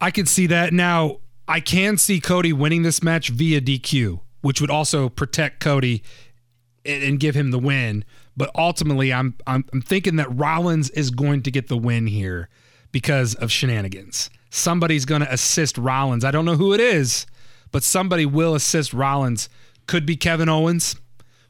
I 0.00 0.10
could 0.10 0.28
see 0.28 0.46
that. 0.48 0.72
Now, 0.72 1.20
I 1.46 1.60
can 1.60 1.98
see 1.98 2.20
Cody 2.20 2.52
winning 2.52 2.82
this 2.82 3.02
match 3.02 3.28
via 3.28 3.60
DQ, 3.60 4.20
which 4.40 4.60
would 4.60 4.70
also 4.70 5.08
protect 5.08 5.60
Cody 5.60 6.02
and, 6.84 7.18
give 7.18 7.34
him 7.34 7.50
the 7.50 7.58
win. 7.58 8.04
But 8.36 8.50
ultimately, 8.54 9.12
I'm, 9.12 9.36
I'm 9.46 9.64
I'm 9.72 9.80
thinking 9.80 10.16
that 10.16 10.34
Rollins 10.34 10.90
is 10.90 11.10
going 11.10 11.42
to 11.42 11.50
get 11.50 11.68
the 11.68 11.76
win 11.76 12.06
here 12.06 12.48
because 12.92 13.34
of 13.34 13.50
shenanigans. 13.50 14.30
Somebody's 14.50 15.04
going 15.04 15.20
to 15.20 15.32
assist 15.32 15.78
Rollins. 15.78 16.24
I 16.24 16.30
don't 16.30 16.44
know 16.44 16.56
who 16.56 16.72
it 16.72 16.80
is, 16.80 17.26
but 17.72 17.82
somebody 17.82 18.26
will 18.26 18.54
assist 18.54 18.92
Rollins. 18.92 19.48
Could 19.86 20.06
be 20.06 20.16
Kevin 20.16 20.48
Owens. 20.48 20.96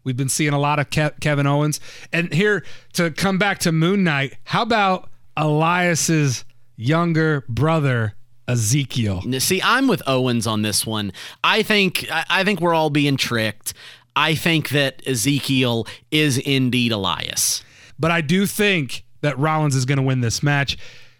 We've 0.05 0.16
been 0.16 0.28
seeing 0.28 0.53
a 0.53 0.59
lot 0.59 0.78
of 0.78 0.90
Ke- 0.90 1.18
Kevin 1.20 1.47
Owens. 1.47 1.80
And 2.12 2.32
here 2.32 2.64
to 2.95 3.11
come 3.11 3.38
back 3.38 3.59
to 3.61 3.72
Moon 3.72 4.05
Knight, 4.05 4.36
how 4.45 4.62
about 4.62 5.09
Elias's 5.36 6.45
younger 6.76 7.45
brother 7.49 8.14
Ezekiel? 8.47 9.22
See, 9.38 9.61
I'm 9.62 9.88
with 9.88 10.03
Owens 10.07 10.47
on 10.47 10.62
this 10.62 10.86
one. 10.86 11.12
I 11.42 11.62
think 11.62 12.07
I 12.11 12.45
think 12.45 12.61
we're 12.61 12.74
all 12.74 12.90
being 12.90 13.16
tricked. 13.16 13.74
I 14.16 14.34
think 14.34 14.68
that 14.70 15.03
Ezekiel 15.07 15.86
is 16.11 16.38
indeed 16.38 16.92
Elias. 16.92 17.62
But 17.99 18.11
I 18.11 18.20
do 18.20 18.47
think 18.47 19.05
that 19.22 19.38
Rollins 19.38 19.74
is 19.74 19.84
going 19.84 19.97
to 19.97 20.03
win 20.03 20.20
this 20.20 20.42
match. 20.42 20.76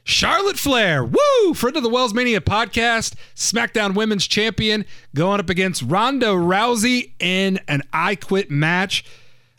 Charlotte 0.07 0.59
Flair, 0.59 1.03
woo, 1.03 1.55
friend 1.55 1.77
of 1.77 1.83
the 1.83 1.89
Wells 1.89 2.13
Mania 2.13 2.41
podcast, 2.41 3.15
SmackDown 3.35 3.95
Women's 3.95 4.27
Champion, 4.27 4.85
going 5.15 5.41
up 5.41 5.49
against 5.49 5.83
Ronda 5.83 6.27
Rousey 6.27 7.13
in 7.19 7.59
an 7.69 7.83
I 7.91 8.15
Quit 8.15 8.51
match. 8.51 9.03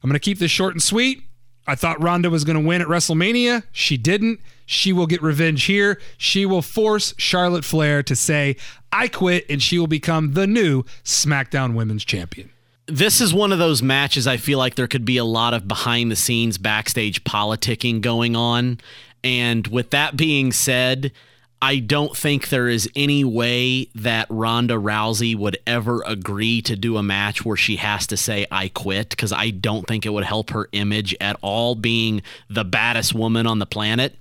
I'm 0.03 0.09
going 0.09 0.13
to 0.13 0.19
keep 0.19 0.37
this 0.37 0.51
short 0.51 0.73
and 0.73 0.83
sweet. 0.83 1.23
I 1.65 1.73
thought 1.73 2.01
Ronda 2.01 2.29
was 2.29 2.43
going 2.43 2.61
to 2.61 2.65
win 2.65 2.79
at 2.79 2.87
WrestleMania. 2.87 3.63
She 3.71 3.97
didn't. 3.97 4.39
She 4.65 4.91
will 4.91 5.07
get 5.07 5.21
revenge 5.21 5.63
here. 5.65 5.99
She 6.17 6.45
will 6.45 6.61
force 6.61 7.13
Charlotte 7.17 7.65
Flair 7.65 8.01
to 8.03 8.15
say, 8.15 8.55
I 8.91 9.07
quit, 9.07 9.45
and 9.49 9.61
she 9.61 9.77
will 9.77 9.87
become 9.87 10.33
the 10.33 10.47
new 10.47 10.83
SmackDown 11.03 11.75
Women's 11.75 12.05
Champion. 12.05 12.51
This 12.87 13.19
is 13.19 13.33
one 13.33 13.51
of 13.51 13.59
those 13.59 13.81
matches 13.81 14.27
I 14.27 14.37
feel 14.37 14.59
like 14.59 14.75
there 14.75 14.87
could 14.87 15.05
be 15.05 15.17
a 15.17 15.25
lot 15.25 15.53
of 15.53 15.67
behind 15.67 16.11
the 16.11 16.15
scenes 16.15 16.57
backstage 16.57 17.23
politicking 17.23 18.01
going 18.01 18.35
on. 18.35 18.79
And 19.23 19.65
with 19.67 19.89
that 19.89 20.15
being 20.15 20.51
said, 20.51 21.11
I 21.61 21.79
don't 21.79 22.15
think 22.15 22.49
there 22.49 22.67
is 22.67 22.87
any 22.95 23.23
way 23.23 23.89
that 23.95 24.27
Ronda 24.29 24.75
Rousey 24.75 25.35
would 25.35 25.57
ever 25.65 26.03
agree 26.05 26.61
to 26.61 26.75
do 26.75 26.97
a 26.97 27.03
match 27.03 27.43
where 27.43 27.57
she 27.57 27.77
has 27.77 28.05
to 28.07 28.17
say, 28.17 28.45
I 28.51 28.67
quit, 28.67 29.09
because 29.09 29.31
I 29.31 29.49
don't 29.49 29.87
think 29.87 30.05
it 30.05 30.09
would 30.09 30.25
help 30.25 30.51
her 30.51 30.69
image 30.73 31.15
at 31.19 31.37
all 31.41 31.73
being 31.73 32.21
the 32.49 32.65
baddest 32.65 33.15
woman 33.15 33.47
on 33.47 33.57
the 33.57 33.65
planet. 33.65 34.15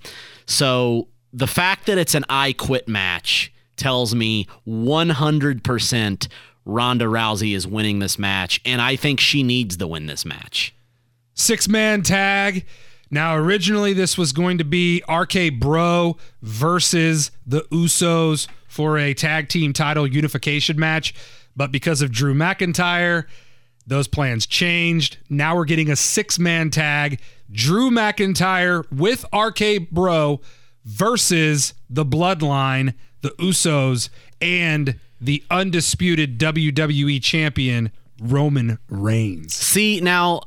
So 0.45 1.07
the 1.33 1.47
fact 1.47 1.85
that 1.87 1.97
it's 1.97 2.15
an 2.15 2.25
I 2.29 2.53
quit 2.53 2.87
match 2.87 3.51
tells 3.77 4.15
me 4.15 4.47
100% 4.67 6.27
Ronda 6.65 7.05
Rousey 7.05 7.55
is 7.55 7.67
winning 7.67 7.99
this 7.99 8.17
match. 8.17 8.61
And 8.65 8.81
I 8.81 8.95
think 8.95 9.19
she 9.19 9.43
needs 9.43 9.77
to 9.77 9.87
win 9.87 10.05
this 10.07 10.25
match. 10.25 10.73
six 11.33 11.67
man 11.67 12.01
tag. 12.01 12.65
Now, 13.11 13.35
originally, 13.35 13.93
this 13.93 14.17
was 14.17 14.31
going 14.31 14.57
to 14.57 14.63
be 14.63 15.03
RK 15.07 15.59
Bro 15.59 16.17
versus 16.41 17.29
the 17.45 17.61
Usos 17.71 18.47
for 18.67 18.97
a 18.97 19.13
tag 19.13 19.47
team 19.47 19.73
title 19.73 20.07
unification 20.07 20.79
match. 20.79 21.13
But 21.55 21.71
because 21.71 22.01
of 22.01 22.11
Drew 22.11 22.33
McIntyre, 22.33 23.25
those 23.85 24.07
plans 24.07 24.47
changed. 24.47 25.17
Now 25.29 25.55
we're 25.55 25.65
getting 25.65 25.91
a 25.91 25.95
six 25.95 26.39
man 26.39 26.71
tag 26.71 27.19
Drew 27.51 27.89
McIntyre 27.89 28.89
with 28.91 29.25
RK 29.33 29.89
Bro 29.91 30.41
versus 30.83 31.73
the 31.89 32.05
Bloodline, 32.05 32.93
the 33.21 33.29
Usos, 33.31 34.09
and 34.41 34.99
the 35.19 35.43
undisputed 35.49 36.37
WWE 36.39 37.21
champion, 37.21 37.91
Roman 38.21 38.77
Reigns. 38.89 39.53
See, 39.53 39.99
now, 40.01 40.41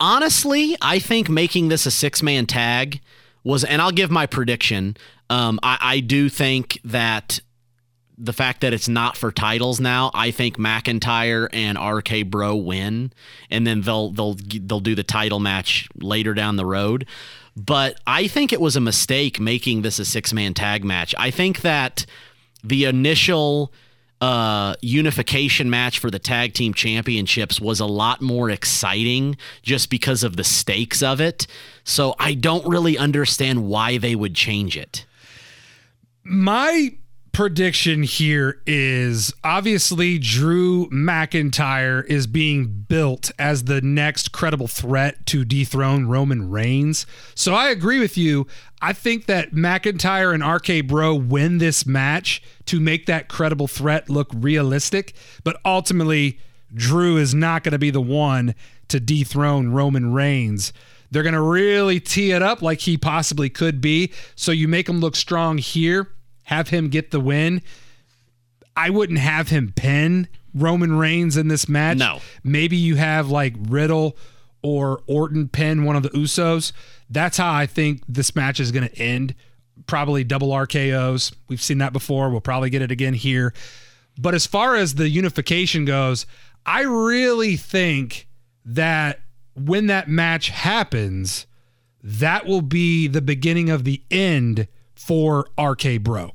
honestly, 0.00 0.76
I 0.80 0.98
think 0.98 1.28
making 1.28 1.68
this 1.68 1.86
a 1.86 1.90
six 1.90 2.22
man 2.22 2.46
tag 2.46 3.00
was, 3.44 3.64
and 3.64 3.80
I'll 3.82 3.92
give 3.92 4.10
my 4.10 4.26
prediction. 4.26 4.96
Um, 5.30 5.60
I, 5.62 5.78
I 5.80 6.00
do 6.00 6.28
think 6.28 6.80
that 6.84 7.40
the 8.18 8.32
fact 8.32 8.62
that 8.62 8.72
it's 8.72 8.88
not 8.88 9.16
for 9.16 9.30
titles 9.30 9.78
now, 9.78 10.10
I 10.12 10.32
think 10.32 10.56
McIntyre 10.56 11.48
and 11.52 11.78
RK 11.78 12.28
Bro 12.28 12.56
win, 12.56 13.12
and 13.50 13.66
then 13.66 13.82
they'll 13.82 14.10
they'll 14.10 14.34
they'll 14.34 14.80
do 14.80 14.94
the 14.94 15.04
title 15.04 15.38
match 15.38 15.88
later 15.94 16.34
down 16.34 16.56
the 16.56 16.66
road. 16.66 17.06
But 17.56 17.98
I 18.06 18.28
think 18.28 18.52
it 18.52 18.60
was 18.60 18.76
a 18.76 18.80
mistake 18.80 19.40
making 19.40 19.82
this 19.82 19.98
a 19.98 20.04
six 20.04 20.32
man 20.32 20.54
tag 20.54 20.84
match. 20.84 21.14
I 21.18 21.30
think 21.30 21.62
that 21.62 22.06
the 22.62 22.84
initial 22.84 23.72
uh, 24.20 24.74
unification 24.80 25.70
match 25.70 25.98
for 25.98 26.10
the 26.10 26.18
tag 26.18 26.54
team 26.54 26.74
championships 26.74 27.60
was 27.60 27.78
a 27.78 27.86
lot 27.86 28.20
more 28.20 28.50
exciting 28.50 29.36
just 29.62 29.90
because 29.90 30.24
of 30.24 30.36
the 30.36 30.44
stakes 30.44 31.02
of 31.02 31.20
it. 31.20 31.46
So 31.84 32.14
I 32.18 32.34
don't 32.34 32.66
really 32.66 32.98
understand 32.98 33.64
why 33.68 33.98
they 33.98 34.16
would 34.16 34.34
change 34.34 34.76
it. 34.76 35.06
My 36.24 36.90
prediction 37.32 38.02
here 38.02 38.60
is 38.66 39.32
obviously 39.44 40.18
Drew 40.18 40.88
McIntyre 40.90 42.04
is 42.06 42.26
being 42.26 42.84
built 42.88 43.30
as 43.38 43.64
the 43.64 43.80
next 43.80 44.32
credible 44.32 44.68
threat 44.68 45.24
to 45.26 45.44
dethrone 45.44 46.06
Roman 46.06 46.50
Reigns. 46.50 47.06
So 47.34 47.54
I 47.54 47.70
agree 47.70 48.00
with 48.00 48.16
you. 48.16 48.46
I 48.80 48.92
think 48.92 49.26
that 49.26 49.52
McIntyre 49.52 50.34
and 50.34 50.44
RK 50.44 50.86
Bro 50.88 51.14
win 51.16 51.58
this 51.58 51.86
match 51.86 52.42
to 52.66 52.80
make 52.80 53.06
that 53.06 53.28
credible 53.28 53.68
threat 53.68 54.08
look 54.08 54.28
realistic, 54.34 55.14
but 55.44 55.60
ultimately 55.64 56.38
Drew 56.74 57.16
is 57.16 57.34
not 57.34 57.64
going 57.64 57.72
to 57.72 57.78
be 57.78 57.90
the 57.90 58.00
one 58.00 58.54
to 58.88 59.00
dethrone 59.00 59.70
Roman 59.70 60.12
Reigns. 60.12 60.72
They're 61.10 61.22
going 61.22 61.34
to 61.34 61.40
really 61.40 62.00
tee 62.00 62.32
it 62.32 62.42
up 62.42 62.62
like 62.62 62.80
he 62.80 62.98
possibly 62.98 63.48
could 63.48 63.80
be. 63.80 64.12
So 64.34 64.52
you 64.52 64.68
make 64.68 64.88
him 64.88 65.00
look 65.00 65.16
strong 65.16 65.58
here, 65.58 66.08
have 66.48 66.68
him 66.70 66.88
get 66.88 67.10
the 67.10 67.20
win. 67.20 67.60
I 68.74 68.88
wouldn't 68.88 69.18
have 69.18 69.50
him 69.50 69.70
pin 69.76 70.28
Roman 70.54 70.96
Reigns 70.96 71.36
in 71.36 71.48
this 71.48 71.68
match. 71.68 71.98
No. 71.98 72.20
Maybe 72.42 72.74
you 72.74 72.96
have 72.96 73.28
like 73.28 73.54
Riddle 73.58 74.16
or 74.62 75.02
Orton 75.06 75.48
pin 75.48 75.84
one 75.84 75.94
of 75.94 76.02
the 76.02 76.08
Usos. 76.08 76.72
That's 77.10 77.36
how 77.36 77.52
I 77.52 77.66
think 77.66 78.02
this 78.08 78.34
match 78.34 78.60
is 78.60 78.72
going 78.72 78.88
to 78.88 78.98
end. 78.98 79.34
Probably 79.86 80.24
double 80.24 80.48
RKOs. 80.48 81.34
We've 81.48 81.60
seen 81.60 81.78
that 81.78 81.92
before. 81.92 82.30
We'll 82.30 82.40
probably 82.40 82.70
get 82.70 82.80
it 82.80 82.90
again 82.90 83.12
here. 83.12 83.52
But 84.18 84.34
as 84.34 84.46
far 84.46 84.74
as 84.74 84.94
the 84.94 85.10
unification 85.10 85.84
goes, 85.84 86.24
I 86.64 86.80
really 86.80 87.56
think 87.56 88.26
that 88.64 89.20
when 89.54 89.86
that 89.88 90.08
match 90.08 90.48
happens, 90.48 91.46
that 92.02 92.46
will 92.46 92.62
be 92.62 93.06
the 93.06 93.20
beginning 93.20 93.68
of 93.68 93.84
the 93.84 94.02
end 94.10 94.66
for 94.94 95.46
RK 95.60 96.02
Bro. 96.02 96.32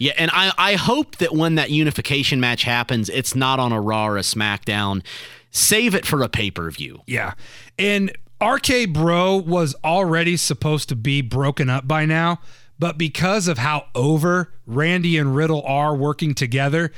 Yeah, 0.00 0.14
and 0.16 0.30
I, 0.32 0.52
I 0.56 0.74
hope 0.76 1.18
that 1.18 1.34
when 1.34 1.56
that 1.56 1.70
unification 1.70 2.40
match 2.40 2.62
happens, 2.62 3.10
it's 3.10 3.34
not 3.34 3.60
on 3.60 3.70
a 3.70 3.80
Raw 3.80 4.06
or 4.06 4.16
a 4.16 4.22
SmackDown. 4.22 5.04
Save 5.50 5.94
it 5.94 6.06
for 6.06 6.22
a 6.22 6.28
pay 6.28 6.50
per 6.50 6.70
view. 6.70 7.02
Yeah. 7.06 7.34
And 7.78 8.10
RK 8.42 8.94
Bro 8.94 9.42
was 9.46 9.76
already 9.84 10.38
supposed 10.38 10.88
to 10.88 10.96
be 10.96 11.20
broken 11.20 11.68
up 11.68 11.86
by 11.86 12.06
now, 12.06 12.40
but 12.78 12.96
because 12.96 13.46
of 13.46 13.58
how 13.58 13.84
over 13.94 14.50
Randy 14.66 15.18
and 15.18 15.36
Riddle 15.36 15.62
are 15.64 15.94
working 15.94 16.34
together, 16.34 16.92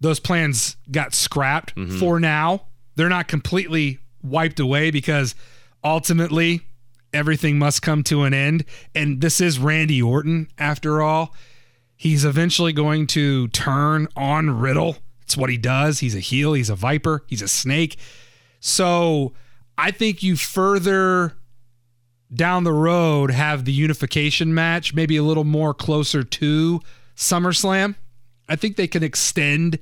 those 0.00 0.20
plans 0.20 0.76
got 0.92 1.14
scrapped 1.14 1.74
mm-hmm. 1.74 1.98
for 1.98 2.20
now. 2.20 2.66
They're 2.94 3.08
not 3.08 3.26
completely 3.26 3.98
wiped 4.22 4.60
away 4.60 4.92
because 4.92 5.34
ultimately 5.82 6.60
everything 7.12 7.58
must 7.58 7.82
come 7.82 8.04
to 8.04 8.22
an 8.22 8.32
end. 8.32 8.64
And 8.94 9.20
this 9.20 9.40
is 9.40 9.58
Randy 9.58 10.00
Orton 10.00 10.46
after 10.56 11.02
all. 11.02 11.34
He's 11.98 12.24
eventually 12.24 12.72
going 12.72 13.08
to 13.08 13.48
turn 13.48 14.06
on 14.16 14.58
Riddle. 14.58 14.98
It's 15.22 15.36
what 15.36 15.50
he 15.50 15.58
does. 15.58 15.98
He's 15.98 16.14
a 16.14 16.20
heel, 16.20 16.52
he's 16.54 16.70
a 16.70 16.76
viper, 16.76 17.24
he's 17.26 17.42
a 17.42 17.48
snake. 17.48 17.98
So 18.60 19.34
I 19.76 19.90
think 19.90 20.22
you 20.22 20.36
further 20.36 21.34
down 22.32 22.62
the 22.62 22.72
road 22.72 23.32
have 23.32 23.64
the 23.64 23.72
unification 23.72 24.54
match, 24.54 24.94
maybe 24.94 25.16
a 25.16 25.22
little 25.24 25.44
more 25.44 25.74
closer 25.74 26.22
to 26.22 26.80
SummerSlam. 27.16 27.96
I 28.48 28.54
think 28.54 28.76
they 28.76 28.86
can 28.86 29.02
extend 29.02 29.80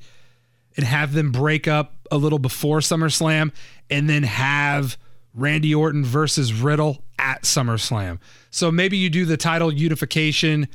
and 0.74 0.86
have 0.86 1.12
them 1.12 1.32
break 1.32 1.68
up 1.68 2.08
a 2.10 2.16
little 2.16 2.38
before 2.38 2.78
SummerSlam 2.78 3.52
and 3.90 4.08
then 4.08 4.22
have 4.22 4.96
Randy 5.34 5.74
Orton 5.74 6.04
versus 6.04 6.54
Riddle 6.54 7.04
at 7.18 7.42
SummerSlam. 7.42 8.20
So 8.50 8.72
maybe 8.72 8.96
you 8.96 9.10
do 9.10 9.26
the 9.26 9.36
title 9.36 9.70
unification, 9.70 10.66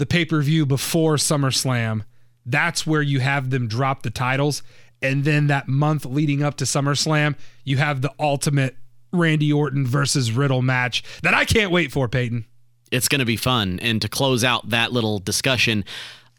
the 0.00 0.06
pay 0.06 0.24
per 0.24 0.40
view 0.40 0.64
before 0.64 1.16
SummerSlam. 1.16 2.02
That's 2.46 2.86
where 2.86 3.02
you 3.02 3.20
have 3.20 3.50
them 3.50 3.68
drop 3.68 4.02
the 4.02 4.10
titles. 4.10 4.62
And 5.02 5.24
then 5.24 5.48
that 5.48 5.68
month 5.68 6.06
leading 6.06 6.42
up 6.42 6.56
to 6.56 6.64
SummerSlam, 6.64 7.36
you 7.64 7.76
have 7.76 8.00
the 8.00 8.12
ultimate 8.18 8.76
Randy 9.12 9.52
Orton 9.52 9.86
versus 9.86 10.32
Riddle 10.32 10.62
match 10.62 11.04
that 11.22 11.34
I 11.34 11.44
can't 11.44 11.70
wait 11.70 11.92
for, 11.92 12.08
Peyton. 12.08 12.46
it's 12.90 13.08
going 13.08 13.18
to 13.18 13.26
be 13.26 13.36
fun. 13.36 13.78
And 13.80 14.00
to 14.00 14.08
close 14.08 14.42
out 14.42 14.70
that 14.70 14.90
little 14.90 15.18
discussion, 15.18 15.84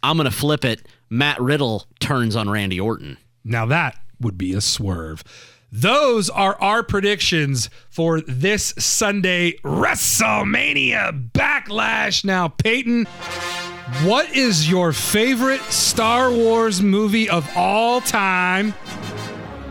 I'm 0.02 0.18
going 0.18 0.30
to 0.30 0.36
flip 0.36 0.66
it. 0.66 0.88
Matt 1.10 1.40
Riddle 1.40 1.86
turns 2.00 2.36
on 2.36 2.50
Randy 2.50 2.80
Orton. 2.80 3.18
Now 3.44 3.68
that 3.68 3.96
would 4.20 4.38
be 4.40 4.54
a 4.54 4.62
swerve. 4.62 5.24
Those 5.72 6.30
are 6.30 6.60
our 6.62 6.84
predictions 6.84 7.70
for 7.90 8.20
this 8.20 8.74
Sunday 8.78 9.54
WrestleMania 9.64 11.32
Backlash. 11.32 12.26
Now, 12.26 12.50
Peyton, 12.50 13.06
what 14.04 14.30
is 14.36 14.70
your 14.70 14.92
favorite 14.92 15.62
Star 15.62 16.30
Wars 16.30 16.82
movie 16.82 17.30
of 17.30 17.50
all 17.56 18.02
time? 18.02 18.74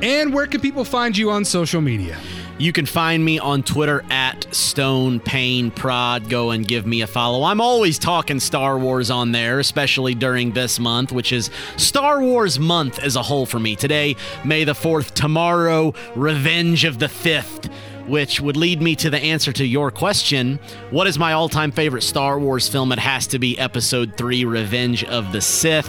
And 0.01 0.33
where 0.33 0.47
can 0.47 0.63
people 0.63 0.87
find 0.87 1.15
you 1.15 1.31
on 1.31 1.45
social 1.45 1.83
media? 1.83 2.19
You 2.61 2.75
can 2.75 2.85
find 2.85 3.25
me 3.25 3.39
on 3.39 3.63
Twitter 3.63 4.05
at 4.11 4.55
Stone 4.55 5.21
Pain 5.21 5.71
Prod. 5.71 6.29
Go 6.29 6.51
and 6.51 6.69
give 6.69 6.85
me 6.85 7.01
a 7.01 7.07
follow. 7.07 7.45
I'm 7.45 7.59
always 7.59 7.99
talking 7.99 8.39
Star 8.39 8.79
Wars 8.79 9.11
on 9.11 9.33
there, 9.33 9.61
especially 9.61 10.15
during 10.15 10.53
this 10.53 10.79
month, 10.79 11.11
which 11.11 11.33
is 11.33 11.49
Star 11.79 12.21
Wars 12.21 12.59
month 12.59 12.99
as 12.99 13.17
a 13.17 13.23
whole 13.23 13.47
for 13.47 13.59
me. 13.59 13.77
Today, 13.77 14.15
May 14.45 14.65
the 14.65 14.75
4th, 14.75 15.15
tomorrow, 15.15 15.95
Revenge 16.15 16.85
of 16.85 16.99
the 16.99 17.07
5th 17.07 17.73
which 18.11 18.41
would 18.41 18.57
lead 18.57 18.83
me 18.83 18.97
to 18.97 19.09
the 19.09 19.19
answer 19.19 19.53
to 19.53 19.65
your 19.65 19.93
question. 19.93 20.59
What 20.91 21.07
is 21.07 21.19
my 21.19 21.33
all 21.33 21.49
time 21.49 21.71
favorite 21.71 22.03
Star 22.03 22.39
Wars 22.39 22.69
film? 22.69 22.91
It 22.91 22.99
has 22.99 23.29
to 23.29 23.39
be 23.39 23.57
Episode 23.59 24.17
3 24.17 24.45
Revenge 24.45 25.05
of 25.05 25.31
the 25.31 25.41
Sith. 25.41 25.87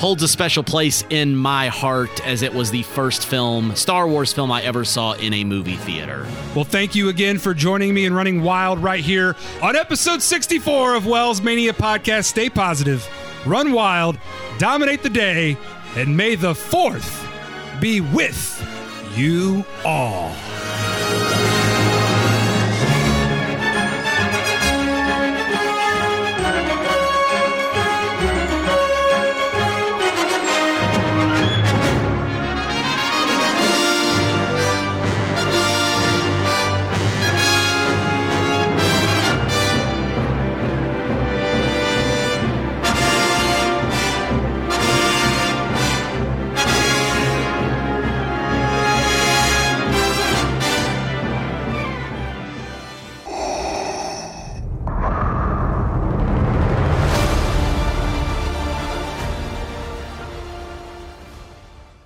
Holds 0.00 0.22
a 0.22 0.28
special 0.28 0.64
place 0.64 1.04
in 1.10 1.36
my 1.36 1.68
heart 1.68 2.26
as 2.26 2.42
it 2.42 2.52
was 2.52 2.70
the 2.70 2.82
first 2.82 3.26
film, 3.26 3.76
Star 3.76 4.08
Wars 4.08 4.32
film 4.32 4.50
I 4.50 4.62
ever 4.62 4.84
saw 4.84 5.12
in 5.12 5.32
a 5.32 5.44
movie 5.44 5.76
theater. 5.76 6.26
Well, 6.54 6.64
thank 6.64 6.94
you 6.94 7.08
again 7.08 7.38
for 7.38 7.54
joining 7.54 7.94
me 7.94 8.06
and 8.06 8.16
running 8.16 8.42
wild 8.42 8.82
right 8.82 9.04
here 9.04 9.36
on 9.62 9.76
episode 9.76 10.22
64 10.22 10.96
of 10.96 11.06
Wells 11.06 11.40
Mania 11.40 11.72
Podcast. 11.72 12.24
Stay 12.24 12.50
positive, 12.50 13.06
run 13.46 13.72
wild, 13.72 14.18
dominate 14.58 15.02
the 15.02 15.10
day, 15.10 15.56
and 15.94 16.16
may 16.16 16.34
the 16.34 16.52
4th 16.52 17.80
be 17.80 18.00
with 18.00 18.56
you 19.14 19.64
all. 19.84 20.34